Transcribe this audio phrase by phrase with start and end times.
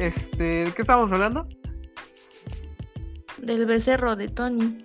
[0.00, 1.46] Este, ¿de qué estábamos hablando?
[3.36, 4.78] Del becerro de Tony.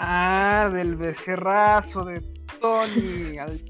[0.00, 2.20] Ah, del becerrazo de
[2.60, 3.38] Tony.
[3.38, 3.60] al,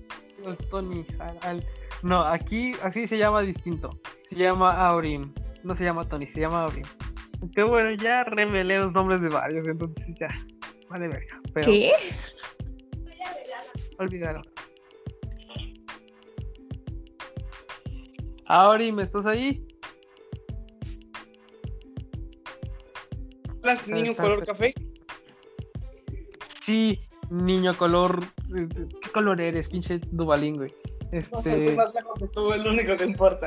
[0.70, 1.04] Tony.
[1.42, 1.62] Al,
[2.02, 3.90] no, aquí así se llama distinto.
[4.30, 5.30] Se llama Aurim.
[5.62, 6.86] No se llama Tony, se llama Aurim.
[7.54, 10.28] Qué bueno, ya revelé los nombres de varios, entonces ya.
[10.88, 11.38] Vale, verga.
[11.52, 11.70] Pero...
[11.70, 11.92] ¿Qué?
[13.98, 14.42] Olvidaron.
[18.46, 19.66] Aurim, ¿estás ahí?
[23.64, 24.74] ¿Las niño color café?
[26.64, 27.00] Sí,
[27.30, 28.22] niño color.
[29.02, 30.72] ¿Qué color eres, pinche Dubalín, güey?
[31.10, 31.74] No Este.
[31.74, 33.46] más lejos que tú, es lo único que importa.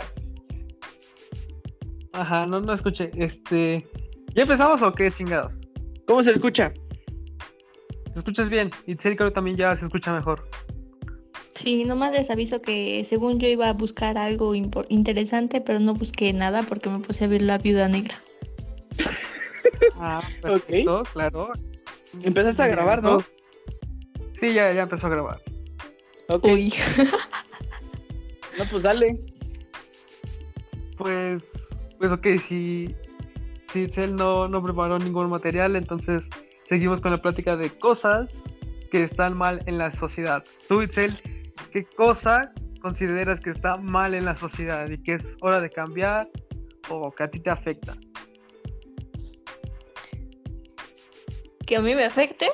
[2.14, 3.12] Ajá, no, no escuché.
[3.16, 3.88] Este.
[4.34, 5.54] ¿Ya empezamos o qué chingados?
[6.08, 6.74] ¿Cómo se escucha?
[8.14, 8.72] ¿Te escuchas bien?
[8.88, 10.48] Y creo que también ya se escucha mejor.
[11.54, 16.34] Sí, nomás les aviso que según yo iba a buscar algo interesante, pero no busqué
[16.34, 18.16] nada porque me puse a ver la viuda negra.
[19.96, 21.52] Ah, perfecto, claro.
[22.24, 23.20] Empezaste a grabar, ¿no?
[24.40, 25.42] Sí, ya, ya empezó a grabar.
[26.30, 26.46] Ok.
[26.46, 26.74] Uy.
[28.58, 29.16] No, pues dale.
[30.98, 31.44] Pues,
[32.00, 32.96] pues ok, si,
[33.72, 36.24] si Itzel no, no preparó ningún material, entonces
[36.68, 38.30] seguimos con la plática de cosas
[38.92, 40.44] que están mal en la sociedad.
[40.68, 41.14] Tú, Itzel,
[41.72, 46.28] ¿qué cosa consideras que está mal en la sociedad y que es hora de cambiar
[46.90, 47.94] o que a ti te afecta?
[51.68, 52.48] Que a mí me afecte.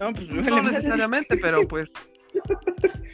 [0.00, 0.72] No, pues No vale madre.
[0.78, 1.90] necesariamente, pero pues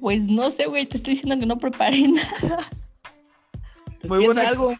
[0.00, 2.58] Pues no sé, güey, te estoy diciendo que no preparé nada.
[4.00, 4.74] Pues muy buena algo.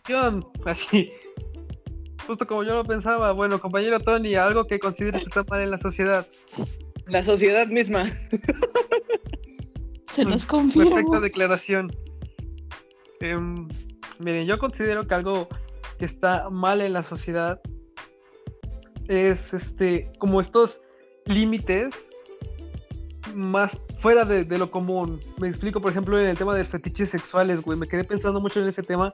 [0.65, 1.11] Así,
[2.27, 3.33] justo como yo lo pensaba.
[3.33, 6.25] Bueno, compañero Tony, algo que consideres que está mal en la sociedad.
[7.07, 8.05] La sociedad misma.
[10.13, 10.91] Se los confirmo.
[10.95, 11.91] Perfecta declaración.
[13.21, 13.67] Em,
[14.21, 15.48] miren, yo considero que algo
[15.98, 17.61] que está mal en la sociedad
[19.09, 20.81] es este como estos
[21.27, 21.95] límites
[23.35, 25.20] más fuera de, de lo común.
[25.41, 27.79] Me explico, por ejemplo, en el tema de fetiches sexuales, güey.
[27.79, 29.11] Me quedé pensando mucho en ese tema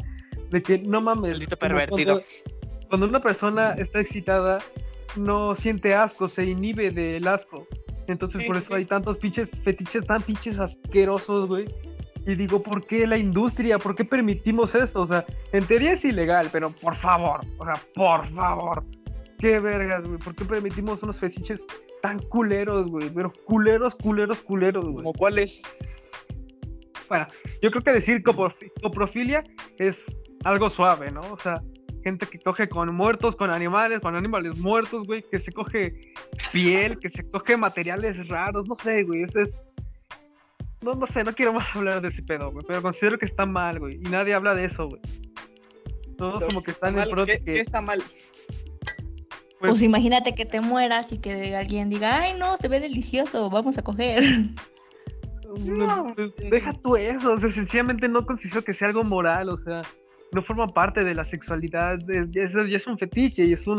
[0.51, 1.39] de que no mames.
[1.57, 2.23] Pervertido.
[2.23, 4.59] Cuando, cuando una persona está excitada,
[5.17, 7.67] no siente asco, se inhibe del asco.
[8.07, 8.75] Entonces Sí, por eso sí.
[8.75, 11.65] hay tantos pinches fetiches tan pinches asquerosos, güey.
[12.27, 13.79] Y digo, ¿por qué la industria?
[13.79, 15.03] ¿Por qué permitimos eso?
[15.03, 18.85] O sea, en teoría es ilegal, pero por favor, o sea, por favor.
[19.39, 20.19] Qué vergas, güey.
[20.19, 21.61] ¿Por qué permitimos unos fetiches
[22.01, 23.11] tan culeros, güey?
[23.11, 24.97] Pero culeros, culeros, culeros, güey.
[24.97, 25.61] ¿Como cuáles?
[27.09, 27.27] Bueno,
[27.61, 29.45] yo creo que decir coprofi- coprofilia
[29.79, 29.97] es
[30.45, 31.21] algo suave, ¿no?
[31.21, 31.61] O sea,
[32.03, 36.13] gente que coge con muertos, con animales, con animales muertos, güey, que se coge
[36.53, 39.63] piel, que se coge materiales raros, no sé, güey, ese es...
[40.85, 43.47] No, no sé, no quiero más hablar de ese pedo, güey, pero considero que está
[43.47, 45.01] mal, güey, y nadie habla de eso, güey.
[46.19, 47.61] Todos como que están en Mal, pro ¿Qué, de qué que...
[47.61, 48.01] está mal?
[49.59, 53.51] pues, Pues imagínate que te mueras y que alguien diga, ay no, se ve delicioso,
[53.51, 54.23] vamos a coger.
[55.57, 59.59] No, pues, deja tú eso, o sea, sencillamente no considero que sea algo moral, o
[59.59, 59.83] sea,
[60.33, 63.65] no forma parte de la sexualidad, es, ya es, ya es un fetiche y es
[63.67, 63.77] un,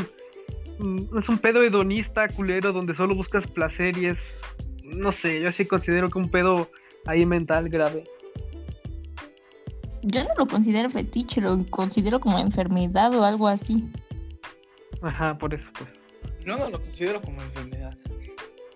[0.79, 4.41] mm, es un pedo hedonista culero donde solo buscas placer y es,
[4.83, 6.69] no sé, yo sí considero que un pedo
[7.05, 8.03] ahí mental grave.
[10.03, 13.89] Yo no lo considero fetiche, lo considero como enfermedad o algo así.
[15.01, 15.89] Ajá, por eso, pues.
[16.45, 17.97] Yo no lo considero como enfermedad.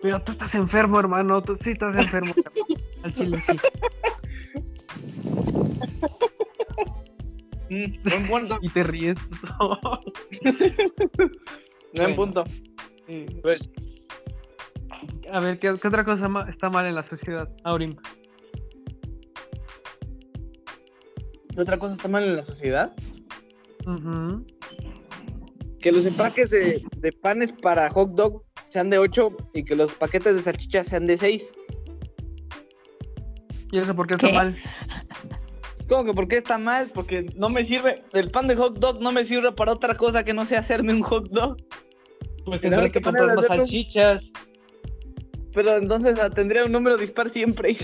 [0.02, 2.32] Pero tú estás enfermo, hermano, tú sí estás enfermo.
[3.04, 3.56] Al chile, sí.
[7.70, 8.58] Mm, buen punto.
[8.62, 9.16] Y te ríes.
[11.92, 12.16] Buen Bueno.
[12.16, 12.44] punto.
[13.42, 13.68] Pues,
[15.32, 17.96] A ver, ¿qué, qué otra cosa está mal en la sociedad, Aurim?
[21.56, 22.92] Otra cosa está mal en la sociedad?
[25.80, 29.92] Que los empaques de, de panes para hot dog sean de 8 y que los
[29.92, 31.52] paquetes de salchichas sean de 6.
[33.72, 34.32] ¿Y eso por qué está ¿Qué?
[34.34, 34.54] mal?
[35.88, 36.88] ¿Cómo que por qué está mal?
[36.94, 40.24] Porque no me sirve, el pan de hot dog no me sirve para otra cosa
[40.24, 41.56] que no sea hacerme un hot dog.
[42.44, 44.24] Pues tendrás que comprar más salchichas.
[45.52, 47.76] Pero entonces ah, tendría un número dispar siempre.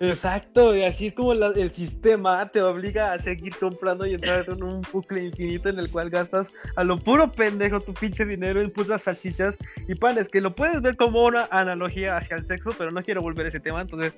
[0.00, 4.44] Exacto, y así es como la- el sistema te obliga a seguir comprando y entrar
[4.48, 6.46] en un bucle infinito en el cual gastas
[6.76, 9.56] a lo puro pendejo tu pinche dinero en putas salchichas
[9.88, 13.22] y panes, que lo puedes ver como una analogía hacia el sexo, pero no quiero
[13.22, 14.14] volver a ese tema, entonces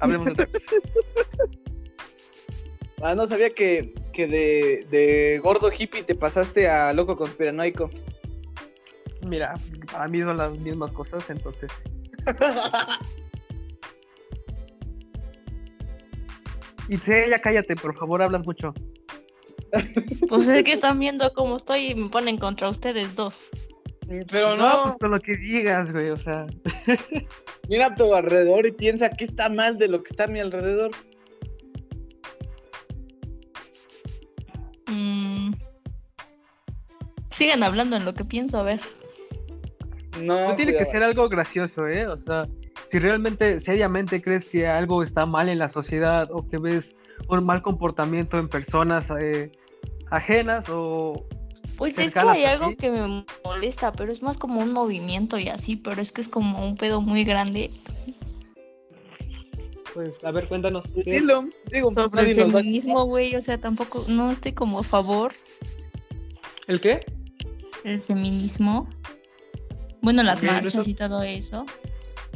[0.00, 0.46] hablemos de.
[3.04, 7.90] Ah, no sabía que, que de, de gordo hippie te pasaste a loco conspiranoico.
[9.26, 9.54] Mira,
[9.90, 11.72] para mí son las mismas cosas, entonces.
[16.88, 18.74] Y ya cállate, por favor, hablas mucho.
[20.28, 23.48] Pues es que están viendo cómo estoy y me ponen contra ustedes dos.
[24.30, 26.46] Pero No, no, pues con lo que digas, güey, o sea.
[27.68, 30.40] mira a tu alrededor y piensa que está mal de lo que está a mi
[30.40, 30.90] alrededor.
[34.88, 35.52] Mm.
[37.30, 38.80] Sigan hablando en lo que pienso, a ver.
[40.20, 42.06] No, No tiene que ser algo gracioso, ¿eh?
[42.06, 42.46] O sea,
[42.92, 46.94] si realmente, seriamente crees que algo está mal en la sociedad o que ves
[47.26, 49.50] un mal comportamiento en personas eh,
[50.10, 51.24] ajenas o...
[51.78, 52.76] Pues es que hay a algo ti.
[52.76, 56.28] que me molesta, pero es más como un movimiento y así, pero es que es
[56.28, 57.70] como un pedo muy grande
[59.94, 60.84] Pues, a ver, cuéntanos.
[60.92, 61.12] Pues ¿qué?
[61.12, 65.32] dilo, digo, pues sobre el feminismo, güey, o sea, tampoco, no estoy como a favor
[66.66, 67.06] ¿El qué?
[67.84, 68.86] del feminismo.
[70.02, 71.64] Bueno, las marchas eso- y todo eso.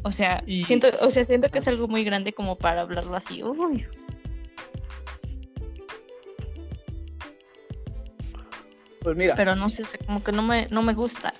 [0.06, 3.16] O sea, Y- siento, o sea, siento que es algo muy grande como para hablarlo
[3.16, 3.42] así.
[3.42, 3.84] Uy,
[9.02, 11.34] Pues mira, pero no sé, o sea, como que no me, no me gusta.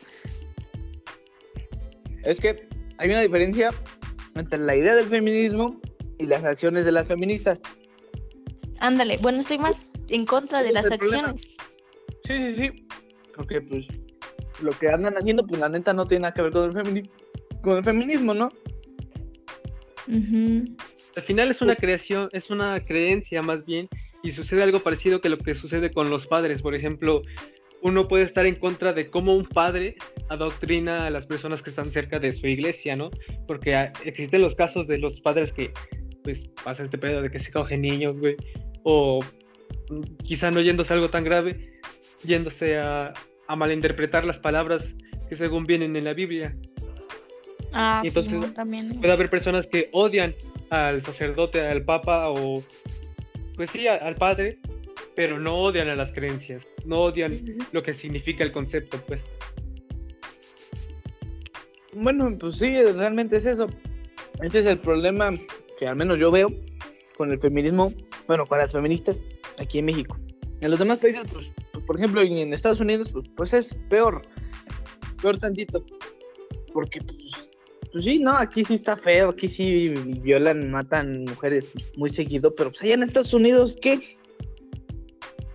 [2.24, 2.68] es que
[2.98, 3.70] hay una diferencia
[4.34, 5.80] entre la idea del feminismo
[6.18, 7.60] y las acciones de las feministas.
[8.80, 11.28] Ándale, bueno, estoy más en contra de las problema.
[11.28, 11.54] acciones.
[12.24, 12.86] Sí, sí, sí.
[13.36, 13.86] Porque pues
[14.60, 17.12] lo que andan haciendo, pues la neta no tiene nada que ver con el feminismo,
[17.62, 18.49] con el feminismo, ¿no?
[21.17, 23.88] Al final es una creación, es una creencia más bien,
[24.23, 26.62] y sucede algo parecido que lo que sucede con los padres.
[26.62, 27.23] Por ejemplo,
[27.82, 29.97] uno puede estar en contra de cómo un padre
[30.29, 33.11] adoctrina a las personas que están cerca de su iglesia, ¿no?
[33.47, 35.73] Porque ah, existen los casos de los padres que,
[36.25, 38.37] pues, pasa este pedo de que se cogen niños, güey,
[38.82, 39.20] o
[39.91, 41.79] mm, quizá no yéndose a algo tan grave,
[42.25, 43.12] yéndose a,
[43.47, 44.85] a malinterpretar las palabras
[45.29, 46.56] que según vienen en la Biblia.
[47.78, 48.99] Ah, Y sí, entonces- no, también.
[49.00, 50.34] Puede haber personas que odian
[50.70, 52.62] al sacerdote, al papa o,
[53.55, 54.58] pues sí, al padre,
[55.14, 57.38] pero no odian a las creencias, no odian
[57.73, 59.20] lo que significa el concepto, pues.
[61.93, 63.67] Bueno, pues sí, realmente es eso.
[64.43, 65.32] Ese es el problema
[65.78, 66.50] que al menos yo veo
[67.17, 67.93] con el feminismo,
[68.26, 69.23] bueno, con las feministas
[69.58, 70.19] aquí en México.
[70.61, 74.23] En los demás países, pues, pues, por ejemplo, en Estados Unidos, pues, pues es peor,
[75.20, 75.84] peor tantito.
[76.73, 77.45] Porque, pues,
[77.96, 79.88] pues sí, no, aquí sí está feo, aquí sí
[80.20, 84.19] violan, matan mujeres muy seguido, pero pues allá en Estados Unidos, ¿qué?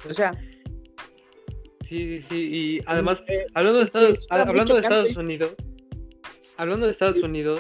[0.09, 0.33] O sea,
[1.87, 4.79] Sí, sí, sí, y además, eh, hablando de Estados, hablando de.
[4.79, 5.53] Estados Unidos,
[6.57, 7.59] hablando de Estados Unidos,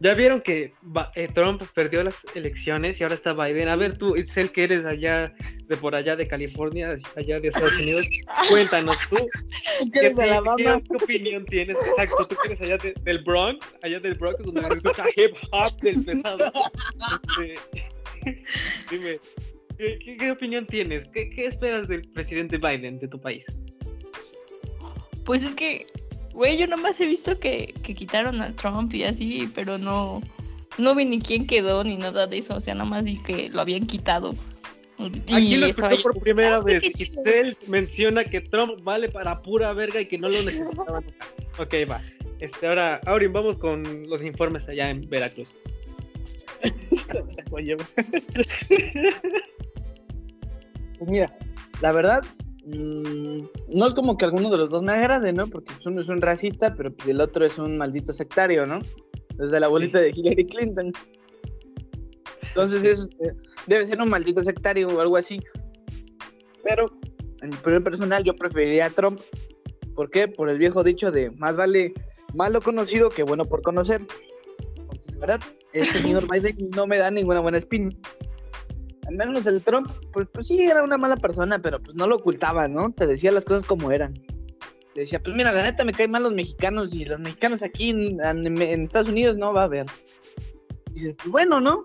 [0.00, 0.72] ya vieron que
[1.14, 3.68] eh, Trump perdió las elecciones y ahora está Biden.
[3.68, 5.32] A ver, tú, Itzel, que eres allá,
[5.66, 8.06] de por allá de California, allá de Estados Unidos,
[8.48, 11.78] cuéntanos tú, ¿tú ¿Qué, qué- qué opinión tienes?
[11.86, 15.32] Exacto, tú que eres allá de- del Bronx, allá del Bronx, donde se escucha hip
[15.52, 16.52] hop del pesado.
[17.42, 17.54] Este,
[18.90, 19.20] dime,
[19.78, 21.08] ¿qué, qué, qué opinión tienes?
[21.08, 23.44] ¿Qué, ¿Qué esperas del presidente Biden de tu país?
[25.24, 25.86] Pues es que,
[26.32, 30.22] güey, yo nomás he visto que, que quitaron a Trump y así, pero no,
[30.78, 32.56] no vi ni quién quedó ni nada de eso.
[32.56, 34.34] O sea, nomás vi que lo habían quitado.
[34.98, 36.82] Y Aquí lo escuchó por primera "Ah, vez.
[36.82, 37.22] qué chido".
[37.24, 41.26] Giselle menciona que Trump vale para pura verga y que no lo necesitaba nunca.
[41.58, 42.02] Ok, va.
[42.38, 45.48] Este, ahora, Aurin, vamos con los informes allá en Veracruz.
[50.98, 51.34] Pues mira,
[51.80, 52.22] la verdad,
[52.64, 55.46] mm, no es como que alguno de los dos me agrade, ¿no?
[55.46, 58.80] Porque pues, uno es un racista, pero pues el otro es un maldito sectario, ¿no?
[59.36, 60.92] Desde la abuelita de Hillary Clinton.
[62.48, 63.32] Entonces es, eh,
[63.66, 65.40] debe ser un maldito sectario o algo así.
[66.64, 66.90] Pero,
[67.42, 69.20] en mi primer personal, yo preferiría a Trump.
[69.94, 70.28] ¿Por qué?
[70.28, 71.94] Por el viejo dicho de más vale
[72.34, 74.06] malo conocido que bueno por conocer.
[74.86, 75.40] Porque la verdad,
[75.72, 77.90] este señor Biden no me da ninguna buena espina
[79.16, 82.68] menos el Trump, pues, pues sí, era una mala persona, pero pues no lo ocultaba,
[82.68, 82.92] ¿no?
[82.92, 84.14] Te decía las cosas como eran.
[84.94, 87.90] Te decía, pues mira, la neta me caen mal los mexicanos y los mexicanos aquí
[87.90, 89.86] en, en- Estados Unidos no va a haber.
[90.92, 91.82] Dices, pues bueno, ¿no?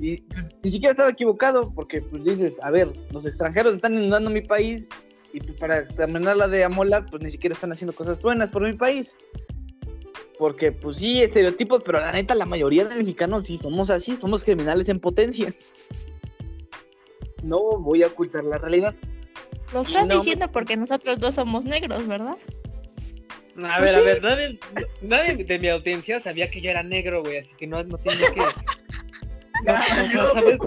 [0.00, 4.28] Y pues, ni siquiera estaba equivocado, porque pues dices, a ver, los extranjeros están inundando
[4.28, 4.88] mi país
[5.32, 8.74] y pues, para terminarla de amolar, pues ni siquiera están haciendo cosas buenas por mi
[8.74, 9.14] país.
[10.38, 14.44] Porque pues sí, estereotipos, pero la neta la mayoría de mexicanos sí somos así, somos
[14.44, 15.54] criminales en potencia.
[17.44, 18.94] No voy a ocultar la realidad.
[19.72, 22.36] Lo estás no me- diciendo porque nosotros dos somos negros, ¿verdad?
[23.62, 24.04] A Pues ver, a sí.
[24.04, 24.58] ver, nadie,
[25.02, 28.30] nadie de mi audiencia sabía que yo era negro, güey, así que no, no tenía
[28.32, 28.40] que.
[29.64, 30.58] No, no, ¿sabes?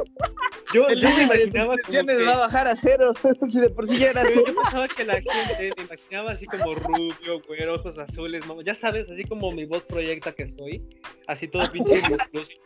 [0.73, 3.11] Yo, El yo me imaginaba como que- va a bajar a cero.
[3.51, 4.43] si de por sí ya era Yo, cero.
[4.47, 8.61] yo pensaba que la gente me imaginaba así como rubio, güero, ojos azules, mamá.
[8.65, 10.81] Ya sabes, así como mi voz proyecta que soy.
[11.27, 12.01] Así todo pinche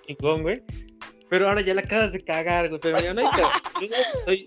[0.08, 0.62] chingón, güey.
[1.32, 2.82] Pero ahora ya la acabas de cagar, güey.
[2.82, 3.28] Pero no hay
[4.26, 4.46] soy,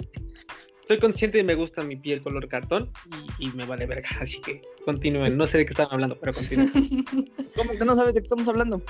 [0.87, 2.91] soy consciente y me gusta mi piel color cartón
[3.39, 4.07] y, y me vale verga.
[4.21, 5.39] Así que continúen.
[5.39, 6.69] No sé de qué estaban hablando, pero continúen.
[7.57, 8.83] ¿Cómo que no sabes de qué estamos hablando?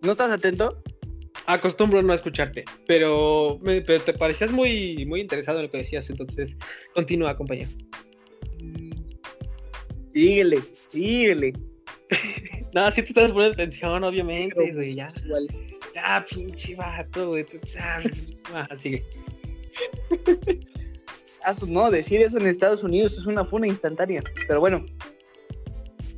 [0.00, 0.80] ¿No estás atento?
[1.46, 5.78] Acostumbro no a escucharte, pero, me- pero te parecías muy, muy interesado en lo que
[5.78, 6.52] decías, entonces
[6.94, 7.70] continúa, compañero.
[8.62, 8.90] Mm.
[10.12, 10.58] Síguele,
[10.90, 11.52] síguele.
[12.74, 15.04] No, si te estás poniendo atención, obviamente, Pero, ya.
[15.06, 15.46] homosexual.
[16.04, 17.44] Ya, pinche vato, güey.
[17.44, 18.12] tú sabes.
[18.52, 19.04] Ajá, sigue.
[21.44, 24.22] Ah, su- no, decir eso en Estados Unidos es una funa instantánea.
[24.46, 24.84] Pero bueno,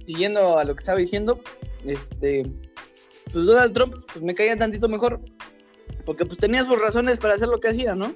[0.06, 1.40] siguiendo a lo que estaba diciendo,
[1.84, 2.44] este,
[3.32, 5.20] pues Donald Trump pues me caía tantito mejor,
[6.04, 8.12] porque pues tenía sus razones para hacer lo que hacía, ¿no?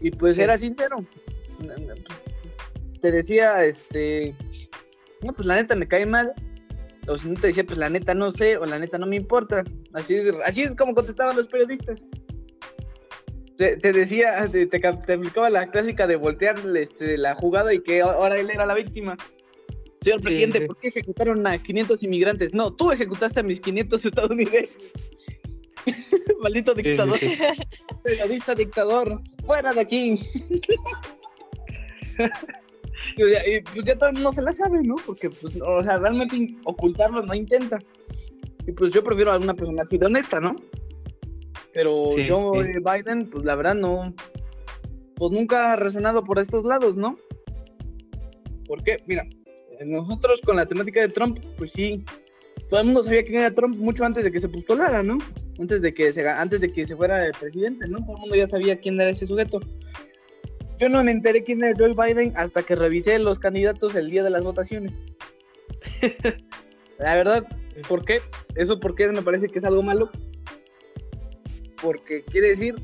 [0.00, 0.42] Y pues Sí.
[0.42, 1.04] era sincero.
[1.58, 1.78] Pues,
[3.00, 4.34] Te decía, este,
[5.22, 6.32] no, pues la neta me cae mal.
[7.08, 9.16] O si no te decía, pues la neta no sé, o la neta no me
[9.16, 9.64] importa.
[9.92, 12.04] Así, así es como contestaban los periodistas
[13.56, 17.80] te, te decía, te, te, te aplicaba la clásica de voltear este, la jugada y
[17.80, 19.16] que ahora él era la víctima.
[20.00, 20.66] Señor presidente, sí.
[20.66, 22.52] ¿por qué ejecutaron a 500 inmigrantes?
[22.52, 24.92] No, tú ejecutaste a mis 500 estadounidenses.
[26.40, 27.38] Maldito dictador, sí.
[28.02, 30.20] periodista dictador, fuera de aquí.
[33.16, 34.96] Y, ya- y, pues ya todo el mundo se la sabe, ¿no?
[35.06, 37.78] Porque, pues, no, o sea, realmente ocultarlo no intenta.
[38.66, 40.54] Y pues yo prefiero a una persona así de honesta, ¿no?
[41.74, 42.70] Pero Sí, yo, sí.
[42.70, 44.14] eh, Biden, pues la verdad no.
[45.16, 47.16] Pues nunca ha resonado por estos lados, ¿no?
[48.66, 48.98] ¿Por qué?
[49.06, 49.24] Mira,
[49.78, 52.04] eh, nosotros con la temática de Trump, pues sí.
[52.68, 55.18] Todo el mundo sabía quién era Trump mucho antes de que se postulara, ¿no?
[55.58, 57.98] Antes de que se, antes de que se fuera el presidente, ¿no?
[58.04, 59.60] Todo el mundo ya sabía quién era ese sujeto.
[60.82, 64.24] Yo no me enteré quién era Joe Biden hasta que revisé los candidatos el día
[64.24, 65.00] de las votaciones.
[66.98, 67.46] La verdad,
[67.86, 68.20] ¿por qué?
[68.56, 70.10] Eso porque me parece que es algo malo.
[71.80, 72.74] Porque quiere decir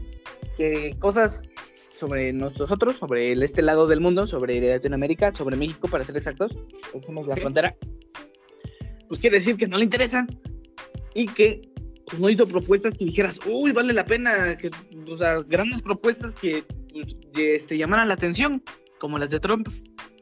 [0.57, 1.43] que cosas
[1.91, 6.57] sobre nosotros, sobre este lado del mundo, sobre Latinoamérica, sobre México, para ser exactos,
[7.05, 7.75] somos la frontera,
[9.09, 10.29] pues quiere decir que no le interesan
[11.17, 11.63] y que
[12.07, 14.71] pues, no hizo propuestas que dijeras, uy, vale la pena, que,
[15.11, 16.65] o sea, grandes propuestas que
[17.37, 18.63] este, llamaran la atención,
[18.99, 19.69] como las de Trump.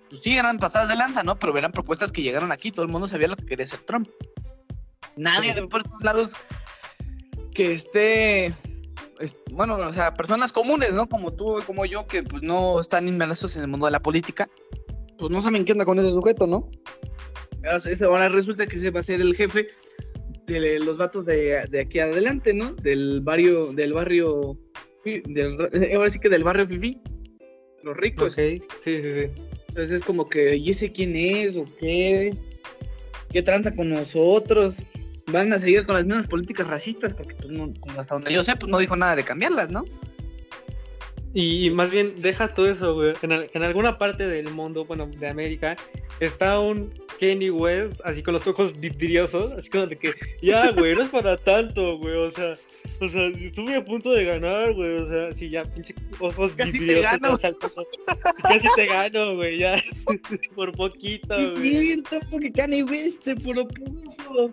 [0.09, 1.39] Pues sí, eran pasadas de lanza, ¿no?
[1.39, 4.09] Pero eran propuestas que llegaron aquí, todo el mundo sabía lo que quería hacer Trump.
[5.17, 6.33] Nadie de por estos lados
[7.55, 8.47] que esté,
[9.19, 11.09] es- bueno, o sea, personas comunes, ¿no?
[11.09, 14.01] Como tú y como yo, que pues no están inmersos en el mundo de la
[14.03, 14.49] política,
[15.19, 16.71] pues no saben qué onda con ese sujeto, ¿no?
[17.85, 19.67] Ese- Ahora resulta que ese va a ser el jefe
[20.47, 22.73] de los vatos de, de aquí adelante, ¿no?
[22.75, 24.57] Del barrio, del barrio,
[25.27, 25.57] del,
[25.95, 27.01] ahora sí que del barrio Fifi,
[27.83, 28.35] los ricos.
[28.35, 29.31] Sí, sí, sí.
[29.69, 32.33] Entonces es como que, ¿y ese quién es o qué?
[33.31, 34.83] ¿Qué tranza con nosotros?
[35.33, 38.43] Van a seguir con las mismas políticas racistas, porque pues, no- pues, hasta donde yo
[38.45, 39.85] sé, pues no dijo nada de cambiarlas, ¿no?
[41.39, 43.13] Y, y más bien, dejas todo eso, güey.
[43.21, 45.77] En, al- en alguna parte del mundo, bueno, de América,
[46.19, 50.09] está un Kenny West, así con los ojos vidriosos, así como de que,
[50.41, 52.55] ya, güey, no es para tanto, güey, o sea,
[53.03, 56.73] o sea, estuve a punto de ganar, güey, o sea, sí, ya, pinche ojos Casi
[56.73, 57.21] te vidriosos.
[57.21, 57.39] gano.
[57.43, 57.53] ya,
[58.43, 59.79] Casi te gano, güey, ya,
[60.57, 61.71] por poquito, Es güey.
[61.71, 64.51] cierto, que Kanye West te propuso.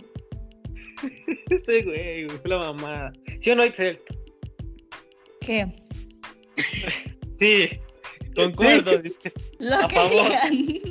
[1.49, 3.13] Ese güey, güey, fue la mamada.
[3.41, 3.99] ¿Sí o no, Excel?
[5.39, 5.65] ¿Qué?
[7.39, 7.69] Sí,
[8.35, 8.97] concuerdo.
[8.99, 9.33] dice.
[9.59, 10.25] Lo A que favor.
[10.51, 10.83] digan.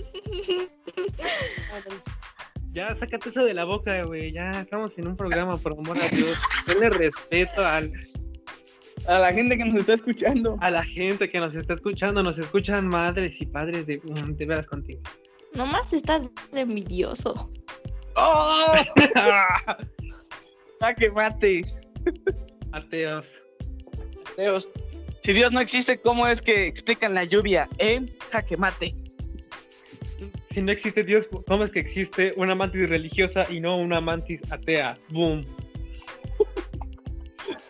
[2.72, 4.32] Ya, sácate eso de la boca, güey.
[4.32, 6.38] Ya estamos en un programa, por amor a Dios.
[6.66, 7.90] Denle respeto al,
[9.06, 10.56] A la gente que nos está escuchando.
[10.60, 12.22] a la gente que nos está escuchando.
[12.22, 15.02] Nos escuchan madres y padres de, mm, de veras contigo.
[15.54, 17.50] Nomás estás de envidioso.
[18.16, 18.74] ¡Oh!
[20.80, 21.62] ¡Jaque mate!
[22.72, 23.26] Ateos.
[24.38, 24.68] Dios.
[25.22, 27.68] Si Dios no existe, ¿cómo es que explican la lluvia?
[27.78, 28.00] ¿Eh?
[28.30, 28.92] Jaque mate.
[30.52, 34.40] Si no existe Dios, ¿cómo es que existe una mantis religiosa y no una mantis
[34.50, 34.98] atea?
[35.10, 35.46] Boom.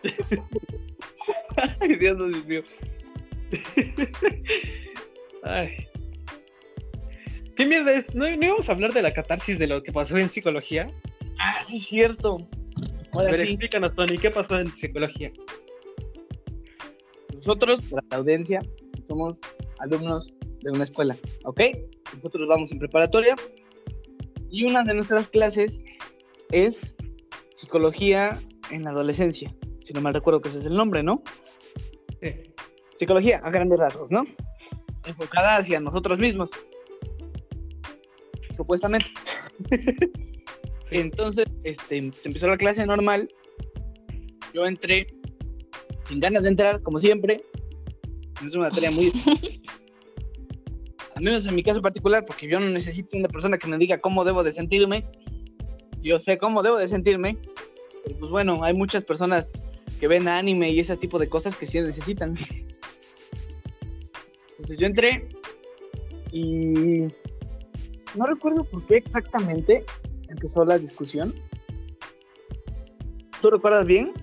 [1.79, 2.63] Ay, Dios, Dios mío.
[5.43, 5.87] Ay.
[7.55, 8.15] ¿Qué mierda es?
[8.15, 10.89] ¿No, ¿No íbamos a hablar de la catarsis de lo que pasó en psicología?
[11.37, 12.37] Ah, sí, es cierto.
[13.13, 13.51] A Ahora ver, sí.
[13.51, 15.31] explícanos, Tony, ¿qué pasó en psicología?
[17.45, 18.61] Nosotros, para la audiencia,
[19.05, 19.37] somos
[19.79, 21.61] alumnos de una escuela, ¿ok?
[22.15, 23.35] Nosotros vamos en preparatoria
[24.49, 25.81] y una de nuestras clases
[26.51, 26.95] es
[27.55, 28.39] psicología
[28.71, 29.53] en la adolescencia.
[29.83, 31.21] Si no mal recuerdo que ese es el nombre, ¿no?
[32.21, 32.29] Sí.
[32.95, 34.23] Psicología a grandes rasgos, ¿no?
[35.05, 36.49] Enfocada hacia nosotros mismos.
[38.53, 39.07] Supuestamente.
[40.91, 43.27] Entonces, este, empezó la clase normal
[44.53, 45.07] yo entré
[46.03, 47.43] sin ganas de entrar, como siempre.
[48.45, 49.11] Es una tarea muy...
[51.15, 53.99] Al menos en mi caso particular, porque yo no necesito una persona que me diga
[53.99, 55.03] cómo debo de sentirme.
[56.01, 57.37] Yo sé cómo debo de sentirme.
[58.03, 59.53] Pero pues bueno, hay muchas personas
[59.99, 62.35] que ven anime y ese tipo de cosas que sí necesitan.
[64.49, 65.29] Entonces yo entré
[66.31, 67.07] y
[68.15, 69.85] no recuerdo por qué exactamente
[70.27, 71.33] empezó la discusión.
[73.41, 74.13] ¿Tú recuerdas bien?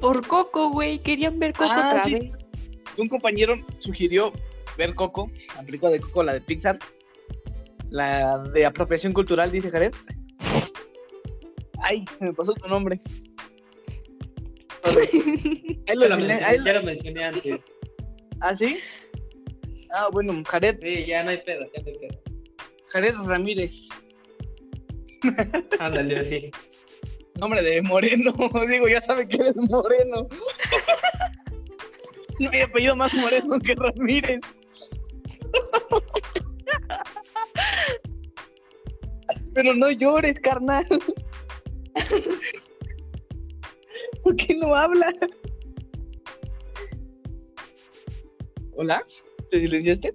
[0.00, 0.98] Por Coco, güey.
[0.98, 2.14] Querían ver Coco Ah, otra sí.
[2.14, 2.48] vez.
[2.96, 4.32] Un compañero sugirió
[4.76, 6.78] ver Coco, la película de Coco, la de Pixar,
[7.90, 9.92] la de apropiación cultural, dice Jared.
[11.82, 13.00] Ay, se me pasó tu nombre.
[15.88, 17.74] Ahí lo mencioné- mencioné, ahí lo- ya lo mencioné antes.
[18.40, 18.78] ¿Ah, sí?
[19.92, 22.20] Ah, bueno, Jared, Sí, ya no hay pedo, ya no hay pedo.
[22.86, 23.72] Jared Ramírez,
[25.78, 26.50] Ándale, así.
[27.38, 28.32] Nombre de Moreno.
[28.68, 30.28] Digo, ya sabe que eres Moreno.
[32.38, 34.40] No hay apellido más Moreno que Ramírez.
[39.54, 40.86] Pero no llores, carnal.
[44.22, 45.12] ¿Por qué no habla?
[48.76, 49.02] ¿Hola?
[49.50, 50.14] ¿Te silenciaste?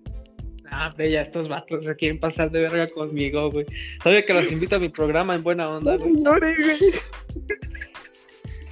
[0.78, 3.66] Ah, ve ya, estos vatos se quieren pasar de verga conmigo, güey.
[4.04, 6.22] Sabía que los invito a mi programa en buena onda, güey.
[6.22, 6.80] llores, güey.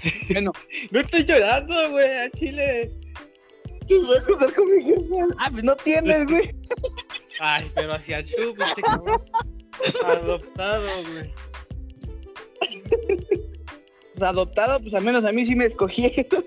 [0.29, 0.51] Bueno,
[0.91, 2.91] No estoy llorando, güey, a Chile.
[3.87, 4.93] ¿qué voy a acordar con mi?
[5.39, 6.53] Ah, pues no tienes, güey.
[7.39, 9.21] Ay, pero hacia Chup, este cabrón.
[10.05, 11.33] Adoptado, güey.
[14.13, 16.43] Pues adoptado, pues al menos a mí sí me escogieron.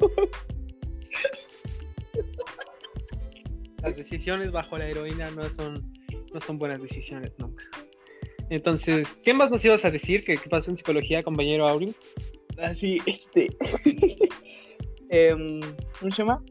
[3.87, 5.93] Las decisiones bajo la heroína no son,
[6.35, 7.65] no son buenas decisiones nunca.
[8.51, 10.25] Entonces, ¿qué más nos ibas a decir?
[10.25, 11.93] ¿Qué, qué pasó en psicología, compañero Aurim?
[12.61, 13.57] Así, este.
[15.09, 15.61] Em,
[16.01, 16.43] ¿Cómo se llama?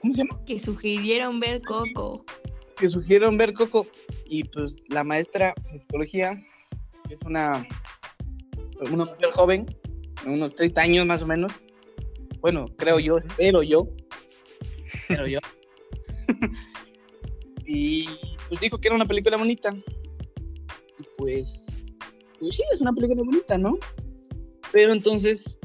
[0.00, 0.40] ¿Cómo se llama?
[0.46, 2.24] Que sugirieron ver Coco.
[2.76, 3.84] Que sugirieron ver Coco.
[4.26, 6.36] Y pues la maestra de psicología,
[7.08, 7.66] que es una,
[8.92, 9.66] una mujer joven,
[10.24, 11.52] de unos 30 años más o menos.
[12.40, 13.88] Bueno, creo yo, espero yo.
[15.08, 15.38] Espero yo.
[17.66, 18.06] y
[18.48, 19.74] pues dijo que era una película bonita.
[20.98, 21.66] Y pues,
[22.40, 23.78] pues sí, es una película bonita, ¿no?
[24.72, 25.58] Pero entonces,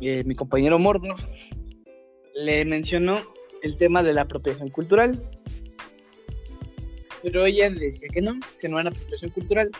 [0.00, 1.16] eh, mi compañero Mordor
[2.34, 3.18] le mencionó
[3.62, 5.18] el tema de la apropiación cultural.
[7.22, 9.70] Pero ella decía que no, que no era apropiación cultural,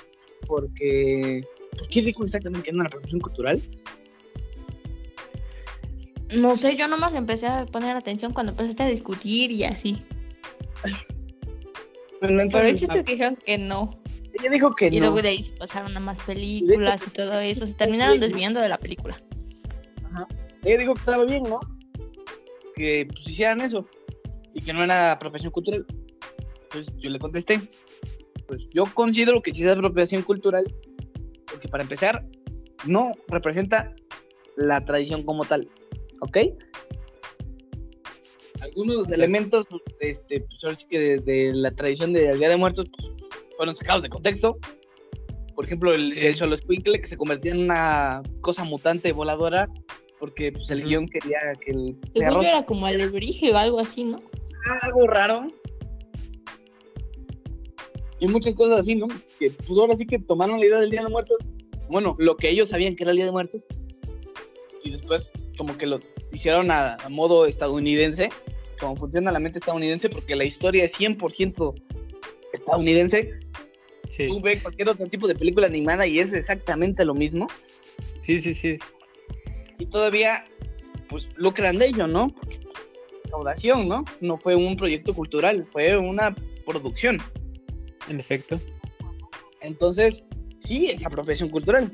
[0.47, 1.43] porque...
[1.77, 3.61] ¿Por qué dijo exactamente que no era apropiación cultural?
[6.35, 9.99] No sé, yo nomás empecé a poner atención cuando empezaste a discutir y así.
[12.21, 13.91] Bueno, Pero el chiste es que dijeron que no.
[14.41, 15.07] ella dijo que Y no.
[15.07, 17.67] luego de ahí se pasaron a más películas y todo eso.
[17.67, 19.21] Se terminaron desviando de la película.
[20.65, 21.59] Ella dijo que estaba bien, ¿no?
[22.77, 23.87] Que pues hicieran eso
[24.55, 25.85] y que no era apropiación cultural.
[26.63, 27.61] Entonces yo le contesté,
[28.47, 30.73] pues yo considero que sí es apropiación cultural,
[31.47, 32.25] porque para empezar,
[32.87, 33.95] no representa
[34.57, 35.69] la tradición como tal,
[36.23, 36.39] ¿ok?
[38.61, 39.67] Algunos elementos,
[40.01, 43.09] este, pues ahora sí que de, de la tradición del Día de Muertos pues,
[43.57, 44.57] fueron sacados de contexto.
[45.55, 46.27] Por ejemplo, el, Sí.
[46.27, 49.69] el Xoloscuincle que se convertía en una cosa mutante voladora
[50.19, 54.23] porque pues, el guion quería que el yo era como alebrije o algo así, ¿no?
[54.83, 55.49] algo raro.
[58.21, 59.09] Y muchas cosas así, ¿no?
[59.41, 61.39] Que pues ahora sí que tomaron la idea del Día de Muertos.
[61.91, 63.67] Bueno, lo que ellos sabían que era el Día de Muertos.
[64.85, 66.01] Y después como que lo
[66.33, 68.31] hicieron a, a modo estadounidense.
[68.81, 71.75] Como funciona la mente estadounidense, porque la historia es 100%
[72.53, 73.39] estadounidense.
[74.17, 77.47] Sí, Tú ves cualquier otro tipo de película animada y es exactamente lo mismo.
[78.27, 78.79] sí, sí, sí.
[79.79, 80.45] y todavía
[81.09, 82.29] pues lucran de ello, ¿no?
[82.29, 82.61] Porque
[83.25, 84.05] recaudación, ¿no?
[84.21, 86.35] No fue un proyecto cultural, fue una
[86.67, 87.19] producción.
[88.09, 88.61] En efecto.
[89.61, 90.23] Entonces,
[90.61, 91.91] sí, es apropiación cultural.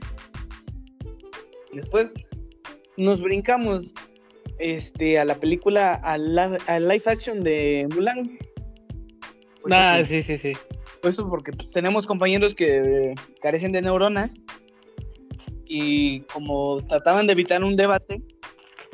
[1.72, 2.14] Después
[2.98, 3.92] nos brincamos
[4.58, 8.38] este, a la película, a, la, a live action de Mulan.
[9.62, 10.52] Pues, Ah, sí, sí, sí.
[11.00, 14.34] Pues eso porque pues, tenemos compañeros que eh, carecen de neuronas
[15.64, 18.20] y como trataban de evitar un debate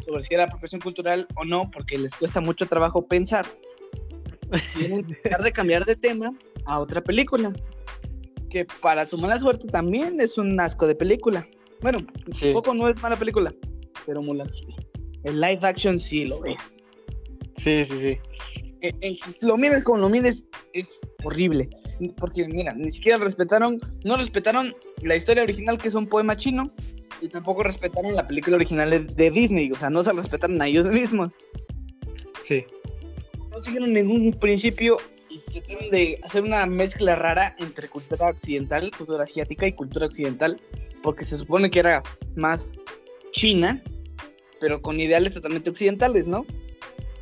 [0.05, 3.47] sobre si era apropiación cultural o no, porque les cuesta mucho trabajo pensar,
[4.51, 6.31] decidieron tratar de cambiar de tema
[6.67, 7.53] a otra película,
[8.51, 11.47] que para su mala suerte también es un asco de película.
[11.81, 12.01] Bueno,
[12.38, 12.53] Sí.
[12.53, 13.55] Coco no es mala película,
[14.07, 14.66] pero Mulan sí.
[15.24, 16.59] El live action sí lo es.
[17.59, 18.18] Sí, sí, sí.
[18.83, 20.87] en- en- lo mires como lo mires, es
[21.24, 21.68] horrible.
[22.18, 26.70] Porque, mira, ni siquiera respetaron, no respetaron la historia original, que es un poema chino,
[27.22, 30.66] Y tampoco respetaron la película original de, de Disney, o sea, no se respetaron a
[30.66, 31.30] ellos mismos.
[32.46, 32.64] Sí.
[33.50, 34.98] No siguieron ningún principio
[35.30, 40.61] y trataron de hacer una mezcla rara entre cultura occidental, cultura asiática y cultura occidental,
[41.02, 42.02] porque se supone que era
[42.35, 42.72] más
[43.35, 43.83] China,
[44.61, 46.47] pero con ideales totalmente occidentales, ¿no?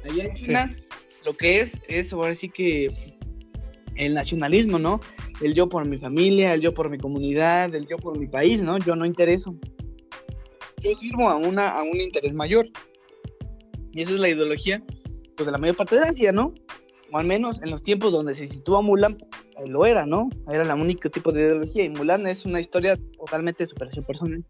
[0.04, 0.76] Allá en China,
[1.24, 2.88] lo que es, es ahora sí que
[3.96, 5.00] el nacionalismo, ¿no?
[5.40, 8.62] El yo por mi familia, el yo por mi comunidad, el yo por mi país,
[8.62, 8.78] ¿no?
[8.78, 9.56] Yo no intereso.
[10.80, 12.68] Yo sirvo a, una, a un interés mayor.
[13.92, 14.82] Y esa es la ideología,
[15.36, 16.52] pues, de la mayor parte de Asia, ¿no?
[17.10, 19.16] O al menos en los tiempos donde se sitúa Mulan,
[19.58, 20.28] eh, lo era, ¿no?
[20.50, 21.84] Era el único tipo de ideología.
[21.84, 24.44] Y Mulan es una historia totalmente de superación personal.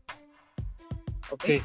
[1.33, 1.45] ¿Ok?
[1.45, 1.62] Sí.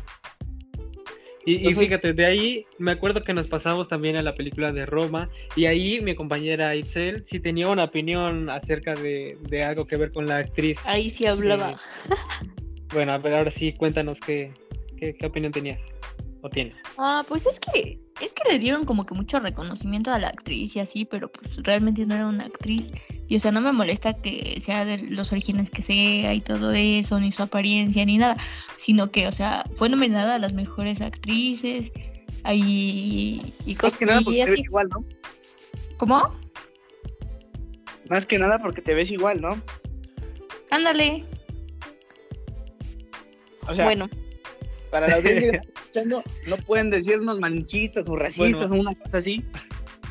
[1.49, 5.29] Y, fíjate, de ahí me acuerdo que nos pasamos también a la película de Roma
[5.55, 10.11] y ahí mi compañera Itzel sí tenía una opinión acerca de, de algo que ver
[10.11, 10.77] con la actriz.
[10.83, 11.79] Ahí sí hablaba.
[12.93, 14.51] Bueno, a ver, ahora sí, cuéntanos qué,
[14.97, 15.79] qué, qué opinión tenías
[16.47, 16.75] o tienes.
[16.97, 20.75] Ah, pues es que es que le dieron como que mucho reconocimiento a la actriz
[20.75, 22.91] y así, pero pues realmente no era una actriz.
[23.27, 26.71] Y o sea, no me molesta que sea de los orígenes que sea y todo
[26.71, 28.37] eso, ni su apariencia, ni nada,
[28.77, 31.91] sino que, o sea, fue nominada a las mejores actrices
[32.43, 35.05] ahí y Más cosas que nada porque y te ves igual, ¿no?
[35.97, 36.39] ¿Cómo?
[38.09, 39.61] Más que nada porque te ves igual, ¿no?
[40.71, 41.25] Ándale.
[43.67, 44.07] O sea, bueno,
[44.91, 48.75] para la audiencia que está escuchando, no pueden decirnos manchistas o racistas Bueno.
[48.75, 49.43] o una cosa así,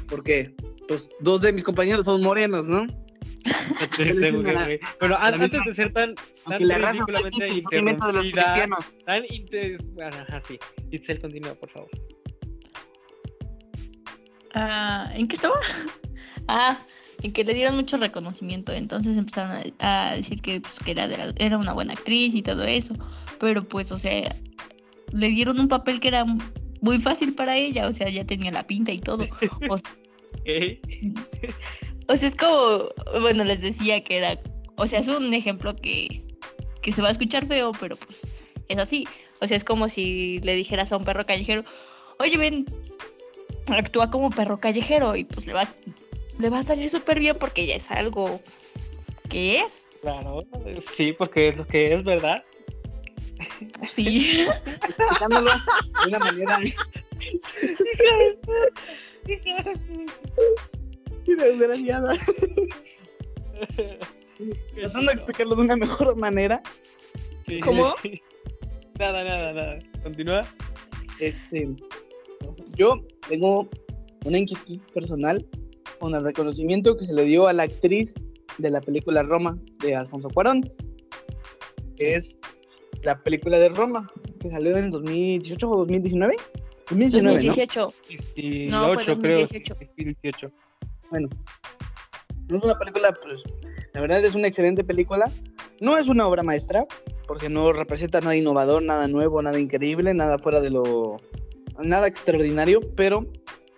[0.09, 0.55] porque
[0.89, 2.87] pues dos de mis compañeros son morenos, ¿no?
[5.01, 6.15] Pero antes de ser tan,
[6.49, 8.93] tan la raza de los cristianos.
[9.05, 9.79] tan inter...
[10.03, 10.59] Ajá, sí.
[10.91, 11.91] Itzel, continúa, por favor.
[14.55, 15.59] ah, ¿en qué estaba?
[16.49, 16.79] ah,
[17.23, 21.09] en que le dieron mucho reconocimiento, entonces empezaron a, a decir que, pues, que era,
[21.09, 22.95] de la- era una buena actriz y todo eso,
[23.41, 24.35] pero pues, o sea,
[25.13, 26.25] le dieron un papel que era
[26.83, 29.27] muy fácil para ella, o sea, ya tenía la pinta y todo.
[29.69, 29.91] O sea,
[32.09, 32.89] o sea, es como,
[33.21, 34.39] bueno, les decía que era,
[34.77, 36.23] o sea, es un ejemplo que,
[36.83, 38.27] que se va a escuchar feo, pero pues
[38.69, 39.07] es así.
[39.41, 41.65] O sea, es como si le dijeras a un perro callejero,
[42.19, 42.67] oye, ven,
[43.69, 45.69] actúa como perro callejero y pues le va,
[46.39, 48.41] le va a salir súper bien porque ya es algo
[49.29, 49.87] que es.
[50.03, 50.45] Claro,
[50.97, 52.45] sí, porque es lo que es, ¿verdad?
[53.87, 54.47] Sí.
[54.89, 56.61] Explicándolo de una manera.
[61.27, 62.17] Desgraciada.
[64.75, 66.63] Tratando de explicarlo de una mejor manera,
[67.47, 67.61] Sí.
[67.61, 67.95] ¿Cómo?
[68.99, 69.79] Nada, nada, nada.
[70.03, 70.43] Continúa.
[71.21, 71.69] este,
[72.75, 73.69] yo tengo
[74.25, 75.47] una inquietud personal
[75.99, 78.15] con el reconocimiento que se le dio a la actriz
[78.59, 80.71] de la película Roma de Alfonso Cuarón,
[81.97, 82.37] que es
[83.03, 86.37] la película de Roma, que salió en 2018 o 2019.
[86.91, 87.33] 2019, ¿no?
[87.33, 87.95] 2018.
[88.35, 89.15] 18, No, fue creo.
[89.17, 89.75] 2018.
[89.97, 90.53] sí, 18.
[91.11, 91.29] Bueno,
[92.49, 93.43] no es una película, pues,
[93.93, 95.31] la verdad es una excelente película.
[95.81, 96.87] No es una obra maestra,
[97.27, 101.17] porque no representa nada innovador, nada nuevo, nada increíble, nada fuera de lo...
[101.83, 103.27] nada extraordinario, pero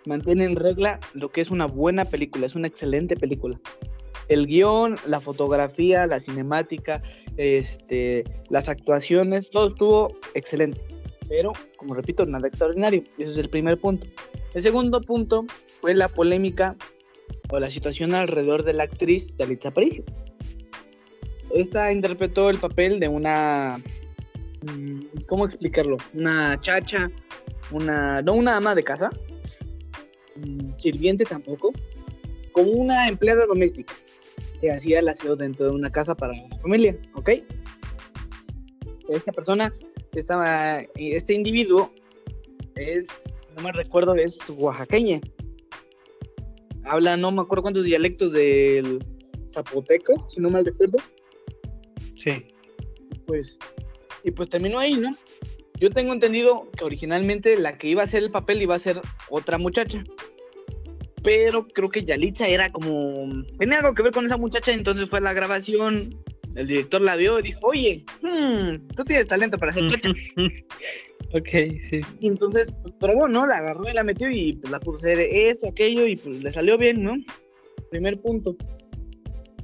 [0.09, 3.59] mantiene en regla lo que es una buena película, es una excelente película.
[4.27, 7.01] El guion, la fotografía, la cinemática,
[7.37, 10.81] este, las actuaciones, todo estuvo excelente.
[11.27, 13.03] Pero, como repito, nada extraordinario.
[13.19, 14.07] Ese es el primer punto.
[14.55, 15.45] El segundo punto
[15.79, 16.75] fue la polémica
[17.51, 20.03] o la situación alrededor de la actriz Yalitza Aparicio.
[21.51, 23.79] Esta interpretó el papel de una.
[24.63, 25.97] mm, ¿Cómo explicarlo?
[26.15, 27.11] Una chacha,
[27.71, 28.23] una.
[28.23, 29.11] No una ama de casa,
[30.77, 31.73] sirviente tampoco,
[32.51, 33.93] como una empleada doméstica
[34.61, 37.29] que hacía el aseo dentro de una casa para una familia, ¿ok?
[39.09, 39.73] Esta persona,
[40.13, 41.91] esta, este individuo
[42.75, 45.21] es, no me recuerdo, es oaxaqueña
[46.89, 49.03] habla no me acuerdo cuántos dialectos del
[49.49, 50.97] zapoteco, si no mal recuerdo,
[52.23, 52.45] Sí.
[53.25, 53.57] pues
[54.23, 55.15] y pues terminó ahí, ¿no?
[55.79, 59.01] Yo tengo entendido que originalmente la que iba a hacer el papel iba a ser
[59.29, 60.03] otra muchacha.
[61.23, 65.19] Pero creo que Yalitza era como tenía algo que ver con esa muchacha, entonces fue
[65.19, 66.15] a la grabación,
[66.55, 70.09] el director la vio y dijo, "Oye, hmm, tú tienes talento para hacer chacha."
[71.33, 71.49] ok,
[71.89, 72.01] sí.
[72.19, 73.45] Y entonces, pues probó, ¿no?
[73.45, 76.41] La agarró y la metió y pues la puso a hacer esto, aquello y pues
[76.41, 77.15] le salió bien, ¿no?
[77.89, 78.55] Primer punto.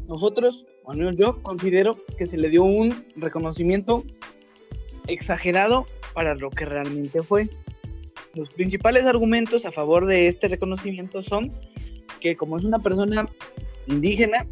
[0.07, 4.03] Nosotros, o al menos yo, considero que se le dio un reconocimiento
[5.07, 7.49] exagerado para lo que realmente fue.
[8.35, 11.51] Los principales argumentos a favor de este reconocimiento son
[12.19, 13.25] que como es una persona
[13.87, 14.45] indígena,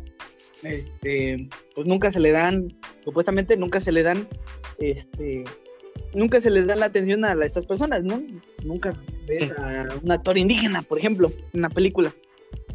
[0.64, 4.28] este, pues nunca se le dan, supuestamente nunca se le dan,
[4.80, 5.44] este,
[6.14, 8.24] nunca se les da la atención a la- estas personas, ¿no?
[8.64, 8.94] Nunca
[9.28, 9.52] ves Sí.
[9.58, 12.14] a un actor indígena, por ejemplo, en una película.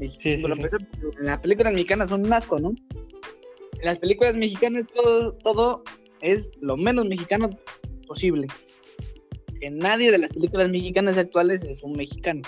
[0.01, 0.29] Sí, sí.
[0.31, 0.81] empezar,
[1.21, 2.71] las películas mexicanas son un asco, ¿no?
[2.71, 5.83] En las películas mexicanas todo, todo
[6.21, 7.51] es lo menos mexicano
[8.07, 8.49] posible.
[9.61, 12.43] Que nadie de las películas mexicanas actuales es un mexicano.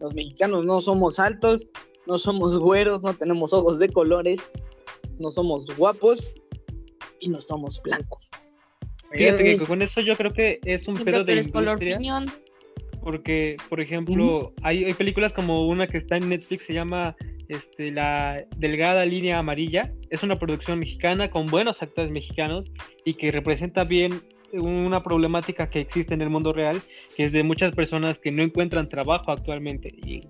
[0.00, 1.66] Los mexicanos no somos altos,
[2.06, 4.40] no somos güeros, no tenemos ojos de colores,
[5.18, 6.32] no somos guapos
[7.20, 8.30] y no somos blancos.
[9.12, 11.98] Fíjate que con eso yo creo que es un pedo de eres industria.
[11.98, 12.26] piñón.
[13.02, 17.14] Porque, por ejemplo, hay, hay películas como una que está en Netflix, se llama
[17.48, 19.92] este, La Delgada Línea Amarilla.
[20.10, 22.64] Es una producción mexicana con buenos actores mexicanos
[23.04, 24.20] y que representa bien
[24.52, 26.80] una problemática que existe en el mundo real,
[27.16, 29.88] que es de muchas personas que no encuentran trabajo actualmente.
[30.04, 30.22] Y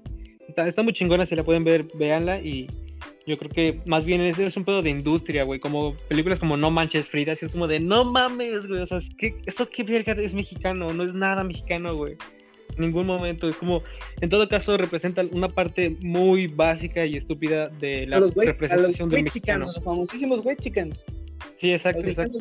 [0.48, 2.40] está, está muy chingona, si la pueden ver, véanla.
[2.40, 2.68] Y
[3.26, 5.60] yo creo que más bien es, es un pedo de industria, güey.
[5.60, 8.80] Como películas como No Manches Frida, así es como de no mames, güey.
[8.80, 10.92] O sea, ¿qué, ¿esto qué verga es mexicano?
[10.92, 12.16] No es nada mexicano, güey
[12.76, 13.48] en ningún momento.
[13.48, 13.82] Es como,
[14.20, 18.44] en todo caso, representa una parte muy básica y estúpida de la a los güey-
[18.44, 19.66] a los representación del mexicano.
[19.66, 21.04] los famosísimos güey chicanos.
[21.60, 22.38] Sí, exacto, exacto.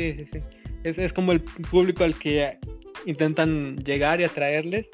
[0.00, 0.38] Sí, sí, sí.
[0.84, 2.56] Es, es como el público al que
[3.06, 4.86] intentan llegar y atraerles.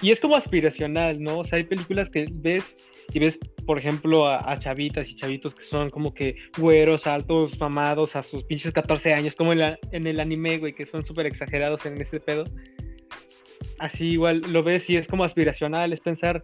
[0.00, 1.38] Y es como aspiracional, ¿no?
[1.40, 2.76] O sea, hay películas que ves
[3.12, 7.58] y ves, por ejemplo, a, a chavitas y chavitos que son como que güeros, altos,
[7.58, 11.04] mamados a sus pinches 14 años, como en, la- en el anime, güey, que son
[11.04, 12.44] súper exagerados en ese pedo.
[13.80, 16.42] Así igual lo ves y es como aspiracional, es pensar,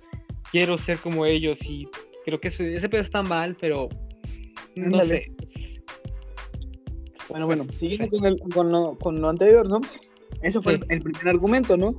[0.50, 1.86] quiero ser como ellos y
[2.24, 3.88] creo que ese, ese pedo está mal, pero
[4.74, 5.30] no sé.
[7.28, 9.80] Bueno, bueno, siguiendo con, el- con lo, con lo anterior, ¿no?
[10.42, 10.80] Eso fue Sí.
[10.88, 11.94] el, el primer argumento, ¿no?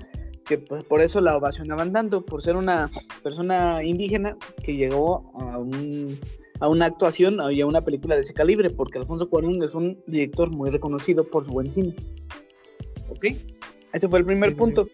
[0.46, 2.92] Que pues, por eso la ovacionaban tanto, por ser una
[3.24, 6.20] persona indígena que llegó a, un,
[6.60, 10.00] a una actuación y a una película de ese calibre, porque Alfonso Cuarón es un
[10.06, 11.96] director muy reconocido por su buen cine.
[13.10, 13.26] ¿Ok?
[13.94, 14.60] Ese fue el primer Sí, sí, sí.
[14.60, 14.88] punto.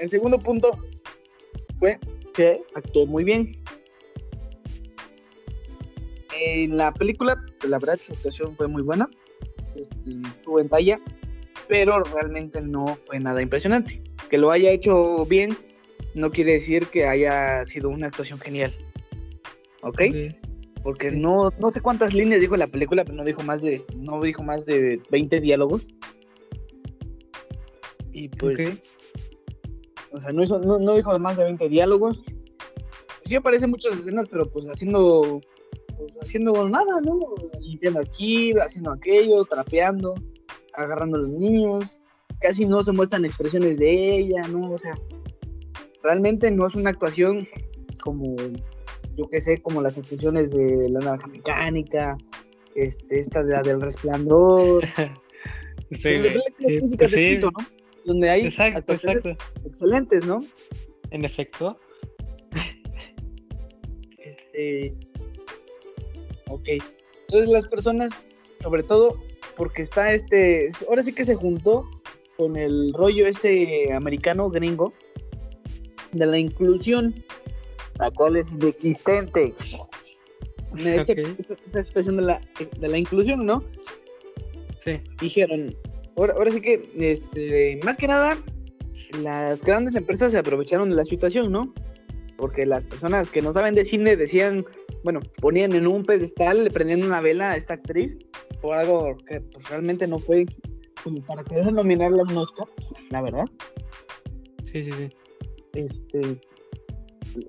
[0.00, 0.72] El segundo punto
[1.78, 1.98] fue
[2.32, 3.62] que actuó muy bien.
[6.40, 9.08] En la película, pues, la verdad, su actuación fue muy buena.
[9.76, 11.00] Este, estuvo en talla,
[11.68, 14.02] pero realmente no fue nada impresionante.
[14.30, 15.56] Que lo haya hecho bien
[16.14, 18.72] no quiere decir que haya sido una actuación genial.
[19.82, 20.00] ¿Ok?
[20.02, 20.14] Ok.
[20.82, 23.80] Porque no, no sé cuántas líneas dijo en la película, pero no dijo más de,
[23.96, 25.86] no dijo más de 20 diálogos.
[28.12, 28.80] Y pues,
[30.12, 32.22] o sea, no, hizo- no, no dijo más de 20 diálogos.
[33.24, 35.40] Sí aparecen muchas escenas, pero pues haciendo,
[35.96, 37.18] pues haciendo nada, ¿no?
[37.60, 40.14] Limpiando aquí, haciendo aquello, trapeando,
[40.74, 41.84] agarrando a los niños.
[42.40, 44.72] Casi no se muestran expresiones de ella, ¿no?
[44.72, 44.98] O sea,
[46.02, 47.46] realmente no es una actuación
[48.02, 48.36] como,
[49.16, 52.16] yo qué sé, como las actuaciones de La Naranja Mecánica,
[52.74, 54.84] este, esta de la del Resplandor.
[55.90, 57.50] Sí, pues, Sí, de ¿no?
[58.04, 59.60] Donde hay Exacto, actuaciones exacto.
[59.68, 60.42] excelentes, ¿no?
[61.10, 61.78] En efecto.
[64.18, 64.94] Este.
[66.54, 66.68] Ok.
[67.28, 68.12] Entonces las personas,
[68.60, 69.20] sobre todo,
[69.56, 70.68] porque está este.
[70.88, 71.88] Ahora sí que se juntó
[72.36, 74.92] con el rollo este americano gringo
[76.12, 77.14] de la inclusión,
[77.98, 79.52] la cual es inexistente.
[80.76, 82.40] Este- esta, esta situación de la,
[82.78, 83.64] de la inclusión, ¿no?
[84.84, 85.00] Sí.
[85.20, 85.74] Dijeron,
[86.16, 88.36] ahora, ahora sí que, este, más que nada,
[89.22, 91.72] las grandes empresas se aprovecharon de la situación, ¿no?
[92.36, 94.64] Porque las personas que no saben de cine decían,
[95.02, 98.16] bueno, ponían en un pedestal, le prendían una vela a esta actriz
[98.60, 100.46] por algo que pues, realmente no fue
[101.02, 102.66] como para querer nominarla a un Oscar,
[103.10, 103.44] la verdad.
[104.72, 105.10] Sí, sí, sí.
[105.74, 106.40] Este,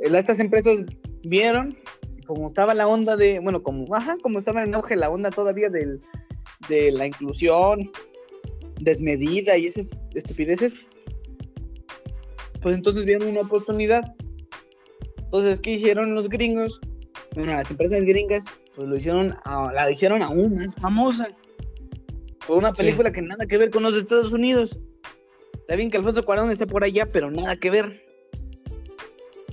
[0.02, 0.82] estas empresas
[1.24, 1.78] vieron
[2.26, 5.70] como estaba la onda de, bueno, como, ajá, como estaba en auge la onda todavía
[5.70, 6.02] del,
[6.68, 7.92] de la inclusión
[8.82, 10.82] desmedida y esas estupideces,
[12.62, 14.04] pues entonces vieron una oportunidad.
[15.26, 16.80] Entonces, ¿qué hicieron los gringos?
[17.34, 21.28] Bueno, las empresas gringas, pues lo hicieron, a- la hicieron aún más famosa.
[22.48, 24.78] Por una película que nada que ver con los de Estados Unidos.
[25.54, 28.04] Está bien que Alfonso Cuarón esté por allá, pero nada que ver.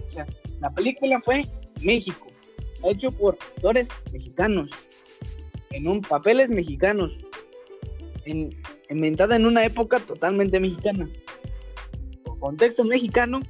[0.07, 0.27] O sea,
[0.61, 1.43] la película fue
[1.81, 2.27] México,
[2.85, 4.71] hecho por actores mexicanos,
[5.71, 7.17] en un papeles mexicanos,
[8.27, 8.51] en,
[8.91, 11.09] inventada en una época totalmente mexicana,
[12.25, 13.41] con contexto mexicano,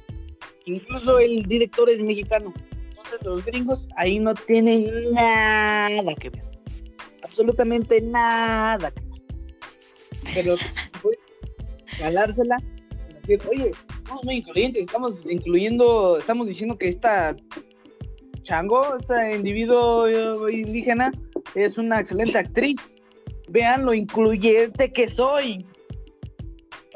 [0.65, 2.53] incluso el director es mexicano.
[2.89, 6.43] Entonces los gringos ahí no tienen nada que ver,
[7.23, 9.21] absolutamente nada que ver.
[10.33, 10.55] Pero
[11.01, 11.17] pues,
[11.97, 12.57] jalársela,
[13.21, 13.71] decir, oye,
[14.07, 17.35] somos muy incluyentes, estamos incluyendo, estamos diciendo que esta
[18.43, 21.11] Chango, este individuo indígena,
[21.55, 22.77] es una excelente actriz.
[23.49, 25.65] Vean lo incluyente que soy.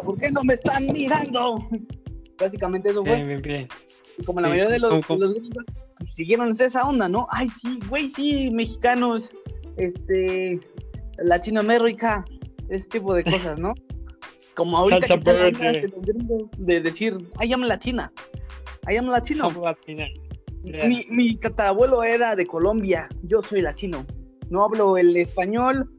[0.04, 1.58] ¿Por qué no me están mirando?
[2.40, 3.16] Básicamente eso fue.
[3.16, 3.68] Bien, bien, bien.
[4.18, 5.68] Y como la mayoría de los, ¿cómo- los pues,
[6.16, 7.28] siguieron esa onda, ¿no?
[7.30, 9.32] Ay, sí, güey, sí, mexicanos,
[9.78, 10.60] este,
[11.18, 12.26] Latinoamérica,
[12.70, 13.74] ese tipo de cosas, ¿no?
[14.56, 18.12] Como ahorita que de los gringos de decir, I am latina,
[18.90, 19.50] I am latino.
[19.86, 20.14] Final.
[20.64, 20.86] Ya.
[20.86, 24.06] Mi, mi tatarabuelo era de Colombia, yo soy latino.
[24.50, 25.90] No hablo el español,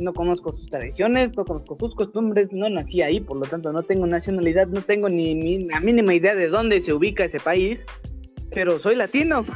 [0.00, 3.82] no conozco sus tradiciones, no conozco sus costumbres, no nací ahí, por lo tanto no
[3.82, 7.84] tengo nacionalidad, no tengo ni, ni la mínima idea de dónde se ubica ese país,
[8.50, 9.44] pero soy latino.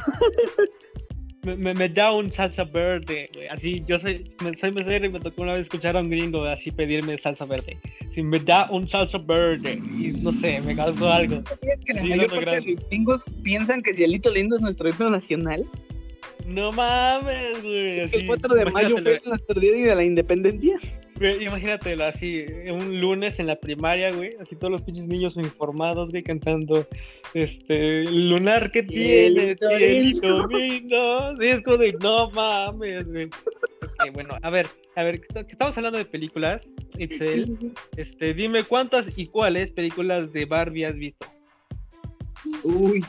[1.45, 3.47] Me, me, me da un salsa verde, güey.
[3.49, 6.43] Así, yo soy, me, soy mesero y me tocó una vez escuchar a un gringo
[6.43, 7.77] así pedirme salsa verde.
[8.15, 11.43] Si me da un salsa verde, y no sé, me causó algo.
[11.61, 14.63] Es que la Sí, mayor no parte de los gringos piensan que Cielito Lindo es
[14.63, 15.63] nuestro himno nacional.
[16.45, 17.99] No mames, güey.
[17.99, 20.77] El así, 4 de mayo fue nuestro día de la independencia.
[21.17, 24.31] güey, imagínatelo así, un lunes en la primaria, güey.
[24.39, 26.87] Así todos los pinches niños informados, güey, cantando
[27.33, 31.35] este lunar que tiene, Cielito cielito lindo.
[31.39, 33.25] Sí, es como de no mames, güey.
[33.25, 36.61] Ok, bueno, a ver, a ver, que estamos hablando de películas,
[36.97, 37.73] Itzel.
[37.97, 41.27] Este, dime cuántas y cuáles películas de Barbie has visto.
[42.63, 43.03] Uy,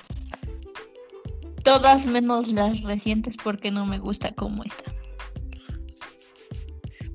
[1.66, 4.84] Todas menos las recientes porque no me gusta cómo está.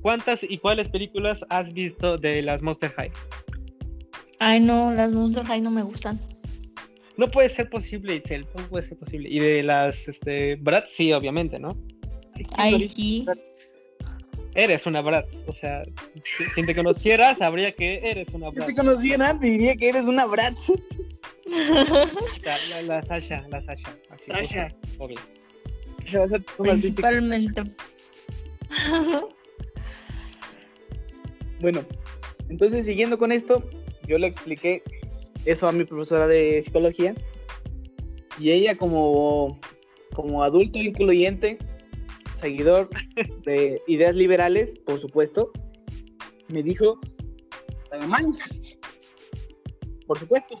[0.02, 3.10] ¿Cuántas y cuáles películas has visto de las Monster High?
[4.40, 6.20] Ay, no, las Monster High no me gustan.
[7.16, 9.30] No puede ser posible, Itzel, no puede ser posible.
[9.30, 11.74] Y de las, este, Bratz, sí, obviamente, ¿no?
[12.58, 13.24] Ay, sí.
[14.54, 15.82] Eres una Bratz, o sea,
[16.24, 18.66] si, si te conociera, sabría que eres una si Bratz.
[18.66, 20.72] te conociera, diría que eres una Bratz.
[21.46, 23.98] La, la, la Sasha, la Sasha.
[24.10, 24.74] Así, Sasha.
[24.98, 25.18] obvio.
[26.08, 27.08] Se va a hacer una artística.
[27.08, 27.62] Principalmente.
[31.60, 31.84] Bueno,
[32.48, 33.62] entonces siguiendo con esto,
[34.06, 34.82] yo le expliqué
[35.44, 37.14] eso a mi profesora de psicología
[38.38, 39.60] y ella como,
[40.14, 41.58] como adulto incluyente,
[42.34, 42.88] seguidor
[43.44, 45.52] de ideas liberales, por supuesto,
[46.52, 46.98] me dijo,
[47.84, 48.26] "Está mal".
[50.06, 50.60] Por supuesto.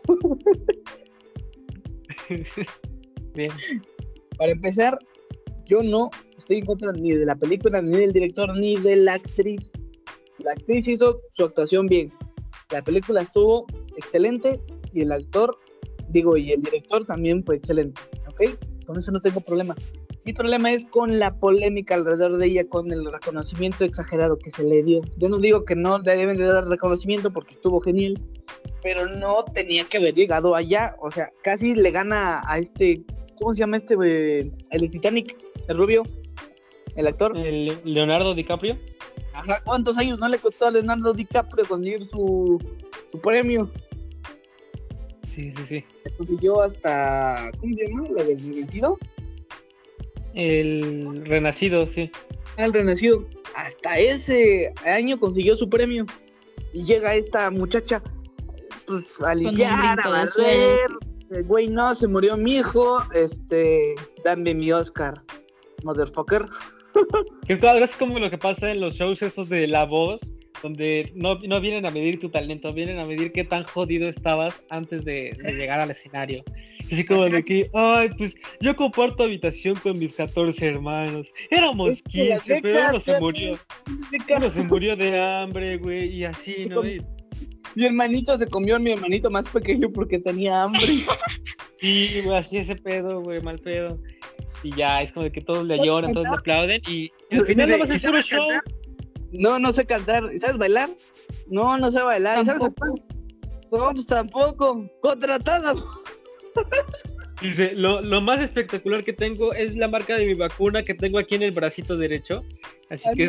[3.34, 3.50] Bien.
[4.38, 4.98] Para empezar,
[5.66, 9.14] yo no estoy en contra ni de la película, ni del director, ni de la
[9.14, 9.72] actriz.
[10.38, 12.12] La actriz hizo su actuación bien.
[12.70, 14.60] La película estuvo excelente
[14.92, 15.56] y el actor,
[16.08, 18.00] digo, y el director también fue excelente.
[18.28, 18.42] ¿Ok?
[18.86, 19.76] Con eso no tengo problema.
[20.24, 24.62] Mi problema es con la polémica alrededor de ella, con el reconocimiento exagerado que se
[24.62, 25.00] le dio.
[25.18, 28.20] Yo no digo que no le deben de dar reconocimiento porque estuvo genial,
[28.84, 30.94] pero no tenía que haber llegado allá.
[31.00, 33.02] O sea, casi le gana a este,
[33.36, 33.94] ¿cómo se llama este?
[33.94, 36.04] El de Titanic, el rubio,
[36.94, 37.36] el actor.
[37.36, 38.78] El Leonardo DiCaprio.
[39.34, 42.62] Ajá, ¿cuántos años no le costó a Leonardo DiCaprio conseguir su,
[43.08, 43.68] su premio?
[45.34, 45.84] Sí, sí, sí.
[46.16, 48.08] Consiguió hasta, ¿cómo se llama?
[48.10, 48.98] La del vencido.
[50.34, 52.10] El Renacido, sí.
[52.56, 53.26] El Renacido.
[53.56, 56.06] Hasta ese año consiguió su premio.
[56.72, 58.02] Y llega esta muchacha
[58.86, 60.88] pues, a limpiar, a barrer.
[61.30, 63.02] El güey, no, se murió mi hijo.
[63.14, 65.14] Este, dame mi Oscar,
[65.82, 66.46] motherfucker.
[67.46, 70.20] Que es algo así como lo que pasa en los shows estos de La Voz,
[70.62, 74.62] donde no, no vienen a medir tu talento, vienen a medir qué tan jodido estabas
[74.70, 76.44] antes de, de llegar al escenario.
[76.80, 81.26] Así como de que, ay, pues yo comparto habitación con mis 14 hermanos.
[81.50, 83.58] Éramos Es que 15, pero uno se murió.
[84.36, 86.86] Uno se murió de hambre, güey, y así, Sí, ¿no?
[86.86, 87.00] Y-
[87.74, 90.80] Mi hermanito se comió a mi hermanito más pequeño porque tenía hambre.
[91.78, 93.98] Sí, güey, así ese pedo, güey, mal pedo.
[94.62, 97.66] Y ya, es como de que todos le lloran, todos le aplauden, y al final
[97.66, 98.48] Sí, no vas a ¿y hacer un sabes show.
[98.48, 98.62] cantar?
[99.32, 100.24] No, no sé cantar.
[100.34, 100.90] ¿Y ¿Sabes bailar?
[101.48, 102.40] No, no sé bailar.
[102.40, 102.94] ¿Y ¿Sabes Tampoco.
[102.94, 103.20] actuar?
[103.72, 104.90] No, pues tampoco.
[105.00, 105.74] Contratado.
[107.40, 111.18] Dice, lo, lo más espectacular que tengo es la marca de mi vacuna que tengo
[111.18, 112.44] aquí en el bracito derecho.
[112.90, 113.24] Así que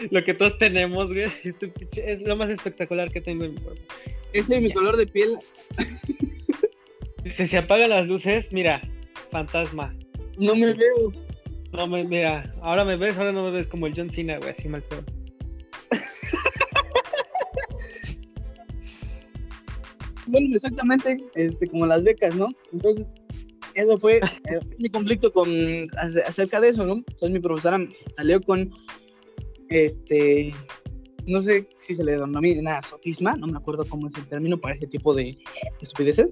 [0.00, 1.24] es lo que todos tenemos, güey.
[1.44, 3.82] Este pinche- Es lo más espectacular que tengo en mi cuerpo.
[4.32, 5.36] Ese es mi color de piel.
[7.22, 8.80] Dice, se apagan las luces, mira,
[9.30, 9.94] fantasma.
[10.38, 11.12] No me veo.
[11.72, 14.50] No me, mira, ahora me ves, ahora no me ves como el John Cena, güey,
[14.56, 15.02] así mal pedo.
[20.34, 21.24] Bueno, exactamente.
[21.34, 22.48] Este, como las becas, ¿no?
[22.72, 23.06] Entonces,
[23.74, 24.16] eso fue
[24.50, 25.48] eh, mi conflicto con
[25.98, 26.94] ace- acerca de eso, ¿no?
[26.94, 27.78] Entonces mi profesora
[28.16, 28.70] salió con
[29.68, 30.52] este
[31.26, 34.74] no sé si se le denomina sofisma, no me acuerdo cómo es el término para
[34.74, 35.36] ese tipo de
[35.80, 36.30] estupideces.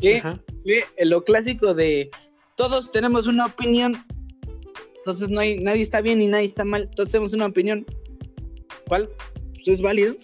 [0.00, 0.20] Que
[1.04, 2.10] lo clásico de
[2.56, 3.96] todos tenemos una opinión.
[4.96, 6.90] Entonces no hay, nadie está bien y nadie está mal.
[6.94, 7.86] Todos tenemos una opinión.
[8.86, 9.08] ¿Cuál?
[9.54, 10.14] Pues es válido,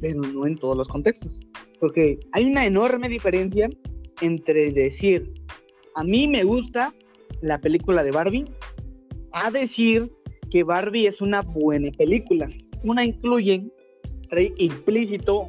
[0.00, 1.40] pero no en todos los contextos.
[1.80, 3.68] Porque hay una enorme diferencia
[4.20, 5.32] entre decir,
[5.94, 6.94] a mí me gusta
[7.42, 8.46] la película de Barbie,
[9.32, 10.10] a decir
[10.50, 12.48] que Barbie es una buena película.
[12.84, 13.66] Una incluye,
[14.28, 15.48] trae implícito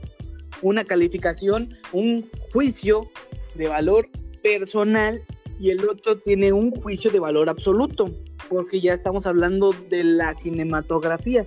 [0.62, 3.10] una calificación, un juicio
[3.56, 4.10] de valor
[4.42, 5.22] personal
[5.60, 8.12] y el otro tiene un juicio de valor absoluto,
[8.50, 11.46] porque ya estamos hablando de la cinematografía.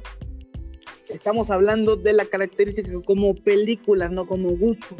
[1.12, 4.96] Estamos hablando de la característica como película, no como gusto.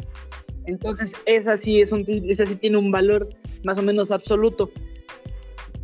[0.65, 3.29] Entonces, esa sí, es un, esa sí tiene un valor
[3.63, 4.71] más o menos absoluto.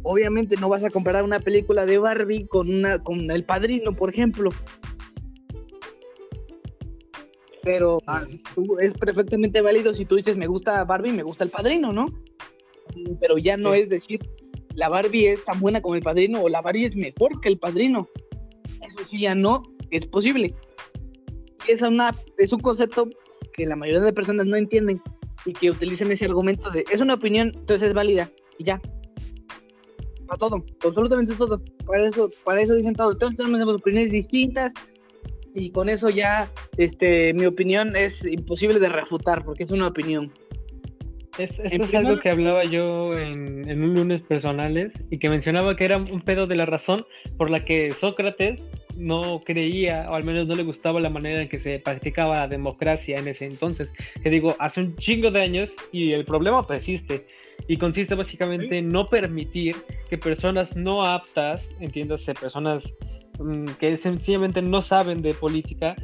[0.03, 4.09] Obviamente no vas a comparar una película de Barbie con, una, con El Padrino, por
[4.09, 4.51] ejemplo.
[7.63, 8.23] Pero ah,
[8.79, 12.05] es perfectamente válido si tú dices me gusta Barbie, me gusta El Padrino, ¿no?
[13.19, 14.21] Pero ya no es decir
[14.73, 17.59] la Barbie es tan buena como El Padrino o la Barbie es mejor que El
[17.59, 18.07] Padrino.
[18.81, 20.53] Eso sí ya no es posible.
[21.67, 23.09] Es, una, es un concepto
[23.53, 25.01] que la mayoría de personas no entienden
[25.45, 28.81] y que utilizan ese argumento de es una opinión, entonces es válida y ya.
[30.27, 31.61] Para todo, absolutamente todo.
[31.85, 33.15] Para eso, para eso dicen todo.
[33.15, 34.73] Todos tenemos opiniones distintas
[35.53, 40.31] y con eso ya este, mi opinión es imposible de refutar porque es una opinión.
[41.37, 45.75] Es, esto es algo que hablaba yo en, en, un lunes personales y que mencionaba
[45.75, 47.05] que era un pedo de la razón
[47.37, 48.63] por la que Sócrates
[48.97, 52.47] no creía, o al menos no le gustaba la manera en que se practicaba la
[52.47, 53.91] democracia en ese entonces.
[54.21, 57.25] Que digo, hace un chingo de años y el problema persiste.
[57.67, 59.75] Y consiste básicamente en no permitir
[60.09, 62.83] que personas no aptas, entiéndase, personas
[63.39, 65.95] mm, que sencillamente no saben de política,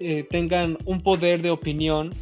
[0.00, 2.12] eh, tengan un poder de opinión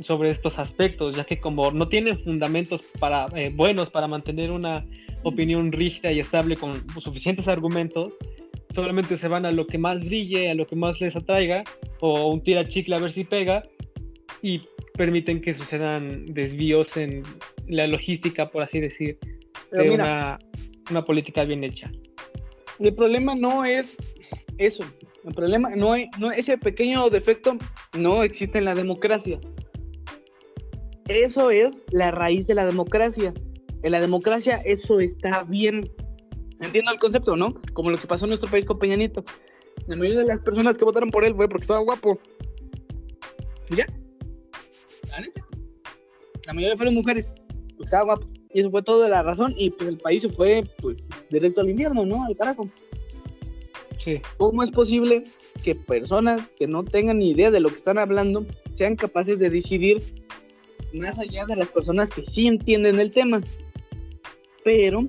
[0.00, 4.84] sobre estos aspectos, ya que como no tienen fundamentos para, eh, buenos para mantener una
[5.22, 8.12] opinión rígida y estable con suficientes argumentos,
[8.76, 11.64] solamente se van a lo que más brille, a lo que más les atraiga,
[12.00, 13.64] o un tira chicle a ver si pega,
[14.42, 14.60] y
[14.94, 17.22] permiten que sucedan desvíos en
[17.66, 19.18] la logística, por así decir,
[19.72, 20.38] de una,
[20.90, 21.90] una política bien hecha.
[22.78, 23.96] El problema no es
[24.58, 24.84] eso.
[25.24, 27.56] El problema no es, no, ese pequeño defecto
[27.98, 29.40] no existe en la democracia.
[31.08, 33.32] Eso es la raíz de la democracia.
[33.82, 35.90] En la democracia eso está bien
[36.60, 37.54] Entiendo el concepto, ¿no?
[37.72, 39.24] Como lo que pasó en nuestro país con Peña Nieto.
[39.86, 42.18] La mayoría de las personas que votaron por él fue porque estaba guapo.
[43.70, 43.86] Ya.
[45.10, 45.44] La neta.
[46.46, 47.30] La mayoría fueron mujeres.
[47.70, 48.26] Porque estaba guapo.
[48.50, 49.54] Y eso fue toda la razón.
[49.56, 52.24] Y pues el país se fue, pues, directo al invierno, ¿no?
[52.24, 52.68] Al carajo.
[54.02, 54.20] Sí.
[54.38, 55.24] ¿Cómo es posible
[55.62, 59.50] que personas que no tengan ni idea de lo que están hablando sean capaces de
[59.50, 60.02] decidir
[60.94, 63.42] más allá de las personas que sí entienden el tema?
[64.64, 65.06] Pero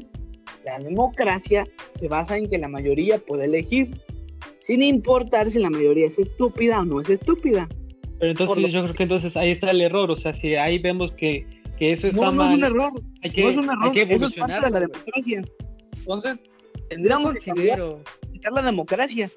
[0.67, 1.65] la democracia
[1.95, 3.87] se basa en que la mayoría puede elegir,
[4.59, 7.69] sin importar si la mayoría es estúpida o no es estúpida.
[8.19, 11.13] Pero entonces yo creo que entonces ahí está el error, o sea, si ahí vemos
[11.13, 11.45] que,
[11.79, 12.47] que eso está no, mal.
[12.47, 12.91] No es un error,
[13.23, 15.41] hay que, no es un error, eso es parte de la democracia.
[15.99, 16.43] Entonces,
[16.89, 17.79] tendríamos que cambiar,
[18.51, 19.29] la democracia,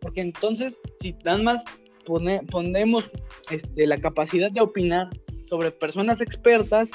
[0.00, 1.64] porque entonces, si nada más
[2.04, 3.08] pone, ponemos
[3.50, 5.10] este, la capacidad de opinar
[5.48, 6.90] sobre personas expertas,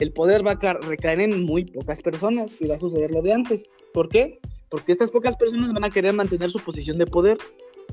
[0.00, 3.34] el poder va a recaer en muy pocas personas y va a suceder lo de
[3.34, 3.70] antes.
[3.92, 4.40] ¿Por qué?
[4.70, 7.36] Porque estas pocas personas van a querer mantener su posición de poder.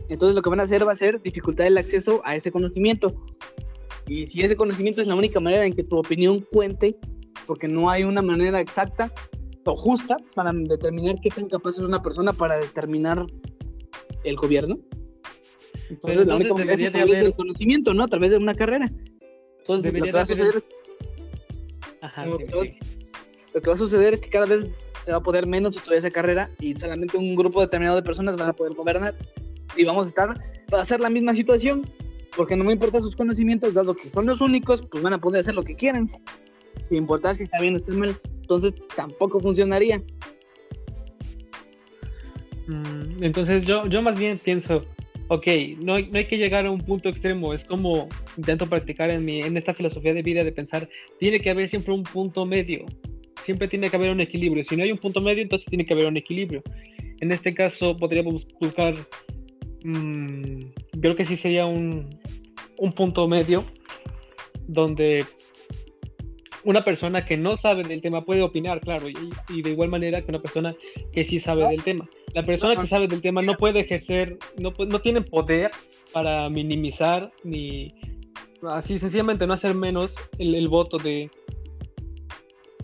[0.10, 3.14] Entonces lo que van a hacer va a ser dificultar el acceso a ese conocimiento.
[4.08, 6.97] Y si ese conocimiento es la única manera en que tu opinión cuente,
[7.45, 9.12] porque no hay una manera exacta
[9.66, 13.26] o justa para determinar qué tan capaz es una persona para determinar
[14.24, 14.80] el gobierno.
[15.89, 18.03] Entonces, la única manera es a través del conocimiento, ¿no?
[18.05, 18.89] A través de una carrera.
[19.60, 20.64] Entonces, lo que va a suceder es
[22.26, 24.66] lo, que va, a suceder es que cada vez
[25.02, 28.38] se va a poder menos estudiar esa carrera y solamente un grupo determinado de personas
[28.38, 29.16] van a poder gobernar
[29.76, 30.41] y vamos a estar,
[30.74, 31.89] va a ser la misma situación,
[32.36, 35.41] porque no me importa sus conocimientos, dado que son los únicos, pues van a poder
[35.41, 36.10] hacer lo que quieran,
[36.84, 40.02] sin importar si está bien o está mal, entonces tampoco funcionaría.
[42.68, 44.84] Mm, entonces yo, yo más bien pienso,
[45.30, 45.47] ok,
[45.84, 48.07] no hay, no hay que llegar a un punto extremo, es como
[48.38, 50.88] intento practicar en, mi, en esta filosofía de vida de pensar,
[51.19, 52.86] tiene que haber siempre un punto medio,
[53.43, 55.93] siempre tiene que haber un equilibrio, si no hay un punto medio, entonces tiene que
[55.93, 56.63] haber un equilibrio.
[57.19, 58.93] En este caso podríamos buscar,
[59.84, 60.61] mmm,
[61.01, 62.09] creo que sí sería un,
[62.78, 63.65] un punto medio,
[64.67, 65.25] donde
[66.68, 70.32] una persona que no sabe del tema puede opinar, claro, y, de igual manera que
[70.32, 70.76] una persona
[71.13, 72.09] que sí sabe del tema.
[72.34, 75.72] La persona que sabe del tema no puede ejercer, no, no tiene poder
[76.11, 77.93] para minimizar ni
[78.68, 81.32] así sencillamente no hacer menos el, voto de,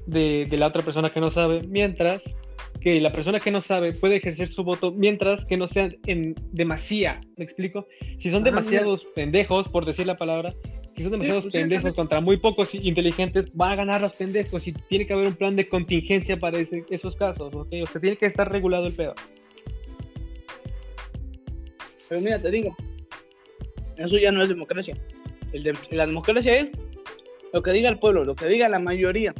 [0.05, 2.21] de, de la otra persona que no sabe, mientras
[2.79, 6.35] que la persona que no sabe puede ejercer su voto mientras que no sean en
[6.53, 7.85] demasía, ¿me explico?
[8.19, 10.53] Si son demasiados pendejos, por decir la palabra,
[10.95, 11.95] si son demasiados pues, pendejos exactamente.
[11.95, 15.55] contra muy pocos inteligentes, van a ganar los pendejos y tiene que haber un plan
[15.55, 17.67] de contingencia para ese- esos casos, ¿ok?
[17.83, 19.13] O sea, tiene que estar regulado el pedo.
[22.09, 22.75] Pero mira, te digo,
[23.97, 24.95] eso ya no es democracia.
[25.51, 26.71] El de- la democracia es
[27.51, 29.33] lo que diga el pueblo, lo que diga la mayoría.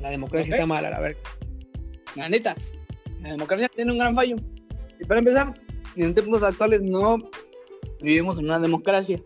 [0.00, 1.18] La democracia está mala, la verdad.
[2.14, 2.56] La neta,
[3.22, 4.36] la democracia tiene un gran fallo.
[5.00, 5.54] Y para empezar,
[5.96, 7.18] en tiempos actuales no
[8.00, 9.20] vivimos en una democracia.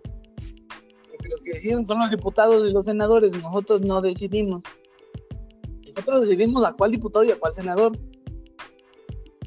[1.45, 4.63] Que deciden son los diputados y los senadores, nosotros no decidimos.
[5.95, 7.93] Nosotros decidimos a cuál diputado y a cuál senador.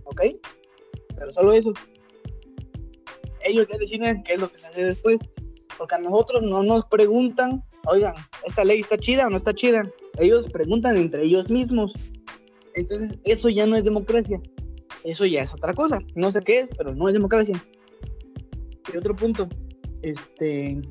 [0.04, 0.22] ¿Ok?
[1.16, 1.74] Pero solo eso.
[3.44, 5.20] Ellos ya deciden qué es lo que se hace después.
[5.78, 8.16] Porque a nosotros no nos preguntan, oigan,
[8.46, 9.92] ¿esta ley está chida o no está chida?
[10.18, 11.94] Ellos preguntan entre ellos mismos.
[12.76, 14.42] Entonces, eso ya no es democracia.
[15.04, 16.00] Eso ya es otra cosa.
[16.16, 17.62] No sé qué es, pero no es democracia.
[18.92, 19.48] Y otro punto.
[20.02, 20.82] Este.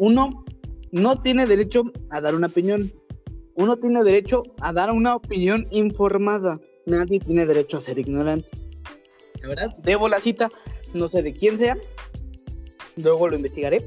[0.00, 0.44] Uno
[0.90, 2.92] no tiene derecho a dar una opinión.
[3.54, 6.58] Uno tiene derecho a dar una opinión informada.
[6.86, 8.48] Nadie tiene derecho a ser ignorante.
[9.84, 10.50] Debo la cita.
[10.94, 11.76] No sé de quién sea.
[12.96, 13.86] Luego lo investigaré.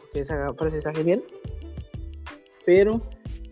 [0.00, 1.22] Porque esa frase está genial.
[2.66, 3.00] Pero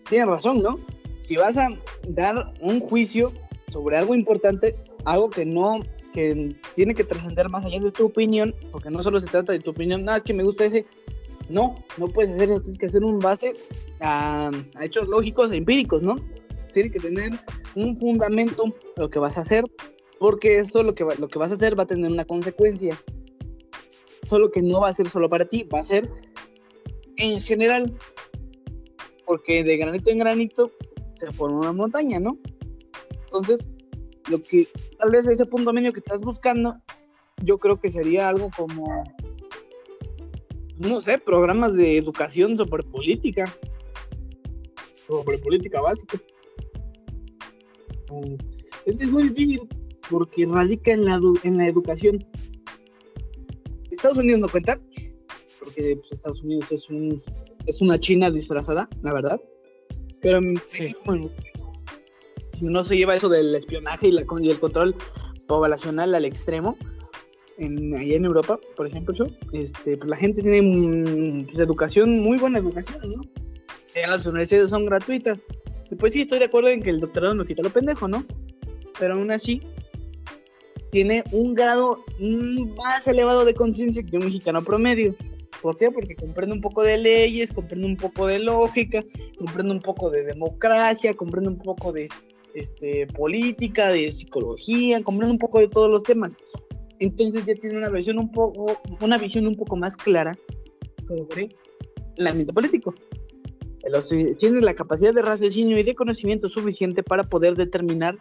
[0.08, 0.78] tiene razón, ¿no?
[1.22, 1.68] si vas a
[2.08, 3.32] dar un juicio
[3.68, 5.80] sobre algo importante, algo que no,
[6.12, 9.60] que tiene que trascender más allá de tu opinión, porque no solo se trata de
[9.60, 10.84] tu opinión, nada, es que me gusta ese,
[11.48, 13.54] no, no puedes hacer eso, tienes que hacer un base
[14.00, 16.16] a, hechos lógicos e empíricos, ¿no?
[16.72, 17.32] Tiene que tener
[17.74, 18.64] un fundamento
[18.96, 19.64] lo que vas a hacer,
[20.18, 22.98] porque eso lo que, lo que vas a hacer va a tener una consecuencia.
[24.24, 26.08] Solo que no va a ser solo para ti, va a ser
[27.16, 27.96] en general,
[29.26, 30.70] porque de granito en granito
[31.12, 32.38] se forma una montaña, ¿no?
[33.24, 33.68] Entonces,
[34.30, 34.66] lo que
[34.98, 36.76] tal vez ese punto medio que estás buscando,
[37.42, 39.04] yo creo que sería algo como,
[40.88, 43.44] no sé, programas de educación sobre política,
[45.06, 46.18] sobre política básica.
[48.10, 48.34] Mm,
[48.86, 49.60] Es que es muy difícil
[50.10, 52.26] porque radica en la, en la educación.
[53.90, 54.80] Estados Unidos no cuenta,
[55.60, 57.22] porque pues, Estados Unidos es, un,
[57.66, 59.40] es una China disfrazada, la verdad.
[60.20, 60.40] Pero
[61.04, 61.30] bueno,
[62.60, 64.94] no se lleva eso del espionaje y, la, con- y el control
[65.46, 66.76] poblacional al extremo.
[67.58, 72.38] En, allá en Europa, por ejemplo, este, pues la gente tiene mm, pues, educación, muy
[72.38, 73.22] buena educación, ¿no?
[73.94, 75.38] Las universidades son gratuitas.
[75.90, 78.24] Y pues sí, estoy de acuerdo en que el doctorado no quita lo pendejo, ¿no?
[78.98, 79.60] Pero aún así,
[80.90, 85.14] tiene un grado mm, más elevado de conciencia que un mexicano promedio.
[85.62, 85.90] ¿Por qué?
[85.90, 89.04] Porque comprende un poco de leyes, comprende un poco de lógica,
[89.38, 92.08] comprende un poco de democracia, comprende un poco de
[92.54, 96.36] este, política, de psicología, comprende un poco de todos los temas.
[96.98, 100.38] Entonces ya tiene una visión un poco, una visión un poco más clara
[101.08, 101.48] sobre
[102.16, 102.94] el ambiente político.
[104.38, 108.16] Tiene la capacidad de raciocinio y de conocimiento suficiente para poder determinar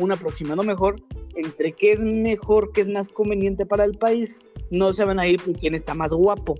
[0.00, 0.96] un aproximado mejor
[1.36, 4.40] entre qué es mejor, qué es más conveniente para el país.
[4.70, 6.56] No se van a ir por quién está más guapo.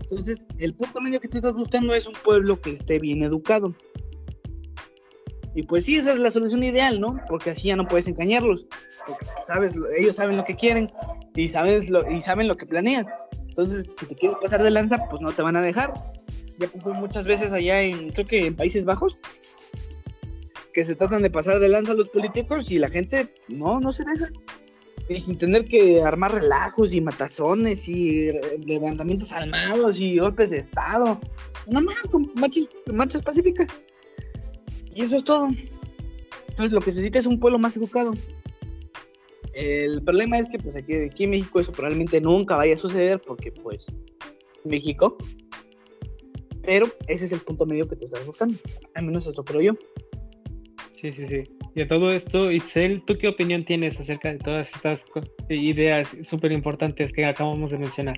[0.00, 3.74] Entonces, el punto medio que tú estás buscando es un pueblo que esté bien educado.
[5.54, 7.20] Y pues sí, esa es la solución ideal, ¿no?
[7.28, 8.66] Porque así ya no puedes engañarlos.
[9.06, 10.90] Porque tú sabes, lo- ellos saben lo que quieren
[11.36, 13.06] y, sabes lo, y saben lo que planeas.
[13.48, 15.92] Entonces, si te quieres pasar de lanza, pues no te van a dejar.
[16.58, 19.18] Ya pasó muchas veces allá en, creo que en Países Bajos,
[20.72, 23.92] que se tratan de pasar de lanza a los políticos y la gente no, no
[23.92, 24.28] se deja.
[25.08, 28.32] Y sin tener que armar relajos y matazones y
[28.66, 31.20] levantamientos armados y golpes de estado.
[31.66, 33.68] Nada más con marchas, marchas pacíficas.
[34.94, 35.48] Y eso es todo.
[36.48, 38.12] Entonces lo que se necesita es un pueblo más educado.
[39.52, 43.20] El problema es que pues aquí, aquí en México eso probablemente nunca vaya a suceder
[43.20, 43.86] porque pues
[44.64, 45.16] México.
[46.62, 48.56] Pero ese es el punto medio que tú estás buscando.
[48.94, 49.72] Al menos eso creo yo.
[51.00, 51.42] Sí, sí, sí.
[51.74, 55.00] Y a todo esto, Isel, ¿tú qué opinión tienes acerca de todas estas
[55.48, 58.16] ideas súper importantes que acabamos de mencionar?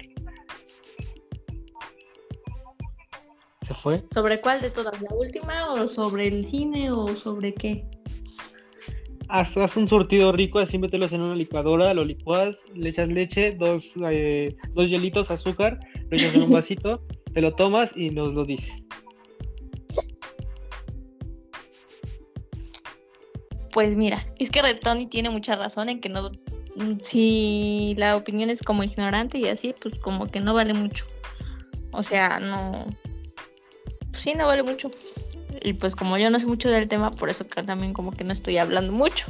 [3.67, 4.03] ¿Se fue?
[4.15, 5.01] ¿Sobre cuál de todas?
[5.03, 7.85] ¿La última o sobre el cine o sobre qué?
[9.29, 13.57] Haz, haz un surtido rico, así mételos en una licuadora, lo licuas, le echas leche,
[13.59, 17.03] dos, eh, dos hielitos, azúcar, lo echas en un vasito,
[17.35, 18.73] te lo tomas y nos lo dices.
[23.73, 26.31] Pues mira, es que Red Tony tiene mucha razón en que no,
[27.03, 31.05] si la opinión es como ignorante y así, pues como que no vale mucho.
[31.91, 32.87] O sea, no,
[34.17, 34.91] pues sí, no vale mucho.
[35.63, 38.25] Y pues como yo no sé mucho del tema, por eso que también como que
[38.25, 39.27] no estoy hablando mucho.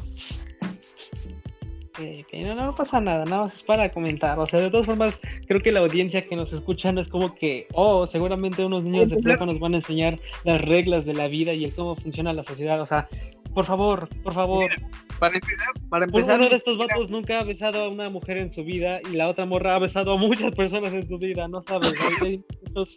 [1.91, 4.39] Ok, ok, no, no pasa nada, nada más es para comentar.
[4.39, 5.19] O sea, de todas formas,
[5.49, 9.09] creo que la audiencia que nos escucha no es como que, oh, seguramente unos niños
[9.09, 12.33] de prepa nos van a enseñar las reglas de la vida y el cómo funciona
[12.33, 12.81] la sociedad.
[12.81, 13.09] O sea,
[13.53, 14.71] por favor, por favor.
[15.19, 16.39] Para empezar, para empezar.
[16.39, 19.29] uno de estos vatos nunca ha besado a una mujer en su vida y la
[19.29, 21.95] otra morra ha besado a muchas personas en su vida, ¿no sabes?
[22.23, 22.97] Hay estos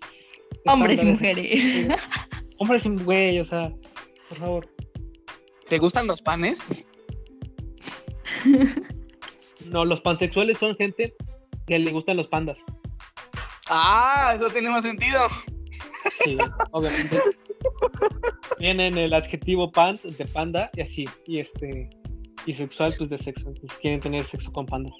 [0.65, 1.87] Hombres y mujeres.
[2.57, 3.71] Hombres y güey, o sea,
[4.29, 4.69] por favor.
[5.67, 6.59] ¿Te gustan los panes?
[9.69, 11.13] No, los pansexuales son gente
[11.67, 12.57] que le gustan los pandas.
[13.69, 15.27] Ah, eso tiene más sentido.
[16.23, 16.37] Sí,
[16.71, 17.19] obviamente.
[18.57, 21.05] Viene en el adjetivo pan de panda y así.
[21.27, 21.89] Y este.
[22.45, 23.49] Y sexual, pues de sexo.
[23.49, 24.93] Entonces quieren tener sexo con pandas.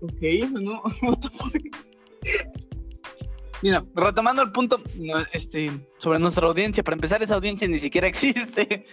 [0.00, 0.82] Ok, eso no.
[1.02, 2.67] What the fuck?
[3.62, 4.80] Mira, retomando el punto
[5.32, 8.86] este, sobre nuestra audiencia, para empezar, esa audiencia ni siquiera existe.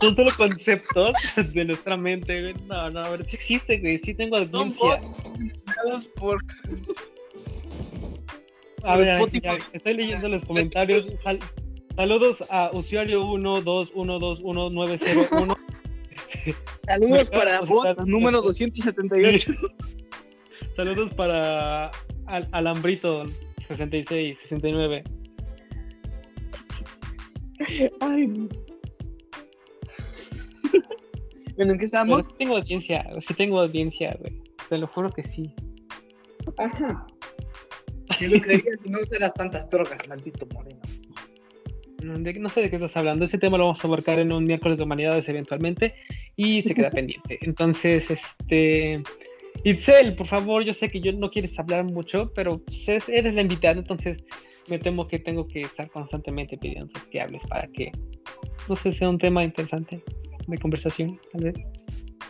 [0.00, 1.12] Son solo conceptos
[1.52, 2.54] de nuestra mente, güey.
[2.66, 3.98] No, no, a ver, sí existe, güey.
[4.00, 4.90] Sí tengo Son audiencia.
[5.66, 6.38] generados por.
[8.82, 11.16] A ver, ya, estoy leyendo los comentarios.
[11.22, 11.38] Sal-
[11.94, 15.56] saludos a usuario 1212191.
[16.86, 19.52] Saludos para bot está- número 278.
[20.76, 21.90] Saludos para
[22.26, 23.24] Al- Alambrito
[23.68, 25.04] 66, 69.
[28.00, 28.26] Ay.
[28.26, 28.48] no.
[31.56, 32.24] bueno, ¿en qué Pero estamos?
[32.24, 34.42] sí tengo audiencia, sí tengo audiencia, güey.
[34.68, 35.52] Te lo juro que sí.
[36.58, 37.06] Ajá.
[38.18, 40.80] ¿Qué lo creerías si no usaras tantas drogas, maldito moreno?
[42.02, 43.24] No, de- no sé de qué estás hablando.
[43.24, 45.94] Ese tema lo vamos a abarcar en un miércoles de humanidades eventualmente
[46.36, 47.38] y se queda pendiente.
[47.40, 49.02] Entonces, este.
[49.70, 53.34] Itzel, por favor, yo sé que yo no quieres hablar mucho, pero pues, es- eres
[53.34, 54.18] la invitada, entonces
[54.68, 57.90] me temo que tengo que estar constantemente pidiendo que hables para que,
[58.68, 60.00] no sé, sea un tema interesante
[60.46, 61.54] de conversación, tal vez.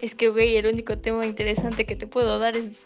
[0.01, 2.83] Es que, güey, el único tema interesante que te puedo dar es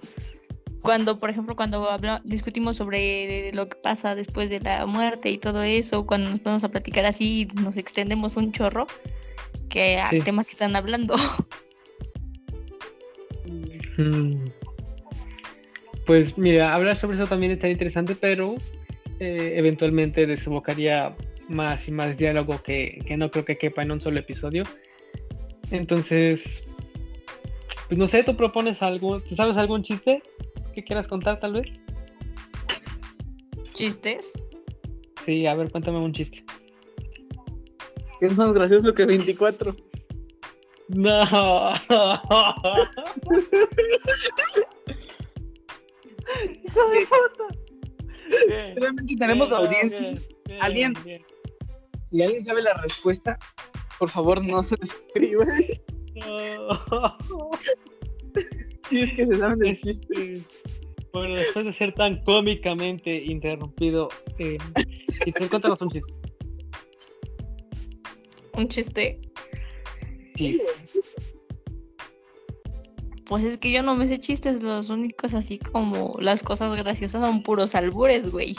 [0.82, 1.86] cuando, por ejemplo, cuando
[2.24, 6.64] discutimos sobre lo que pasa después de la muerte y todo eso, cuando nos vamos
[6.64, 8.88] a platicar así, nos extendemos un chorro,
[9.68, 10.22] que al Sí.
[10.22, 11.14] tema que están hablando.
[14.00, 14.44] Mm.
[16.06, 18.56] Pues mira, hablar sobre eso también estaría interesante, pero
[19.20, 21.14] eh, eventualmente desembocaría
[21.48, 24.64] más y más diálogo que, que no creo que quepa en un solo episodio.
[25.70, 26.40] Entonces,
[27.88, 30.22] pues no sé, tú propones algo, ¿tú sabes algún chiste
[30.74, 31.68] que quieras contar tal vez?
[33.72, 34.32] ¿Chistes?
[35.24, 36.44] Sí, a ver, cuéntame un chiste.
[38.18, 39.74] ¿Qué es más gracioso que 24?
[40.94, 41.72] No.
[48.76, 50.00] Realmente tenemos Bien, audiencia.
[50.00, 50.92] bien, bien, Alguien.
[51.04, 51.22] bien.
[52.10, 53.38] Si alguien sabe la respuesta,
[53.98, 55.44] por favor no se describa.
[56.16, 57.50] No.
[58.88, 60.06] Si es que se saben el chiste.
[60.34, 60.42] Este,
[61.12, 64.58] Bueno, después de ser tan cómicamente interrumpido, eh,
[65.26, 66.12] y cuéntanos un chiste.
[68.54, 69.20] ¿Un chiste?
[73.26, 77.20] Pues es que yo no me sé chistes, los únicos así como las cosas graciosas
[77.22, 78.56] son puros albures, güey.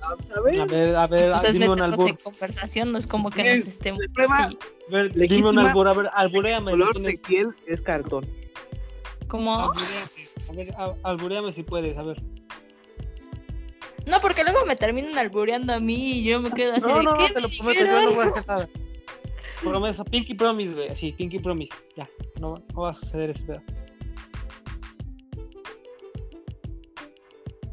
[0.00, 0.60] Vamos a ver.
[0.60, 2.08] A ver, a ver, Entonces dime un meternos albur.
[2.10, 4.58] en conversación, no es como que Bien, nos estemos el así.
[4.88, 6.70] A ver, dime un albur, a ver, alburéame.
[6.72, 8.26] color si de piel es cartón.
[9.28, 9.54] ¿Cómo?
[9.60, 12.20] A ver, a- alburéame si puedes, a ver.
[14.06, 17.04] No, porque luego me terminan albureando a mí y yo me quedo así No, de
[17.04, 18.68] no, ¿qué no, te lo prometo, yo no voy a hacer nada.
[19.62, 21.74] Promesa, Pinky Promise, güey, así, Pinky Promise.
[21.96, 22.08] Ya,
[22.40, 23.62] no, no va a suceder ese pedo.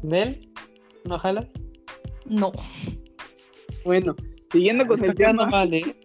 [0.02, 0.48] ¿Nel?
[1.04, 1.46] ¿No jalas?
[2.26, 2.52] No.
[3.84, 4.14] Bueno,
[4.52, 5.58] siguiendo con el quedando tema.
[5.58, 5.96] mal, ¿eh?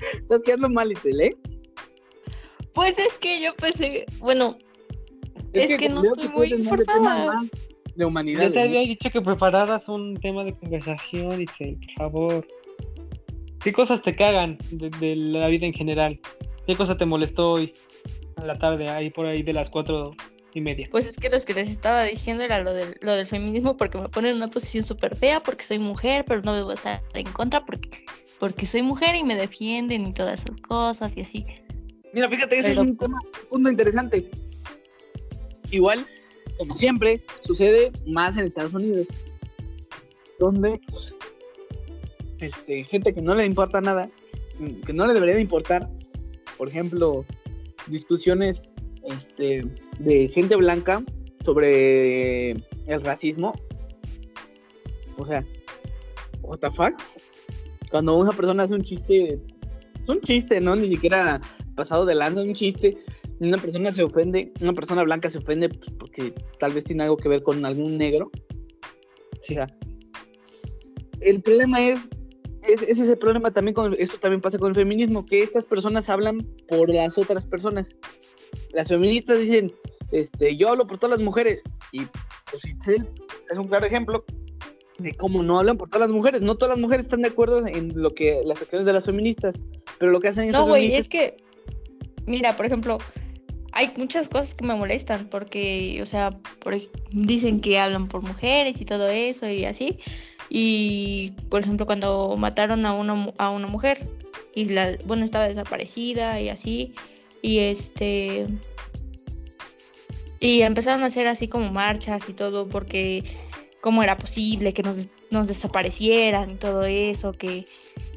[0.14, 1.36] Estás quedando mal, Itzel, ¿eh?
[2.74, 4.56] Pues es que yo pensé, bueno,
[5.52, 7.34] Es que no estoy muy de informada.
[7.34, 7.50] más
[7.96, 8.42] De humanidad.
[8.44, 12.46] Ya te había dicho que prepararas un tema de conversación, Itzel, por favor.
[13.62, 16.18] ¿Qué cosas te cagan de, de la vida en general?
[16.66, 17.74] ¿Qué cosa te molestó hoy
[18.36, 20.14] a la tarde, ahí por ahí de las cuatro
[20.54, 20.88] y media?
[20.90, 23.98] pues es que los que les estaba diciendo era lo del, lo del feminismo porque
[23.98, 27.30] me ponen en una posición súper fea porque soy mujer, pero no debo estar en
[27.32, 28.04] contra porque,
[28.38, 31.46] porque soy mujer y me defienden y todas esas cosas y así.
[32.12, 34.30] Mira, fíjate, ese Pero, es un pues- tema, un punto interesante.
[35.70, 36.04] Igual,
[36.58, 39.06] como siempre, sucede más en Estados Unidos,
[40.40, 40.80] donde
[42.40, 44.10] este, gente que no le importa nada,
[44.86, 45.88] que no le debería de importar,
[46.58, 47.24] por ejemplo,
[47.86, 48.62] discusiones
[49.04, 49.64] este,
[49.98, 51.02] de gente blanca
[51.40, 53.54] sobre el racismo.
[55.16, 55.44] O sea,
[56.42, 56.94] what the fuck?
[57.90, 60.76] Cuando una persona hace un chiste, es un chiste, ¿no?
[60.76, 61.40] Ni siquiera
[61.74, 62.96] pasado de lanza, un chiste.
[63.40, 67.16] Una persona se ofende, una persona blanca se ofende pues, porque tal vez tiene algo
[67.16, 68.30] que ver con algún negro.
[69.42, 69.66] O sea,
[71.20, 72.08] el problema es,
[72.62, 75.66] es, ese es el problema también con, eso también pasa con el feminismo, que estas
[75.66, 77.94] personas hablan por las otras personas.
[78.72, 79.72] Las feministas dicen,
[80.12, 82.02] este, yo hablo por todas las mujeres, y
[82.50, 83.08] pues Itzel
[83.50, 84.24] es un claro ejemplo
[84.98, 86.42] de cómo no hablan por todas las mujeres.
[86.42, 89.56] No todas las mujeres están de acuerdo en lo que las acciones de las feministas,
[89.98, 91.36] pero lo que hacen No, güey, es que,
[92.26, 92.98] mira, por ejemplo,
[93.72, 96.36] hay muchas cosas que me molestan porque, o sea,
[97.12, 99.98] dicen que hablan por mujeres y todo eso y así.
[100.50, 104.10] Y, por ejemplo, cuando mataron a una, a una mujer
[104.54, 106.92] y la, bueno, estaba desaparecida y así.
[107.40, 108.46] Y este...
[110.40, 113.22] Y empezaron a hacer así como marchas y todo porque
[113.80, 117.66] cómo era posible que nos, nos desaparecieran y todo eso, que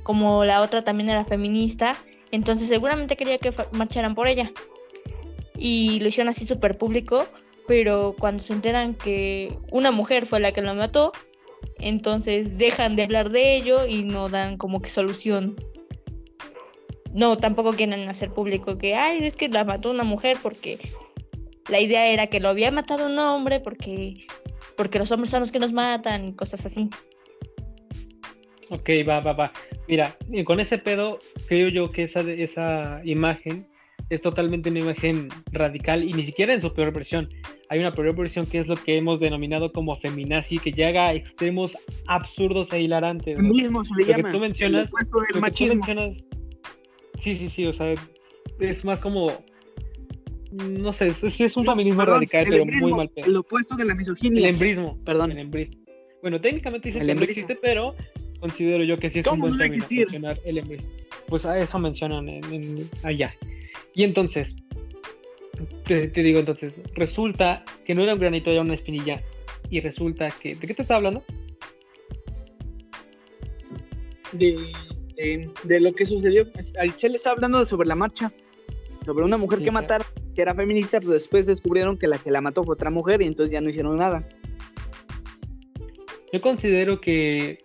[0.04, 1.98] como la otra también era feminista,
[2.32, 4.52] entonces seguramente quería que marcharan por ella.
[5.58, 7.28] Y lo hicieron así súper público,
[7.68, 11.14] pero cuando se enteran que una mujer fue la que la mató,
[11.80, 15.56] entonces dejan de hablar de ello y no dan como que solución.
[17.14, 20.80] No, tampoco quieren hacer público que, ay, es que la mató una mujer porque
[21.70, 24.26] la idea era que lo había matado un hombre porque,
[24.76, 26.90] porque los hombres son los que nos matan y cosas así.
[28.70, 29.54] Ok, va, va, va.
[29.88, 33.68] Mira, con ese pedo, creo yo que esa, esa imagen
[34.16, 37.30] es totalmente una imagen radical y ni siquiera en su peor versión.
[37.70, 41.14] Hay una peor versión que es lo que hemos denominado como feminazi, que llega a
[41.14, 41.72] extremos
[42.08, 43.40] absurdos e hilarantes.
[43.40, 44.30] Mismo se le llama.
[44.30, 44.90] Que tú mencionas,
[45.34, 45.86] el machismo.
[47.22, 47.94] sí, sí, sí, o sea,
[48.60, 49.32] es más como
[50.54, 53.26] no sé, sí es un feminismo radical, pero muy mal pedo.
[53.26, 54.48] El opuesto de la misoginia.
[54.48, 55.00] El embrismo.
[55.04, 55.32] Perdón.
[55.32, 55.84] El embrismo.
[56.22, 57.96] Bueno, técnicamente dicen que no existe, pero
[58.40, 60.90] considero yo que sí es un buen término mencionar el embrismo.
[61.28, 63.34] Pues a eso mencionan en, allá.
[63.96, 64.56] Y entonces,
[65.86, 69.22] te, digo entonces, resulta que no era un granito, era una espinilla.
[69.70, 70.56] Y resulta que.
[70.56, 71.24] ¿De qué te estaba hablando?
[74.32, 74.56] De,
[75.16, 76.46] de, de lo que sucedió.
[76.96, 78.32] Se le está hablando sobre la marcha.
[79.06, 82.40] Sobre una mujer que mataron, que era feminista, pero después descubrieron que la que la
[82.40, 84.28] mató fue otra mujer y entonces ya no hicieron nada.
[86.32, 87.58] Yo considero que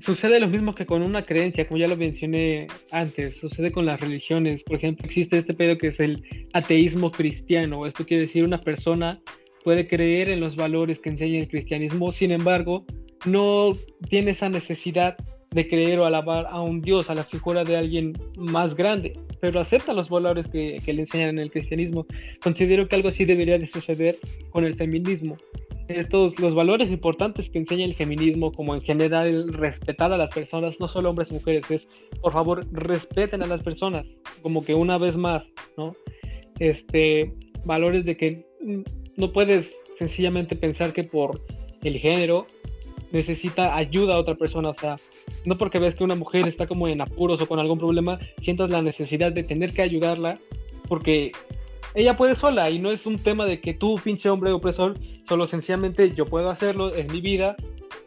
[0.00, 4.00] sucede lo mismo que con una creencia, como ya lo mencioné antes, sucede con las
[4.00, 4.62] religiones.
[4.62, 6.22] Por ejemplo, existe este pedo que es el
[6.52, 7.86] ateísmo cristiano.
[7.86, 9.20] Esto quiere decir una persona
[9.64, 12.84] puede creer en los valores que enseña el cristianismo, sin embargo,
[13.26, 13.72] no
[14.08, 15.16] tiene esa necesidad
[15.50, 19.60] de creer o alabar a un Dios, a la figura de alguien más grande, pero
[19.60, 22.06] acepta los valores que, que le enseñan en el cristianismo.
[22.42, 24.16] Considero que algo así debería de suceder
[24.50, 25.36] con el feminismo
[25.88, 30.78] estos, los valores importantes que enseña el feminismo, como en general respetar a las personas,
[30.78, 31.88] no solo hombres y mujeres, es
[32.20, 34.06] por favor respeten a las personas,
[34.42, 35.44] como que una vez más,
[35.76, 35.94] ¿no?
[36.58, 37.32] Este,
[37.64, 38.46] valores de que
[39.16, 41.40] no puedes sencillamente pensar que por
[41.82, 42.46] el género
[43.10, 44.96] necesita ayuda a otra persona, o sea,
[45.44, 48.70] no porque ves que una mujer está como en apuros o con algún problema, sientas
[48.70, 50.38] la necesidad de tener que ayudarla,
[50.88, 51.32] porque
[51.94, 54.98] ella puede sola y no es un tema de que tú, pinche hombre opresor,
[55.28, 57.56] solo sencillamente yo puedo hacerlo en mi vida.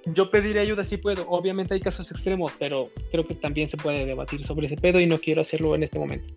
[0.05, 1.25] Yo pediré ayuda si puedo.
[1.29, 5.05] Obviamente hay casos extremos, pero creo que también se puede debatir sobre ese pedo y
[5.05, 6.33] no quiero hacerlo en este momento.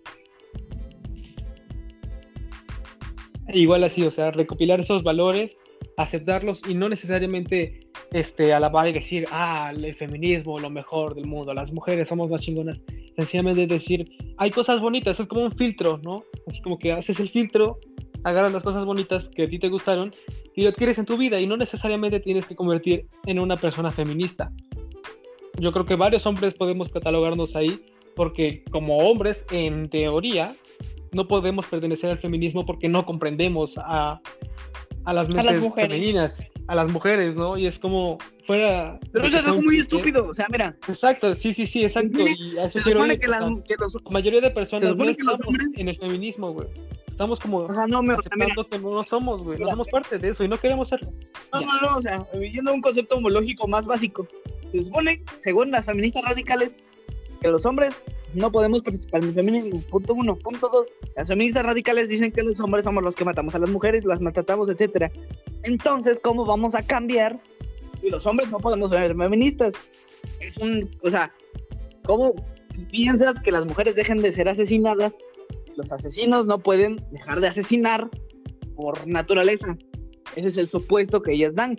[3.47, 5.57] Igual así, o sea, recopilar esos valores,
[5.97, 7.79] aceptarlos y no necesariamente
[8.11, 12.41] este, alabar y decir, ah, el feminismo, lo mejor del mundo, las mujeres somos más
[12.41, 12.79] chingonas.
[13.15, 14.05] Sencillamente decir,
[14.37, 16.23] hay cosas bonitas, es como un filtro, ¿no?
[16.47, 17.79] Así como que haces el filtro
[18.25, 20.11] agarras las cosas bonitas que a ti te gustaron
[20.55, 23.91] y lo adquieres en tu vida y no necesariamente tienes que convertir en una persona
[23.91, 24.51] feminista.
[25.59, 27.79] Yo creo que varios hombres podemos catalogarnos ahí
[28.15, 30.49] porque como hombres, en teoría,
[31.11, 34.19] no podemos pertenecer al feminismo porque no comprendemos a,
[35.03, 36.33] a las, mujeres femeninas,
[36.67, 37.59] a las mujeres, ¿no?
[37.59, 38.17] Y es como
[38.47, 38.99] fuera...
[39.11, 40.75] Pero eso es algo muy estúpido, o sea, mira.
[40.87, 42.23] Exacto, sí, sí, sí, exacto.
[42.23, 43.47] y se supone que, la
[44.09, 45.39] mayoría de personas no estamos
[45.75, 46.67] en el feminismo, güey.
[47.15, 50.43] Estamos como o sea, no, me, que no somos, güey, no somos parte de eso
[50.43, 51.13] y no queremos serlo.
[51.53, 54.27] No, no, no, o sea, viviendo un concepto homológico más básico.
[54.69, 56.75] Se supone, según las feministas radicales,
[57.39, 58.03] que los hombres
[58.33, 59.81] no podemos participar en el feminismo.
[59.89, 60.35] Punto uno.
[60.35, 60.89] Punto dos.
[61.15, 64.19] Las feministas radicales dicen que los hombres somos los que matamos a las mujeres, las
[64.19, 65.09] maltratamos, etcétera.
[65.63, 67.39] Entonces, ¿cómo vamos a cambiar
[67.95, 69.73] si los hombres no podemos ser feministas?
[70.41, 71.31] Es un, o sea,
[72.03, 72.33] ¿cómo
[72.91, 75.13] piensas que las mujeres dejen de ser asesinadas
[75.77, 78.09] los asesinos no pueden dejar de asesinar
[78.75, 79.77] por naturaleza.
[80.35, 81.77] Ese es el supuesto que ellas dan.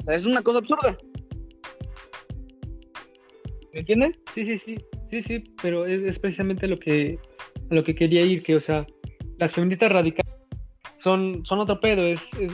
[0.00, 0.96] O sea, es una cosa absurda.
[3.72, 4.18] ¿Me entiendes?
[4.34, 4.76] Sí, sí, sí,
[5.10, 7.18] sí, sí, pero es, precisamente lo que,
[7.70, 8.86] a lo que quería ir, que, o sea,
[9.38, 10.34] las feministas radicales
[10.98, 12.02] son, son otro pedo,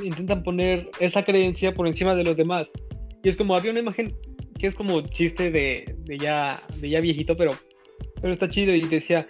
[0.02, 2.66] intentan poner esa creencia por encima de los demás.
[3.22, 4.14] Y es como, había una imagen
[4.58, 7.52] que es como chiste de, de ya, de ya viejito, pero,
[8.20, 9.26] pero está chido y decía,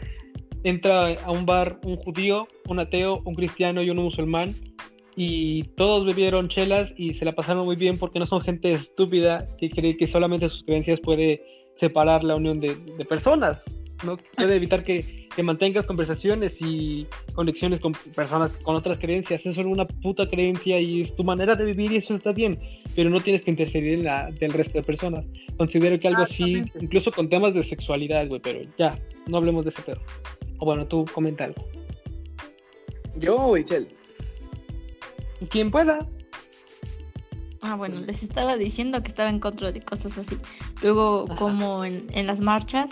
[0.65, 4.55] entra a un bar un judío, un ateo, un cristiano y un musulmán
[5.17, 9.47] y todos bebieron chelas y se la pasaron muy bien porque no son gente estúpida
[9.59, 11.43] que cree que solamente sus creencias puede
[11.79, 13.63] separar la unión de, de personas,
[14.05, 14.17] ¿no?
[14.37, 19.45] Puede evitar que, que mantengas conversaciones y conexiones con personas con otras creencias.
[19.45, 22.59] Es solo una puta creencia y es tu manera de vivir y eso está bien,
[22.95, 25.25] pero no tienes que interferir en la del resto de personas.
[25.57, 29.71] Considero que algo así, incluso con temas de sexualidad, güey, pero ya, no hablemos de
[29.71, 30.01] ese pedo.
[30.59, 31.65] O bueno, tú comenta algo.
[33.17, 33.89] Yo o Itzel.
[35.51, 36.07] Quien pueda.
[37.63, 40.37] Ah, bueno, les estaba diciendo que estaba en contra de cosas así.
[40.83, 41.37] Luego, Ajá.
[41.37, 42.91] como en, en las marchas,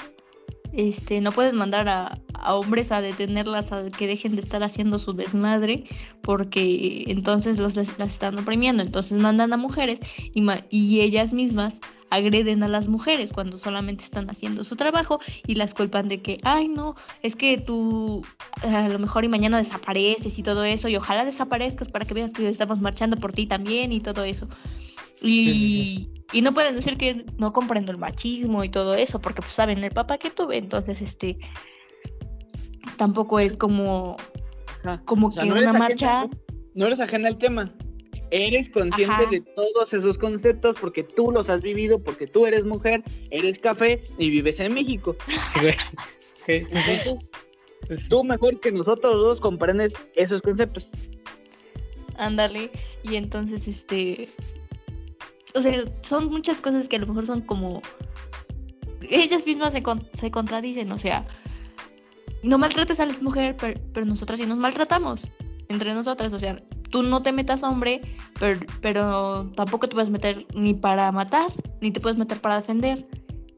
[0.73, 4.99] este, no pueden mandar a, a hombres a detenerlas a que dejen de estar haciendo
[4.99, 5.85] su desmadre,
[6.23, 8.83] porque entonces los las están oprimiendo.
[8.83, 10.01] Entonces mandan a mujeres
[10.35, 15.19] y, ma- y ellas mismas agreden a las mujeres cuando solamente están haciendo su trabajo
[15.47, 18.23] y las culpan de que, ay, no, es que tú
[18.63, 22.33] a lo mejor y mañana desapareces y todo eso, y ojalá desaparezcas para que veas
[22.33, 24.47] que estamos marchando por ti también y todo eso.
[25.23, 29.53] Y, y no pueden decir que no comprendo el machismo y todo eso, porque pues
[29.53, 31.39] saben el papá que tuve, entonces este
[32.97, 34.17] tampoco es como,
[34.81, 35.03] Ajá.
[35.05, 36.27] como O sea, que no una ajena- marcha.
[36.75, 37.75] No eres ajena al tema.
[38.31, 39.31] Eres consciente Ajá.
[39.31, 44.03] de todos esos conceptos porque tú los has vivido, porque tú eres mujer, eres café
[44.17, 45.15] y vives en México.
[46.47, 47.19] Entonces,
[48.09, 50.91] tú mejor que nosotros dos comprendes esos conceptos.
[52.17, 52.71] Ándale.
[53.03, 54.29] Y entonces, este.
[55.55, 57.83] O sea, son muchas cosas que a lo mejor son como.
[59.11, 60.91] Ellas mismas se, con- se contradicen.
[60.93, 61.27] O sea,
[62.43, 65.29] no maltrates a la mujer, pero, pero nosotras sí nos maltratamos.
[65.69, 66.33] Entre nosotras.
[66.33, 68.01] O sea, tú no te metas hombre,
[68.39, 71.51] pero, pero tampoco te puedes meter ni para matar,
[71.81, 73.07] ni te puedes meter para defender.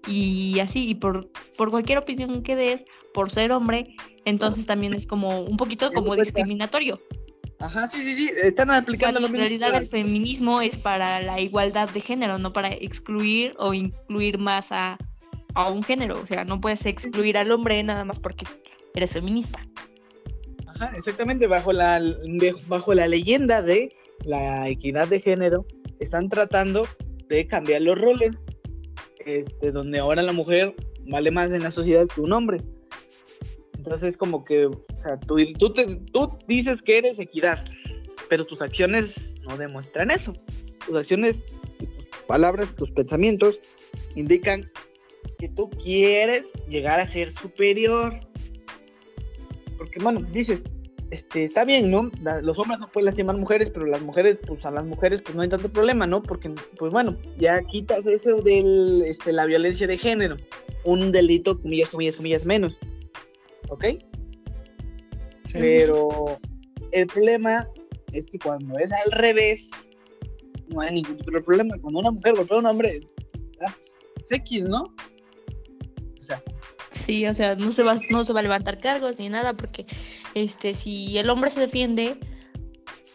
[0.07, 2.85] Y así, y por, por cualquier opinión que des,
[3.15, 7.01] por ser hombre, entonces también es como un poquito como discriminatorio.
[7.61, 8.31] Ajá, sí, sí, sí.
[8.43, 9.45] Están aplicando Cuando lo en mismo.
[9.61, 14.71] realidad el feminismo es para la igualdad de género, no para excluir o incluir más
[14.73, 14.99] a,
[15.55, 16.21] a un género.
[16.21, 18.45] O sea, no puedes excluir al hombre nada más porque
[18.95, 19.61] eres feminista.
[20.67, 22.03] Ajá, exactamente, bajo la,
[22.67, 23.95] bajo la leyenda de
[24.25, 25.65] la equidad de género,
[26.01, 26.87] están tratando
[27.29, 28.37] de cambiar los roles,
[29.25, 30.75] este, donde ahora la mujer
[31.07, 32.61] vale más en la sociedad que un hombre.
[33.85, 37.63] Entonces, como que, o sea, tú, tú, te- tú dices que eres equidad,
[38.31, 40.35] pero tus acciones no demuestran eso.
[40.87, 41.43] Tus acciones,
[41.79, 43.61] tus palabras, tus pensamientos
[44.15, 44.71] indican
[45.39, 48.15] que tú quieres llegar a ser superior.
[49.77, 50.63] Porque, bueno, dices,
[51.11, 52.11] este, está bien, ¿no?
[52.43, 55.43] Los hombres no pueden lastimar mujeres, pero las mujeres, pues a las mujeres, pues no
[55.43, 56.23] hay tanto problema, ¿no?
[56.23, 60.39] Porque, pues bueno, ya quitas eso de este, la violencia de género.
[60.85, 62.75] Un delito, comillas, comillas, comillas, menos.
[63.69, 63.85] ¿Ok?
[63.85, 63.99] sí.
[65.53, 66.39] Pero
[66.93, 67.69] el problema
[68.13, 69.71] es que cuando es al revés,
[70.69, 71.77] no hay ningún tipo de problema.
[71.81, 73.15] Cuando una mujer golpea a un hombre, es,
[73.67, 73.75] ah,
[74.25, 74.83] es X, ¿no?
[76.19, 76.41] O sea,
[76.95, 79.85] Sí, o sea, no se va, no se va a levantar cargos ni nada, porque
[80.35, 82.17] este, si el hombre se defiende,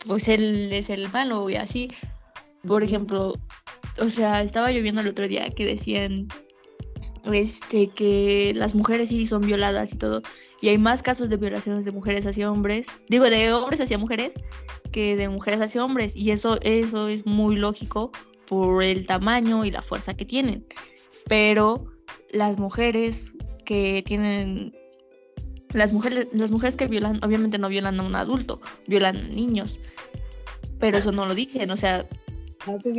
[0.05, 1.87] pues él es el malo y así.
[2.67, 3.35] Por ejemplo,
[3.99, 6.27] o sea, estaba lloviendo el otro día que decían
[7.31, 10.21] este que las mujeres sí son violadas y todo,
[10.61, 14.33] y hay más casos de violaciones de mujeres hacia hombres, digo de hombres hacia mujeres
[14.91, 18.11] que de mujeres hacia hombres, y eso eso es muy lógico
[18.47, 20.65] por el tamaño y la fuerza que tienen.
[21.27, 21.85] Pero
[22.31, 23.33] las mujeres
[23.65, 24.75] que tienen
[25.71, 29.79] las mujeres las mujeres que violan obviamente no violan a un adulto, violan a niños.
[30.79, 32.07] Pero eso no lo dicen, o sea,
[32.65, 32.91] no si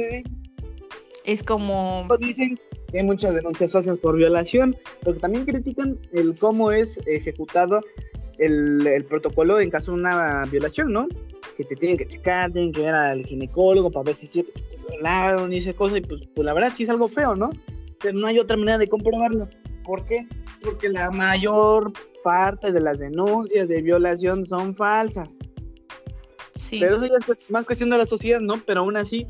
[1.24, 6.72] es como dicen que hay muchas denuncias falsas por violación, pero también critican el cómo
[6.72, 7.80] es ejecutado
[8.38, 11.06] el, el protocolo en caso de una violación, ¿no?
[11.56, 14.52] Que te tienen que checar, tienen que ver al ginecólogo para ver si es cierto
[14.54, 17.34] que te violaron y esa cosa, y pues, pues la verdad sí es algo feo,
[17.34, 17.50] ¿no?
[18.00, 19.48] Pero no hay otra manera de comprobarlo.
[19.84, 20.26] ¿Por qué?
[20.62, 25.38] Porque la mayor parte de las denuncias de violación son falsas.
[26.52, 26.78] sí.
[26.80, 28.62] Pero eso ya es más cuestión de la sociedad, ¿no?
[28.66, 29.26] Pero aún así,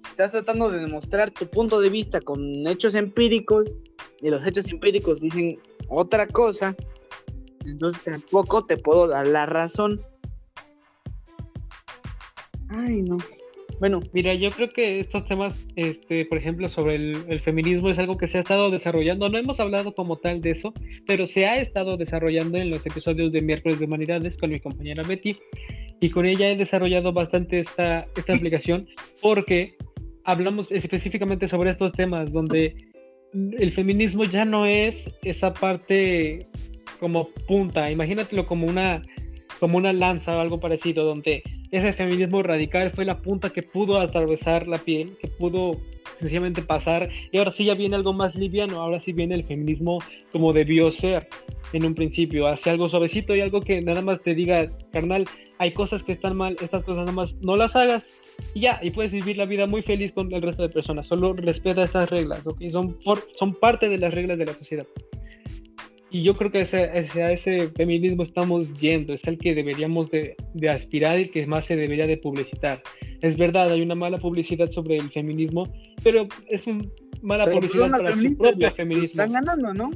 [0.00, 3.76] si estás tratando de demostrar tu punto de vista con hechos empíricos
[4.20, 6.74] y los hechos empíricos dicen otra cosa,
[7.64, 10.00] entonces tampoco te puedo dar la razón.
[12.68, 13.18] Ay, no.
[13.78, 17.98] Bueno, Mira, yo creo que estos temas, este, por ejemplo, sobre el, el feminismo es
[17.98, 19.28] algo que se ha estado desarrollando.
[19.30, 20.74] No hemos hablado como tal de eso,
[21.06, 25.02] pero se ha estado desarrollando en los episodios de miércoles de humanidades con mi compañera
[25.02, 25.38] Betty
[26.00, 28.88] y con ella he desarrollado bastante esta, esta aplicación
[29.20, 29.76] porque
[30.30, 32.74] hablamos específicamente sobre estos temas donde
[33.32, 36.46] el feminismo ya no es esa parte
[36.98, 39.02] como punta, imagínatelo como una
[39.58, 44.00] como una lanza o algo parecido, donde ese feminismo radical fue la punta que pudo
[44.00, 45.76] atravesar la piel, que pudo
[46.18, 49.98] sencillamente pasar, y ahora sí ya viene algo más liviano, ahora sí viene el feminismo
[50.32, 51.28] como debió ser
[51.74, 55.26] en un principio, hacia algo suavecito y algo que nada más te diga, carnal,
[55.60, 58.02] hay cosas que están mal, estas cosas nada más no las hagas,
[58.54, 61.34] y ya, y puedes vivir la vida muy feliz con el resto de personas, solo
[61.34, 62.62] respeta estas reglas, ¿ok?
[62.72, 64.86] Son, por, son parte de las reglas de la sociedad.
[66.10, 70.10] Y yo creo que ese, ese, a ese feminismo estamos yendo, es el que deberíamos
[70.10, 72.82] de, de, aspirar y que más se debería de publicitar.
[73.20, 75.68] Es verdad, hay una mala publicidad sobre el feminismo,
[76.02, 76.84] pero es una
[77.20, 79.22] mala pero publicidad para su propio feminismo.
[79.22, 79.90] Están ganando, ¿no?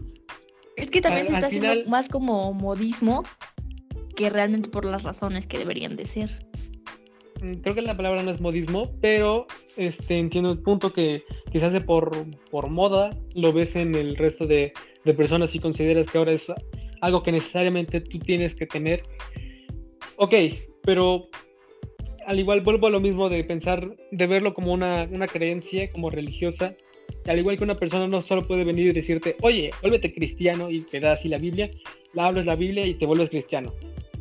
[0.76, 3.24] Es que también Al- se está haciendo final- más como modismo
[4.14, 6.30] que realmente por las razones que deberían de ser.
[7.42, 9.46] Mm, Creo que la palabra no es modismo, pero
[9.76, 12.10] este, entiendo el punto que quizás de por,
[12.50, 14.72] por moda lo ves en el resto de,
[15.04, 16.44] de personas y consideras que ahora es
[17.00, 19.02] algo que necesariamente tú tienes que tener.
[20.16, 20.34] Ok,
[20.82, 21.28] pero
[22.26, 26.10] al igual vuelvo a lo mismo de pensar, de verlo como una, una creencia, como
[26.10, 26.74] religiosa.
[27.26, 30.80] Al igual que una persona no solo puede venir y decirte, oye, vuélvete cristiano y
[30.80, 31.70] te da así la Biblia,
[32.12, 33.72] la hablas la Biblia y te vuelves cristiano.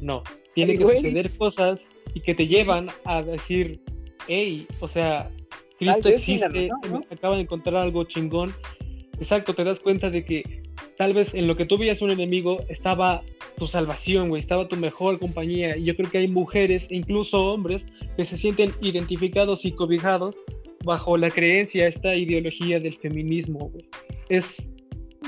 [0.03, 0.21] No,
[0.53, 0.97] tiene Ay, que güey.
[0.97, 1.79] suceder cosas
[2.13, 3.79] y que te llevan a decir,
[4.27, 5.29] hey, o sea,
[5.79, 7.01] Cristo existe, razón, ¿no?
[7.09, 8.53] acaba de encontrar algo chingón.
[9.19, 10.61] Exacto, te das cuenta de que
[10.97, 13.21] tal vez en lo que tú veías un enemigo estaba
[13.57, 15.77] tu salvación, güey, estaba tu mejor compañía.
[15.77, 17.83] Y yo creo que hay mujeres, e incluso hombres,
[18.17, 20.35] que se sienten identificados y cobijados
[20.83, 23.85] bajo la creencia, esta ideología del feminismo, güey.
[24.29, 24.45] Es,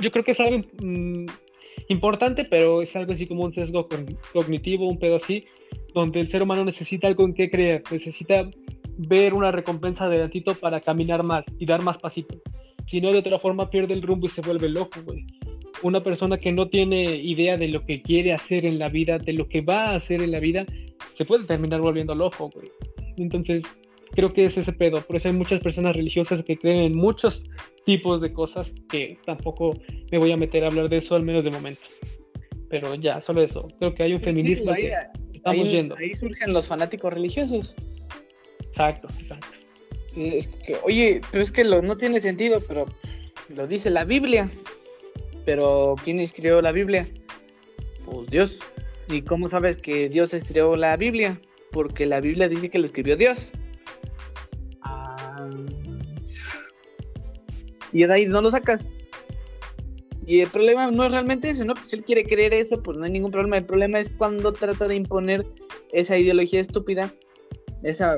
[0.02, 1.26] yo creo que es algo mm,
[1.90, 5.46] importante, pero es algo así como un sesgo cogn- cognitivo, un pedo así,
[5.94, 8.50] donde el ser humano necesita algo en qué creer, necesita
[8.98, 12.42] ver una recompensa adelantito para caminar más y dar más pasitos.
[12.90, 15.26] Si no, de otra forma pierde el rumbo y se vuelve loco, güey.
[15.84, 19.34] Una persona que no tiene idea de lo que quiere hacer en la vida, de
[19.34, 20.66] lo que va a hacer en la vida,
[21.18, 22.70] se puede terminar volviendo loco, güey.
[23.18, 23.64] Entonces,
[24.12, 25.02] creo que es ese pedo.
[25.02, 27.44] Por eso hay muchas personas religiosas que creen en muchos
[27.86, 29.78] tipos de cosas que tampoco
[30.16, 31.82] me voy a meter a hablar de eso, al menos de momento.
[32.70, 33.68] Pero ya, solo eso.
[33.80, 34.94] Creo que hay un Sí, feminismo ahí, que
[35.34, 35.96] estamos ahí- yendo.
[35.98, 37.76] ahí surgen los fanáticos religiosos.
[38.70, 39.48] Exacto, exacto.
[40.16, 42.86] Es que, oye, pero es que lo, no tiene sentido, pero
[43.54, 44.50] lo dice la Biblia.
[45.46, 47.06] Pero ¿quién escribió la Biblia?
[48.06, 48.58] Pues Dios.
[49.10, 51.40] ¿Y cómo sabes que Dios escribió la Biblia?
[51.74, 53.52] Porque la Biblia dice que lo escribió Dios.
[54.82, 55.50] Ah.
[57.92, 58.86] Y de ahí no lo sacas.
[60.26, 61.76] Y el problema no es realmente eso, ¿no?
[61.76, 63.58] Pues él quiere creer eso, pues no hay ningún problema.
[63.58, 65.46] El problema es cuando trata de imponer
[65.92, 67.14] esa ideología estúpida,
[67.84, 68.18] esa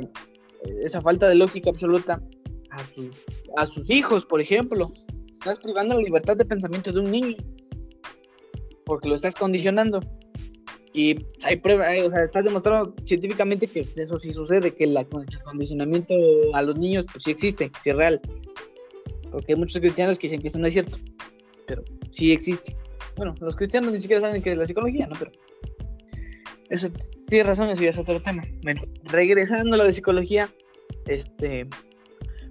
[0.84, 2.22] esa falta de lógica absoluta
[2.70, 3.12] a sus,
[3.56, 4.92] a sus hijos, por ejemplo.
[5.32, 7.38] Estás privando la libertad de pensamiento de un niño
[8.86, 10.00] porque lo estás condicionando.
[10.94, 14.98] Y hay pruebas, o sea, está demostrado científicamente que eso sí sucede, que el
[15.44, 16.16] condicionamiento
[16.54, 18.20] a los niños pues sí existe, sí es real.
[19.30, 20.98] Porque hay muchos cristianos que dicen que eso no es cierto,
[21.68, 22.76] pero sí existe.
[23.16, 25.16] Bueno, los cristianos ni siquiera saben que es la psicología, ¿no?
[25.18, 25.32] Pero
[26.70, 26.90] eso
[27.28, 28.46] tienes razón, eso ya es otro tema.
[28.64, 30.54] Bueno, regresando a lo de psicología,
[31.06, 31.68] este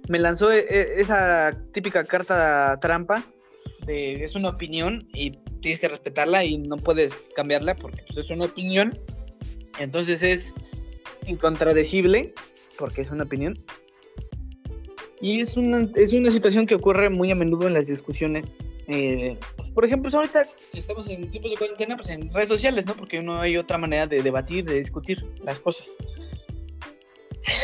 [0.09, 3.25] me lanzó e- e- esa típica carta trampa
[3.85, 5.31] de es una opinión y
[5.61, 8.99] tienes que respetarla y no puedes cambiarla porque pues, es una opinión.
[9.79, 10.53] Entonces es
[11.27, 12.33] incontradecible
[12.77, 13.57] porque es una opinión.
[15.19, 18.55] Y es una, es una situación que ocurre muy a menudo en las discusiones.
[18.87, 22.95] Eh, pues, por ejemplo, ahorita estamos en tiempos de cuarentena, pues en redes sociales, ¿no?
[22.95, 25.97] Porque no hay otra manera de debatir, de discutir las cosas.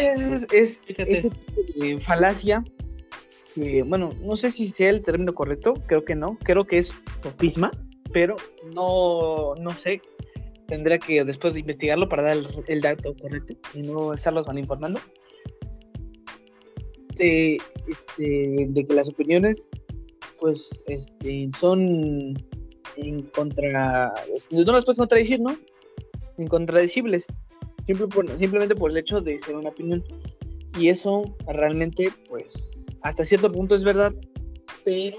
[0.02, 2.64] Es, es ese tipo de falacia
[3.54, 6.94] que, bueno, no sé si sea el término correcto, creo que no, creo que es
[7.22, 7.72] sofisma,
[8.12, 8.36] pero
[8.74, 10.02] no, no sé.
[10.68, 14.58] Tendría que después de investigarlo para dar el, el dato correcto y no estarlos mal
[14.58, 15.00] informando.
[17.16, 19.70] De, este, de que las opiniones,
[20.40, 22.34] pues, este, son
[22.98, 24.14] en contra.
[24.52, 25.58] No las puedes contradecir, ¿no?
[26.38, 27.28] Incontradecibles.
[27.86, 30.04] Simplemente por el hecho de ser una opinión.
[30.80, 34.14] Y eso realmente, pues, hasta cierto punto es verdad,
[34.84, 35.18] pero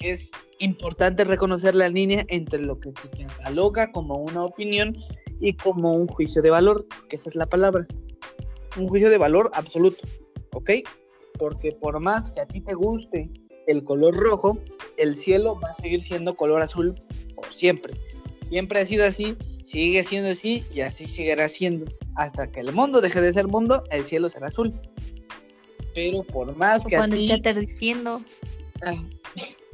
[0.00, 4.96] es importante reconocer la línea entre lo que se cataloga como una opinión
[5.40, 7.86] y como un juicio de valor, que esa es la palabra.
[8.76, 10.06] Un juicio de valor absoluto.
[10.56, 10.70] ¿ok?
[11.38, 13.30] Porque por más que a ti te guste
[13.66, 14.58] el color rojo,
[14.98, 16.94] el cielo va a seguir siendo color azul
[17.34, 17.94] por siempre.
[18.48, 21.86] Siempre ha sido así, sigue siendo así y así seguirá siendo.
[22.14, 24.72] Hasta que el mundo deje de ser mundo, el cielo será azul.
[25.94, 27.24] Pero por más O que cuando a ti...
[27.30, 28.20] esté atardeciendo.
[28.84, 28.94] Ah,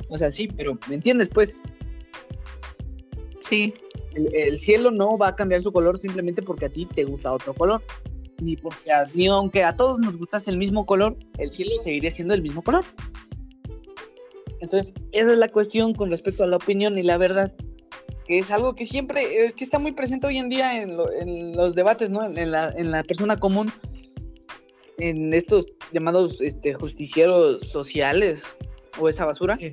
[0.09, 1.29] o sea, sí, pero ¿me entiendes?
[1.29, 1.57] Pues
[3.41, 3.75] Sí.
[4.15, 7.33] el, el cielo no va a cambiar su color simplemente porque a ti te gusta
[7.33, 7.83] otro color.
[8.41, 12.11] Ni porque a- ni aunque a todos nos gustase el mismo color, el cielo seguiría
[12.11, 12.85] siendo el mismo color.
[14.63, 17.53] Entonces, esa es la cuestión con respecto a la opinión y la verdad.
[18.27, 21.13] Que es algo que siempre, es que está muy presente hoy en día en, lo-
[21.13, 22.25] en los debates, ¿no?
[22.25, 23.73] En, en la, en la persona común,
[24.99, 28.45] en estos llamados este, justicieros sociales
[29.01, 29.59] o esa basura.
[29.59, 29.73] Sí.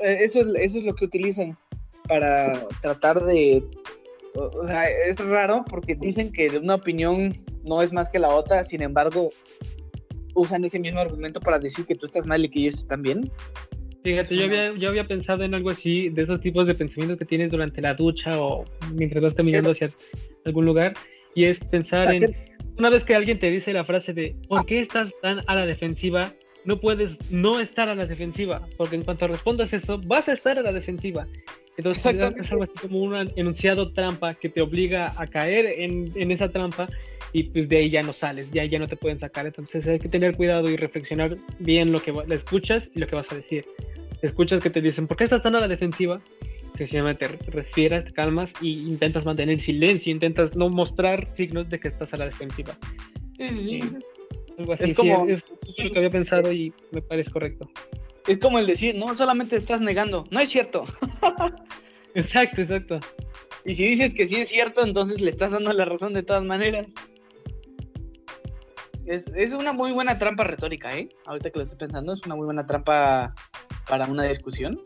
[0.00, 1.56] Eh, Eso es, eso es lo que utilizan
[2.08, 3.64] para tratar de...
[4.34, 7.32] O sea, es raro porque dicen que una opinión
[7.62, 9.30] no es más que la otra, sin embargo,
[10.36, 13.30] usan ese mismo argumento para decir que tú estás mal y que ellos están bien.
[14.04, 17.24] Fíjate, yo había, yo había pensado en algo así, de esos tipos de pensamientos que
[17.24, 18.64] tienes durante la ducha o
[18.94, 19.90] mientras vas caminando hacia
[20.44, 20.94] algún lugar,
[21.34, 22.36] y es pensar en,
[22.78, 25.66] una vez que alguien te dice la frase de, ¿por qué estás tan a la
[25.66, 26.32] defensiva?
[26.66, 30.58] No puedes no estar a la defensiva, porque en cuanto respondas eso, vas a estar
[30.58, 31.26] a la defensiva.
[31.76, 36.30] Entonces es algo así como un enunciado trampa que te obliga a caer en, en
[36.30, 36.88] esa trampa
[37.32, 39.46] y pues de ahí ya no sales, ya, ya no te pueden sacar.
[39.46, 43.16] Entonces hay que tener cuidado y reflexionar bien lo que le escuchas y lo que
[43.16, 43.66] vas a decir.
[44.22, 46.20] Escuchas que te dicen, ¿por qué estás tan a la defensiva?
[46.78, 51.88] Sencillamente te respiras, te calmas y intentas mantener silencio, intentas no mostrar signos de que
[51.88, 52.76] estás a la defensiva.
[53.38, 53.82] Sí,
[54.58, 54.84] algo así.
[54.84, 57.68] Es sí, como- es, es lo que había pensado y me parece correcto.
[58.26, 60.84] Es como el decir, no, solamente estás negando, no es cierto.
[62.14, 62.98] Exacto, exacto.
[63.66, 66.42] Y si dices que sí es cierto, entonces le estás dando la razón de todas
[66.44, 66.86] maneras.
[69.04, 71.08] Es, es una muy buena trampa retórica, ¿eh?
[71.26, 73.34] Ahorita que lo estoy pensando, es una muy buena trampa
[73.88, 74.80] para una discusión.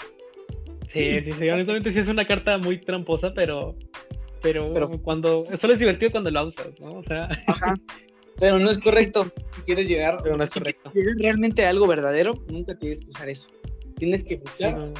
[0.92, 1.48] Sí, sí, sí.
[1.48, 3.76] Honestamente sí es una carta muy tramposa, pero,
[4.42, 5.44] pero, Pero- cuando.
[5.60, 6.94] Solo es divertido cuando la usas, ¿no?
[6.94, 7.74] O sea, Ajá.
[8.40, 9.30] Pero no es correcto.
[9.54, 10.90] Si quieres llegar, Pero no es si correcto.
[10.90, 13.46] quieres llegar realmente a algo verdadero, nunca tienes que usar eso.
[13.96, 14.92] Tienes que buscar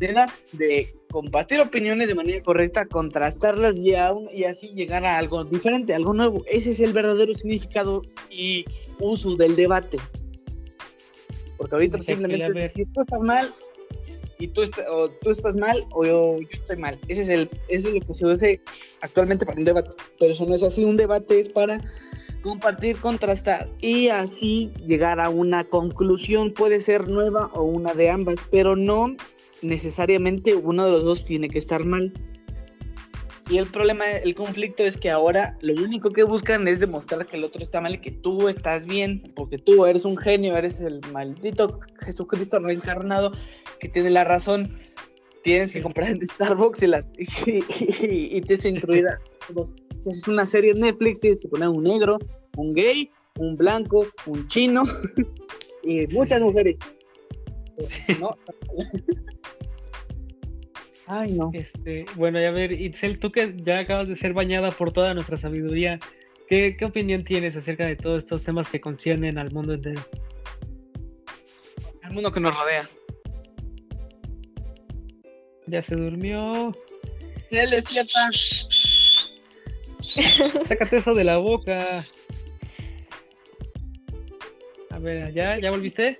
[0.00, 5.44] manera de compartir opiniones de manera correcta, contrastarlas y, aún, y así llegar a algo
[5.44, 6.42] diferente, algo nuevo.
[6.50, 8.64] Ese es el verdadero significado y
[8.98, 9.98] uso del debate.
[11.56, 13.52] Porque ahorita simplemente decir, tú estás mal
[14.38, 16.98] y tú, o tú estás mal o yo, yo estoy mal.
[17.06, 18.48] Ese es el, eso es lo que se usa
[19.02, 19.90] actualmente para un debate.
[20.18, 20.84] Pero eso no es así.
[20.84, 21.78] Un debate es para
[22.42, 26.52] compartir, contrastar y así llegar a una conclusión.
[26.52, 29.16] Puede ser nueva o una de ambas, pero no
[29.62, 32.12] necesariamente uno de los dos tiene que estar mal.
[33.50, 37.36] Y el problema, el conflicto es que ahora lo único que buscan es demostrar que
[37.36, 40.80] el otro está mal y que tú estás bien, porque tú eres un genio, eres
[40.80, 43.32] el maldito Jesucristo reencarnado
[43.80, 44.70] que tiene la razón.
[45.42, 47.56] Tienes que comprar en Starbucks y, las, y,
[48.06, 49.18] y, y te es incluida.
[50.00, 52.18] Si haces una serie en Netflix, tienes que poner un negro,
[52.56, 54.82] un gay, un blanco, un chino
[55.84, 56.78] y muchas mujeres.
[58.18, 58.36] No,
[61.06, 61.50] Ay, no.
[61.52, 65.12] Este, bueno, y a ver, Itzel, tú que ya acabas de ser bañada por toda
[65.12, 65.98] nuestra sabiduría,
[66.48, 70.00] ¿qué, qué opinión tienes acerca de todos estos temas que conciernen al mundo entero?
[72.04, 72.88] El mundo que nos rodea.
[75.66, 76.76] Ya se durmió.
[77.48, 78.30] Se despierta.
[80.66, 82.04] Sácate eso de la boca.
[84.90, 86.18] A ver, ¿ya, ya volviste?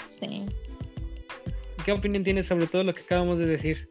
[0.00, 0.44] Sí.
[1.84, 3.88] ¿Qué opinión tienes sobre todo lo que acabamos de decir?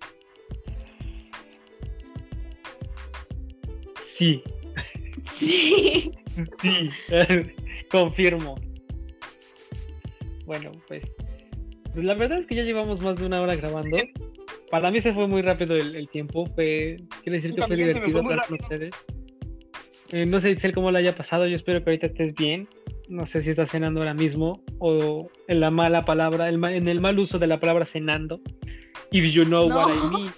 [4.17, 4.43] Sí,
[5.21, 6.11] Sí.
[6.31, 6.91] sí,
[7.91, 8.55] confirmo.
[10.45, 11.03] Bueno, pues,
[11.93, 13.97] pues la verdad es que ya llevamos más de una hora grabando.
[14.73, 16.47] Para mí se fue muy rápido el, el tiempo.
[16.55, 18.57] Fue, quiero decir que fue divertido rápido.
[18.59, 18.95] ustedes.
[20.11, 21.45] Eh, no sé, Itzel, cómo la haya pasado.
[21.45, 22.67] Yo espero que ahorita estés bien.
[23.07, 27.01] No sé si estás cenando ahora mismo o en la mala palabra, el en el
[27.01, 28.41] mal uso de la palabra cenando.
[29.11, 29.75] If you know No.
[29.75, 30.31] what I mean.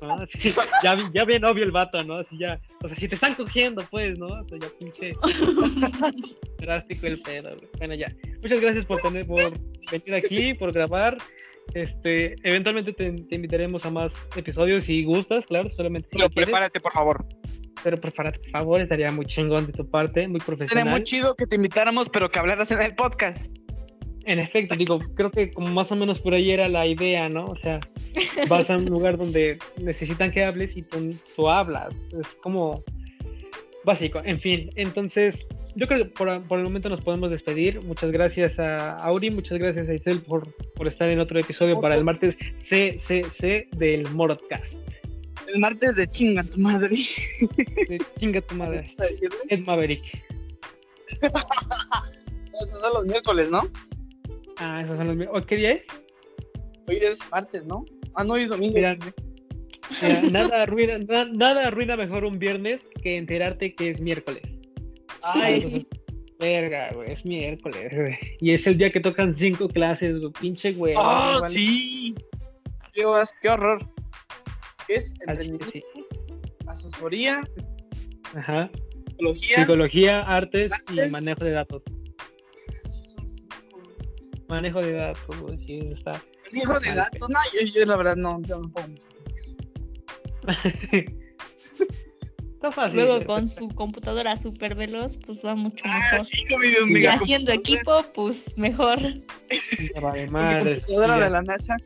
[0.00, 0.14] ¿no?
[0.22, 0.54] Así,
[0.84, 2.18] ya, ya bien obvio el vato, ¿no?
[2.18, 4.26] Así ya, o sea, si te están cogiendo, pues, ¿no?
[4.26, 5.12] O sea, ya pinche
[6.58, 7.56] drástico el pedo.
[7.78, 8.06] Bueno, ya.
[8.40, 9.40] Muchas gracias por tener, por
[9.90, 11.16] venir aquí, por grabar.
[11.74, 16.48] Este, eventualmente te, te invitaremos a más episodios si gustas, claro, solamente si Pero quieres.
[16.50, 17.24] prepárate, por favor.
[17.82, 20.90] Pero prepárate, por favor, estaría muy chingón de tu parte, muy Sería profesional.
[20.90, 23.56] muy chido que te invitáramos, pero que hablaras en el podcast.
[24.24, 27.46] En efecto, digo, creo que como más o menos por ahí era la idea, ¿no?
[27.46, 27.80] O sea,
[28.48, 31.94] vas a un lugar donde necesitan que hables y tú, tú hablas.
[32.20, 32.84] Es como
[33.84, 34.20] básico.
[34.24, 35.36] En fin, entonces,
[35.74, 37.80] yo creo que por, por, el momento nos podemos despedir.
[37.82, 41.96] Muchas gracias a Auri, muchas gracias a Isel por, por estar en otro episodio para
[41.96, 42.36] el martes
[42.68, 44.64] CCC del Morotcast.
[45.52, 46.96] El martes de chinga tu madre.
[47.88, 48.84] De chinga tu madre.
[49.48, 50.02] Ed Maverick.
[52.60, 53.68] esos son los miércoles, ¿no?
[54.58, 55.46] Ah, esos son los miércoles.
[55.46, 55.82] ¿Qué día es?
[56.88, 57.84] Hoy es martes, ¿no?
[58.14, 58.74] Ah, no, hoy es domingo.
[58.74, 58.94] Mira,
[60.02, 64.42] mira, nada, arruina, na, nada arruina mejor un viernes que enterarte que es miércoles.
[65.22, 65.86] Ay.
[66.38, 68.18] Verga, güey, es miércoles, güey.
[68.40, 70.32] Y es el día que tocan cinco clases, güey.
[70.32, 70.94] Pinche güey.
[70.96, 71.56] ¡Oh, vale.
[71.56, 72.16] sí!
[72.92, 73.04] Qué,
[73.40, 73.78] qué horror.
[74.88, 75.84] Es emprendimiento, sí.
[76.66, 77.48] asesoría,
[78.34, 78.68] Ajá.
[79.08, 79.56] psicología.
[79.56, 81.82] Psicología, artes y manejo de datos.
[84.48, 86.20] Manejo de datos, güey, sí, está.
[86.52, 88.88] Hijo de datos, no, yo, yo la verdad no, yo no puedo.
[92.62, 93.00] está fácil.
[93.00, 96.26] Luego con su computadora súper veloz, pues va mucho Ah, mejor.
[96.26, 98.98] sí, con mi, Y mega haciendo equipo, pues mejor.
[100.00, 101.76] Vale computadora de la NASA.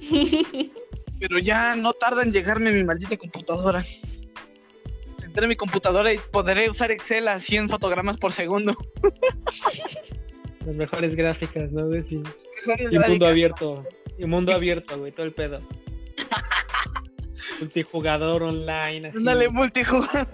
[1.18, 3.84] Pero ya no tarda en llegarme mi maldita computadora.
[5.18, 8.76] Tendré mi computadora y podré usar Excel a 100 fotogramas por segundo.
[10.66, 11.90] Las mejores gráficas, ¿no?
[12.08, 12.22] Sí.
[12.66, 13.28] Mejores Y mundo gráficas.
[13.30, 13.82] abierto.
[14.18, 15.60] Y mundo abierto, güey, todo el pedo.
[17.62, 19.08] Multijugador online.
[19.14, 20.26] Ándale, multijugador.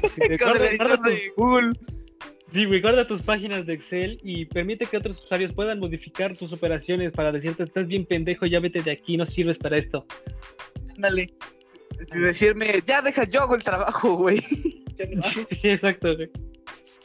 [0.00, 1.72] Sí, Con el editor de Google.
[2.52, 6.52] sí, güey, guarda tus páginas de Excel y permite que otros usuarios puedan modificar tus
[6.52, 10.06] operaciones para decirte, estás bien pendejo, ya vete de aquí, no sirves para esto.
[10.94, 11.34] Ándale.
[12.14, 14.40] Decirme, ya deja, yo hago el trabajo, güey.
[14.96, 15.48] Yo no hago.
[15.60, 16.30] Sí, exacto, güey.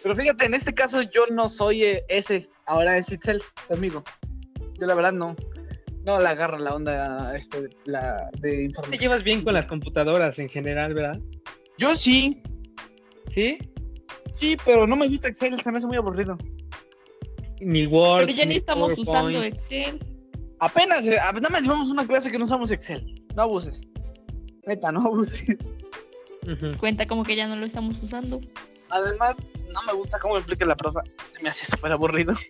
[0.03, 4.03] Pero fíjate, en este caso yo no soy eh, ese, ahora es Itzel conmigo.
[4.79, 5.35] Yo la verdad no,
[6.05, 8.99] no la agarro la onda este, la, de Te información.
[9.01, 11.19] llevas bien con las computadoras en general, ¿verdad?
[11.77, 12.41] Yo sí,
[13.33, 13.57] ¿Sí?
[14.31, 16.37] sí, pero no me gusta Excel, se me hace muy aburrido.
[17.61, 18.25] Ni Word.
[18.27, 19.09] Pero ya ni estamos PowerPoint.
[19.09, 19.99] usando Excel.
[20.59, 23.21] Apenas, eh, apenas llevamos una clase que no usamos Excel.
[23.35, 23.81] No abuses.
[24.65, 25.57] Neta, no abuses.
[26.79, 28.39] Cuenta como que ya no lo estamos usando.
[28.89, 29.37] Además,
[29.71, 31.01] no me gusta cómo explica la profa.
[31.31, 32.33] Se me hace súper aburrido.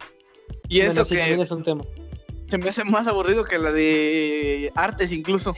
[0.71, 1.83] Y Bueno, eso sí, que también es un tema.
[2.49, 5.53] Se me hace más aburrido que la de artes incluso.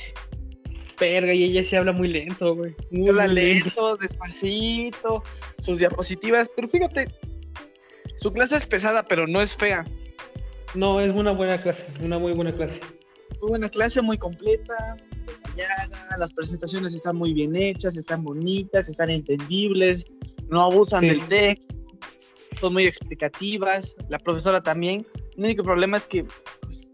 [1.00, 2.76] Verga, y ella sí habla muy lento, güey.
[2.92, 3.66] Muy, Habla muy lento.
[3.66, 5.24] lento, despacito,
[5.58, 7.08] sus diapositivas, pero fíjate,
[8.18, 9.84] su clase es pesada, pero no es fea.
[10.76, 12.80] No, es una buena clase, una muy buena clase.
[13.42, 14.96] Muy buena clase, muy completa,
[15.26, 20.06] detallada, las presentaciones están muy bien hechas, están bonitas, están entendibles,
[20.50, 21.08] no abusan Sí.
[21.08, 21.74] del texto,
[22.60, 25.06] son muy explicativas, la profesora también.
[25.38, 26.26] El único problema es que,
[26.62, 26.92] pues,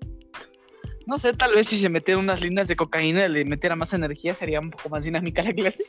[1.05, 3.93] no sé, tal vez si se metieran unas líneas de cocaína y le metiera más
[3.93, 5.85] energía, sería un poco más dinámica la clase.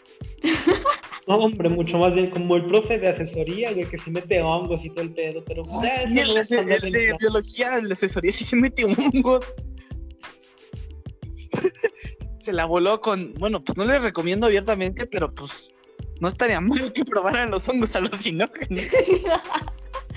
[1.27, 4.83] No, hombre, mucho más bien como el profe de asesoría, güey, que se mete hongos
[4.85, 5.63] y todo el pedo, pero...
[5.63, 5.89] Oh, sí,
[6.19, 6.75] el, de-
[7.11, 9.55] el biología, el de asesoría, sí se mete hongos.
[12.39, 13.35] se la voló con.
[13.35, 15.71] Bueno, pues no les recomiendo abiertamente, pero pues
[16.21, 18.85] no estaría mal que probaran los hongos alucinógenos.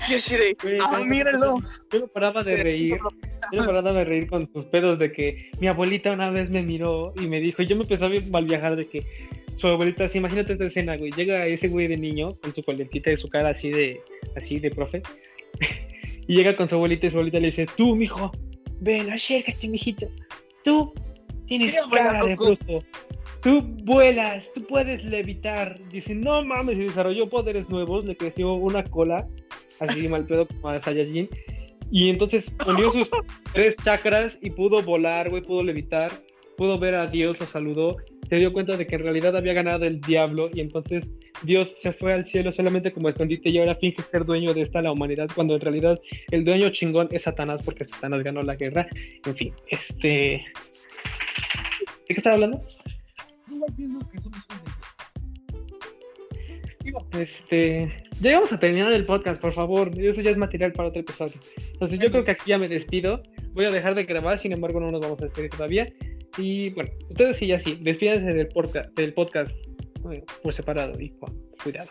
[0.08, 0.56] Y así de.
[0.80, 1.58] Ah, míralo.
[1.90, 2.98] Yo no paraba de reír.
[3.52, 6.62] Yo no paraba de reír con tus pedos de que mi abuelita una vez me
[6.62, 9.04] miró y me dijo, y yo me empezaba a mal viajar de que
[9.62, 13.10] su abuelita, así, imagínate esta escena, güey, llega ese güey de niño con su colentita
[13.10, 14.00] de su cara así de,
[14.36, 15.02] así de profe,
[16.26, 18.32] y llega con su abuelita y su abuelita le dice, tú, mijo,
[18.80, 20.08] ven, acércate, mijito,
[20.64, 20.92] tú
[21.46, 22.84] tienes Sí, abuela cara de bruto,
[23.40, 28.82] tú vuelas, tú puedes levitar, dice, no mames, y desarrolló poderes nuevos, le creció una
[28.82, 29.28] cola,
[29.82, 31.28] así mal pedo como a Saiyajin,
[31.90, 33.08] y entonces unió sus
[33.52, 36.10] tres chakras y pudo volar, güey, pudo levitar,
[36.56, 37.96] pudo ver a Dios, lo saludó,
[38.28, 41.04] se dio cuenta de que en realidad había ganado el diablo y entonces
[41.42, 44.80] Dios se fue al cielo solamente como escondite y ahora finge ser dueño de esta
[44.80, 46.00] la humanidad cuando en realidad
[46.30, 48.86] el dueño chingón es Satanás porque Satanás ganó la guerra.
[49.26, 50.44] En fin, este...
[52.08, 52.62] ¿De qué estaba hablando?
[53.48, 54.46] Yo igual pienso que somos
[57.18, 59.90] Este, ya vamos a terminar el podcast, por favor.
[59.98, 61.34] Eso ya es material para otro episodio.
[61.72, 63.22] Entonces, yo creo que aquí ya me despido.
[63.52, 65.86] Voy a dejar de grabar, sin embargo, no nos vamos a despedir todavía.
[66.38, 69.52] Y bueno, ustedes sí, ya sí, despídense del podcast, del podcast
[70.10, 71.12] eh, por separado y
[71.62, 71.90] cuidado.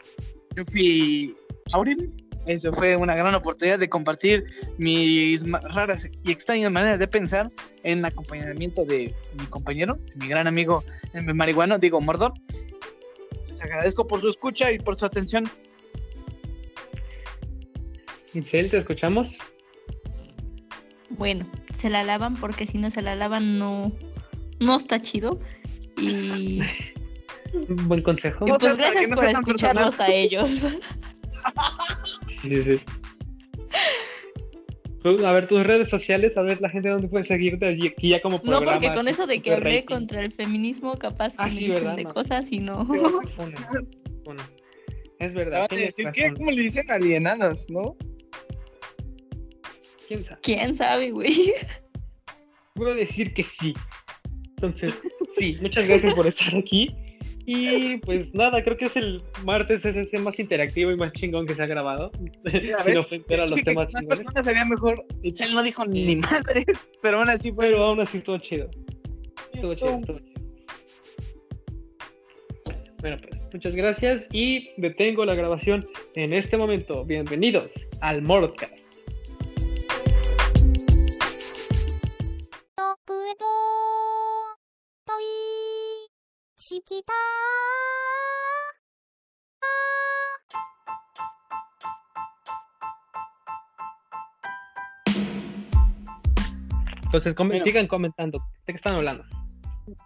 [0.55, 1.35] yo fui
[1.73, 2.11] Aurin.
[2.47, 4.43] Eso fue una gran oportunidad de compartir
[4.80, 5.43] mis
[5.76, 7.51] raras y extrañas maneras de pensar
[7.84, 12.34] en acompañamiento de mi compañero, mi gran amigo el marihuano, digo Mordor.
[13.61, 15.49] Les agradezco por su escucha y por su atención.
[18.33, 19.35] Itzel, ¿te escuchamos?
[21.09, 23.91] Bueno, se la lavan porque si no se la lavan no,
[24.59, 25.38] no está chido.
[25.97, 26.61] Y
[27.53, 28.45] Un buen consejo.
[28.47, 30.49] Y pues gracias no por escucharnos a ellos.
[32.41, 32.79] Sí, sí.
[35.03, 38.21] A ver, tus redes sociales, a ver la gente dónde puede seguirte y aquí ya
[38.21, 38.71] como No, programa.
[38.79, 41.95] porque con eso de que hablé contra el feminismo, capaz que Ah, me sí, dicen
[41.95, 42.09] de No.
[42.13, 42.81] cosas y no.
[43.37, 43.57] Una,
[44.25, 44.49] una.
[45.19, 45.67] Es verdad.
[45.71, 46.11] razón.
[46.13, 46.31] ¿qué?
[46.35, 47.95] ¿Cómo le dicen alienados, no?
[50.07, 50.39] ¿Quién sabe?
[50.43, 51.53] ¿Quién sabe, güey?
[52.75, 53.73] Voy a decir que sí.
[54.57, 54.93] Entonces,
[55.39, 56.93] sí, muchas gracias por estar aquí.
[57.45, 61.45] Y pues nada, creo que es el martes es ese más interactivo y más chingón
[61.45, 62.11] que se ha grabado.
[62.45, 65.03] Sin ofender a los temas personas sería mejor.
[65.22, 66.65] Y Chel no dijo ni madre,
[67.01, 67.68] pero aún así fue.
[67.68, 68.69] Pero aún así estuvo chido.
[69.53, 70.31] Estuvo chido, estuvo chido.
[72.99, 77.03] Bueno, pues muchas gracias y detengo la grabación en este momento.
[77.03, 78.80] Bienvenidos al Mordcast.
[86.72, 87.14] 싶다.
[97.03, 98.39] Entonces, com sigan comentando.
[98.65, 99.26] ¿De qué están hablando?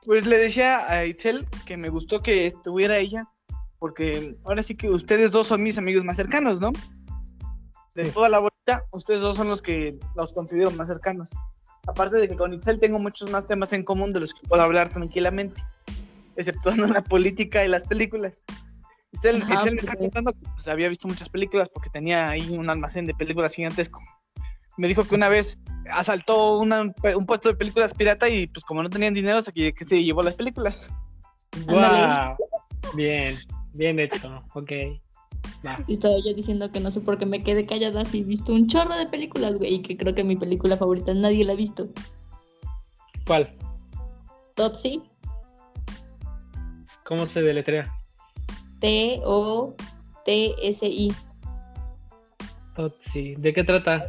[0.05, 3.29] Pues le decía a Itzel que me gustó que estuviera ella,
[3.77, 6.71] porque ahora sí que ustedes dos son mis amigos más cercanos, ¿no?
[7.93, 11.31] De toda la bolita, ustedes dos son los que los considero más cercanos.
[11.85, 14.63] Aparte de que con Itzel tengo muchos más temas en común de los que puedo
[14.63, 15.61] hablar tranquilamente
[16.35, 18.43] exceptuando la política y las películas.
[19.17, 19.97] Ajá, Itzel me está pues.
[19.97, 24.01] contando que pues, había visto muchas películas porque tenía ahí un almacén de películas gigantesco.
[24.77, 25.57] Me dijo que una vez
[25.89, 29.85] asaltó una- un puesto de películas pirata y pues como no tenían dinero se, que
[29.85, 30.89] se llevó las películas.
[31.67, 32.35] ¡Wow!
[32.93, 33.37] Bien,
[33.73, 34.43] bien hecho.
[34.53, 34.71] Ok.
[35.65, 35.79] Va.
[35.87, 38.67] Y yo diciendo que no sé por qué me quedé callada si he visto un
[38.67, 41.87] chorro de películas, güey, y que creo que mi película favorita nadie la ha visto.
[43.25, 43.55] ¿Cuál?
[44.55, 45.01] Totsi,
[47.05, 47.93] ¿Cómo se deletrea?
[48.81, 49.73] T-O-T-S-I.
[52.75, 53.35] Totsi.
[53.35, 54.05] ¿De qué trata?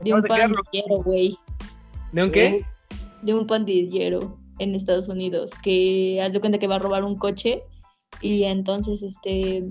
[0.00, 1.38] De un pandillero, güey.
[2.12, 2.64] ¿De un qué?
[3.22, 7.16] De un pandillero en Estados Unidos que haz de cuenta que va a robar un
[7.16, 7.62] coche
[8.20, 9.64] y entonces este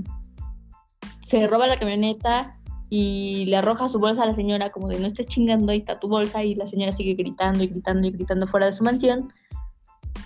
[1.22, 2.57] se roba la camioneta
[2.90, 5.99] y le arroja su bolsa a la señora como de no estés chingando, ahí está
[5.99, 9.34] tu bolsa y la señora sigue gritando y gritando y gritando fuera de su mansión.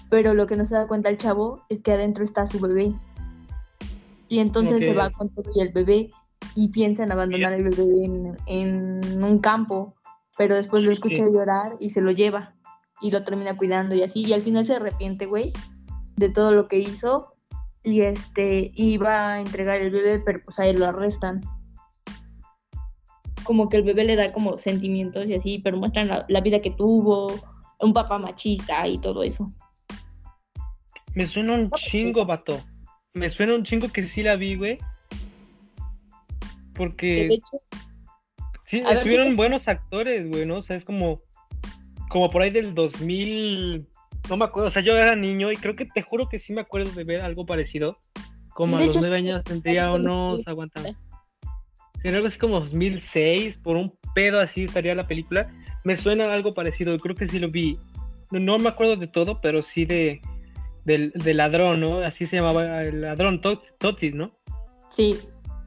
[0.10, 2.94] Pero lo que no se da cuenta el chavo es que adentro está su bebé.
[4.30, 6.12] Y entonces se va con todo y el bebé
[6.56, 9.96] y piensa en abandonar el bebé en, en un campo,
[10.38, 11.32] pero después lo escucha Sí.
[11.32, 12.56] llorar y se lo lleva
[13.02, 15.54] y lo termina cuidando y así, y al final se arrepiente, güey,
[16.16, 17.36] de todo lo que hizo
[17.84, 21.42] y este iba a entregar el bebé, pero pues a él lo arrestan.
[23.44, 26.60] Como que el bebé le da como sentimientos y así, pero muestran la, la vida
[26.60, 27.28] que tuvo,
[27.80, 29.54] un papá machista y todo eso.
[31.18, 32.64] Me suena un chingo, vato.
[33.16, 34.78] Me suena un chingo que sí la vi, güey.
[34.78, 37.58] Que de Porque hecho,
[38.68, 40.58] sí, a estuvieron buenos actores, güey, ¿no?
[40.58, 41.24] O sea, es como,
[42.10, 43.88] como por ahí del 2000.
[44.30, 46.54] No me acuerdo, o sea, yo era niño y creo que te juro que sí
[46.54, 47.98] me acuerdo de ver algo parecido.
[48.54, 50.84] Como Sí, a los nueve años tendría unos, sí, aguanta.
[50.84, 50.96] sí.
[52.04, 55.52] Sería algo así como 2006, por un pedo así estaría la película.
[55.84, 57.80] Me suena algo parecido, creo que sí lo vi.
[58.30, 60.22] No, no me acuerdo de todo, pero sí de
[60.88, 62.00] del, del ladrón, ¿no?
[62.00, 64.32] Así se llamaba el ladrón, Tot- Totis, ¿no?
[64.90, 65.18] sí.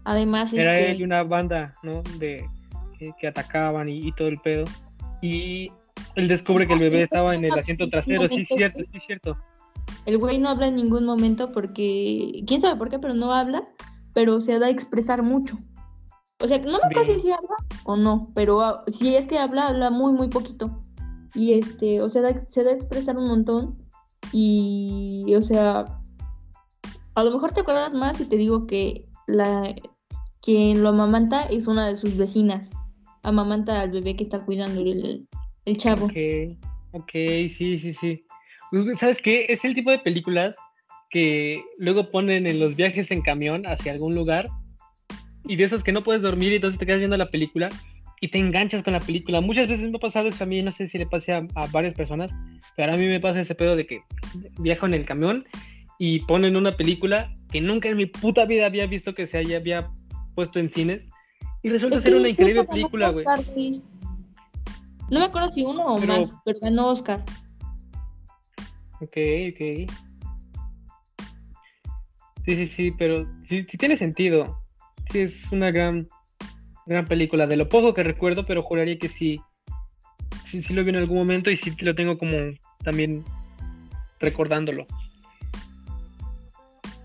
[0.02, 2.02] Además, Era este, él y una banda, ¿no?
[2.18, 2.44] De
[2.98, 4.64] que, que atacaban y, y todo el pedo.
[5.20, 5.70] Y
[6.16, 9.36] él descubre que el bebé estaba en el asiento trasero, sí, cierto, sí, cierto.
[10.06, 13.62] El güey no habla en ningún momento porque, quién sabe por qué, pero no habla,
[14.14, 15.58] pero se da a expresar mucho.
[16.42, 19.38] O sea, no me acuerdo si sí habla o no, pero ah, si es que
[19.38, 20.80] habla, habla muy, muy poquito.
[21.34, 23.79] Y este, o sea, da- se da a expresar un montón.
[24.32, 25.84] Y, o sea,
[27.14, 29.74] a lo mejor te acuerdas más si te digo que la
[30.42, 32.70] quien lo amamanta es una de sus vecinas.
[33.22, 35.26] Amamanta al bebé que está cuidando el,
[35.66, 36.06] el chavo.
[36.06, 36.16] Ok,
[36.92, 38.24] ok, sí, sí, sí.
[38.70, 39.46] Pues, ¿Sabes qué?
[39.48, 40.54] Es el tipo de películas
[41.10, 44.48] que luego ponen en los viajes en camión hacia algún lugar
[45.44, 47.68] y de esos que no puedes dormir y entonces te quedas viendo la película
[48.20, 49.40] y te enganchas con la película.
[49.40, 51.66] Muchas veces me ha pasado eso a mí, no sé si le pase a, a
[51.68, 52.30] varias personas,
[52.76, 54.02] pero a mí me pasa ese pedo de que
[54.58, 55.44] viajo en el camión
[55.98, 59.56] y ponen una película que nunca en mi puta vida había visto que se haya
[59.56, 59.90] había
[60.34, 61.02] puesto en cines
[61.62, 63.82] y resulta Es ser una increíble película, güey.
[65.10, 67.22] No me acuerdo si uno o Pero- más, pero ganó Oscar.
[69.00, 69.16] Ok,
[69.52, 69.90] ok.
[72.46, 74.62] Sí, sí, sí, pero sí, sí tiene sentido.
[75.10, 76.06] Sí, es una gran,
[76.86, 77.46] gran película.
[77.46, 79.40] De lo poco que recuerdo, pero juraría que sí.
[80.46, 82.36] Sí, sí lo vi en algún momento y sí lo tengo como
[82.82, 83.24] también
[84.20, 84.86] recordándolo.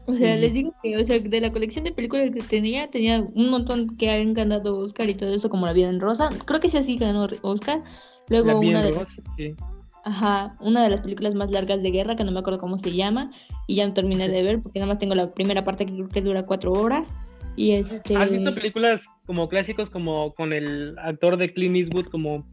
[0.08, 3.22] O sea, les digo que, o sea, de la colección de películas que tenía, tenía
[3.22, 6.30] un montón que han ganado Oscar y todo eso, como La vida en rosa.
[6.46, 7.82] Creo que sí así ganó Oscar.
[8.30, 9.56] Luego La una de, rosa, sí.
[10.04, 12.92] ajá, una de las películas más largas de guerra, que no me acuerdo cómo se
[12.92, 13.32] llama,
[13.68, 16.10] y ya no terminé de ver, porque nada más tengo la primera parte que creo
[16.10, 17.08] que dura cuatro horas.
[17.56, 18.16] Y este...
[18.16, 22.46] ¿Has visto películas como clásicos como con el actor de Clint Eastwood como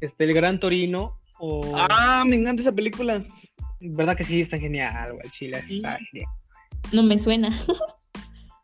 [0.00, 3.24] este el Gran Torino o Ah, me encanta esa película.
[3.80, 5.76] verdad que sí está genial, güey, Chile, Sí.
[5.78, 6.30] está genial.
[6.92, 7.48] No me suena.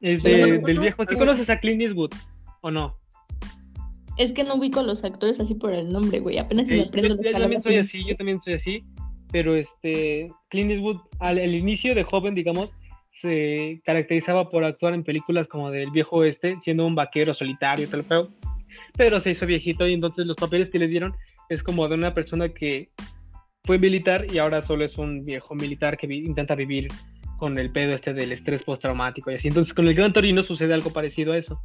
[0.03, 2.11] Es del viejo, ¿sí conoces a Clint Eastwood
[2.61, 2.97] o no?
[4.19, 6.39] Es que no ubico a los actores así por el nombre, güey.
[6.39, 8.85] Apenas si Sí, me aprendo yo, yo también soy así, yo también soy así,
[9.33, 12.71] pero este Clint Eastwood al, al inicio de joven, digamos,
[13.21, 17.89] se caracterizaba por actuar en películas como del viejo oeste, siendo un vaquero solitario y
[17.89, 18.29] tal, pero,
[18.97, 21.15] pero se hizo viejito y entonces los papeles que le dieron
[21.49, 22.89] es como de una persona que
[23.65, 26.89] fue militar y ahora solo es un viejo militar que vi- intenta vivir
[27.39, 29.49] con el pedo este del estrés postraumático y así.
[29.49, 31.61] Entonces con el Gran Torino sucede algo parecido a eso,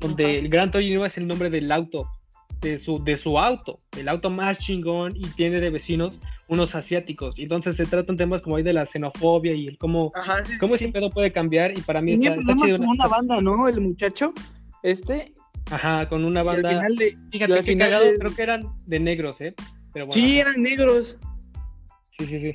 [0.00, 0.34] donde Ajá.
[0.34, 2.08] el Gran Torino es el nombre del auto,
[2.60, 6.18] de su, de su auto, el auto más chingón y tiene de vecinos
[6.48, 7.38] unos asiáticos.
[7.38, 10.56] Y entonces se tratan temas como ahí de la xenofobia y el cómo, Ajá, sí,
[10.58, 10.84] cómo sí.
[10.84, 13.68] ese pedo puede cambiar y para mí Tenía está, problemas con una banda, ¿no?
[13.68, 14.32] El muchacho,
[14.82, 15.32] este.
[15.70, 16.68] Ajá, con una y al banda.
[16.70, 17.18] final de...
[17.32, 19.54] Fíjate al qué final cagado, de- creo que eran de negros, ¿eh?
[19.92, 21.18] Pero bueno, Sí, eran negros.
[22.18, 22.54] sí, sí, sí.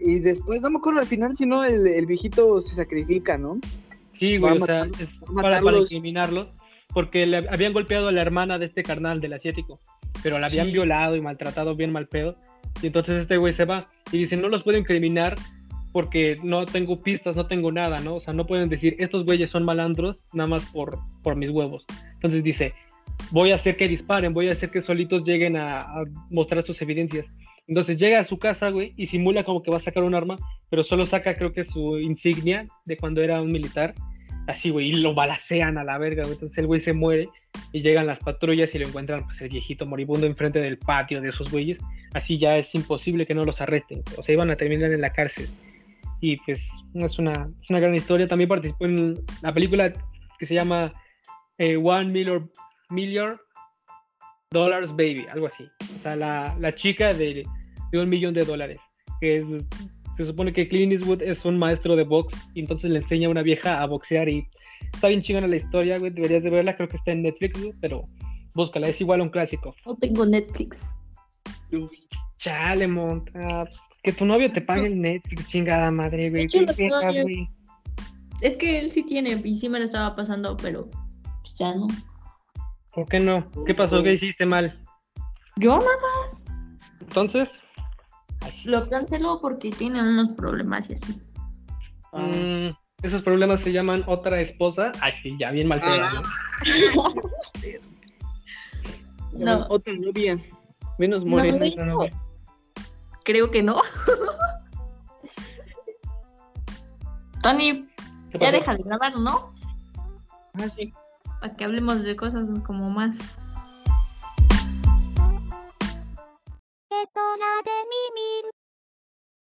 [0.00, 3.58] Y después, no me acuerdo al final, si no, el, el viejito se sacrifica, ¿no?
[4.18, 6.48] Sí, güey, o sea, matarlos, es para, para incriminarlos,
[6.98, 9.78] porque le habían golpeado a la hermana de este carnal del asiático,
[10.20, 10.72] pero la habían Sí.
[10.72, 12.34] violado y maltratado bien mal pedo.
[12.82, 15.36] Y entonces este güey se va y dice, no los puedo incriminar
[15.92, 18.16] porque no tengo pistas, no tengo nada, ¿no?
[18.16, 21.84] O sea, no pueden decir, estos güeyes son malandros nada más por, por mis huevos.
[22.14, 22.74] Entonces dice,
[23.30, 26.82] voy a hacer que disparen, voy a hacer que solitos lleguen a, a mostrar sus
[26.82, 27.26] evidencias.
[27.68, 30.34] Entonces llega a su casa, güey, y simula como que va a sacar un arma,
[30.68, 33.94] pero solo saca creo que su insignia de cuando era un militar.
[34.48, 36.32] Así, güey, y lo balacean a la verga, güey.
[36.32, 37.28] Entonces el güey se muere
[37.70, 41.28] y llegan las patrullas y lo encuentran, pues, el viejito moribundo enfrente del patio de
[41.28, 41.78] esos güeyes.
[42.14, 44.02] Así ya es imposible que no los arresten.
[44.16, 45.48] O sea, iban a terminar en la cárcel.
[46.22, 46.62] Y pues
[46.94, 48.26] es una, es una gran historia.
[48.26, 49.92] También participó en la película
[50.38, 50.94] que se llama
[51.58, 52.50] eh, One Million,
[52.88, 53.38] Million
[54.50, 55.68] Dollars Baby, algo así.
[55.98, 57.44] O sea, la, la chica de,
[57.92, 58.80] de un millón de dólares.
[59.20, 59.44] Que es,
[60.18, 63.30] se supone que Clint Eastwood es un maestro de box y entonces le enseña a
[63.30, 64.46] una vieja a boxear y
[64.92, 66.10] está bien chingona la historia, güey.
[66.12, 68.02] Deberías de verla, creo que está en Netflix, güey, pero
[68.54, 69.74] búscala, es igual a un clásico.
[69.86, 70.78] No tengo Netflix.
[72.38, 73.64] Chale, monta.
[73.64, 76.44] pues, Que tu novio te pague el Netflix, chingada madre, güey.
[76.44, 77.48] hecho, ¿Qué los quejas, novios- güey?
[78.40, 81.88] Es que él sí tiene y sí me lo estaba pasando, pero pues, ya no.
[82.94, 83.50] ¿Por qué no?
[83.66, 84.02] ¿Qué pasó?
[84.02, 84.84] ¿Qué hiciste mal?
[85.56, 86.54] Yo nada.
[87.00, 87.48] Entonces,
[88.64, 91.20] Lo canceló porque tiene unos problemas y así.
[92.12, 92.68] mm,
[93.02, 94.92] esos problemas se llaman otra esposa.
[95.00, 96.10] Ay, sí, ya bien mal Ah.
[96.14, 96.22] ¿no?
[99.32, 100.38] No, Otra novia.
[100.98, 101.66] Menos No, morena.
[101.76, 102.00] No, no,
[103.24, 103.76] creo que no.
[107.42, 107.84] Tony,
[108.32, 109.54] ¿Qué ya deja de grabar, ¿no?
[110.54, 110.92] Ah, sí.
[111.40, 113.16] Para que hablemos de cosas como más.
[117.06, 117.70] ソラで
[118.48, 118.57] ん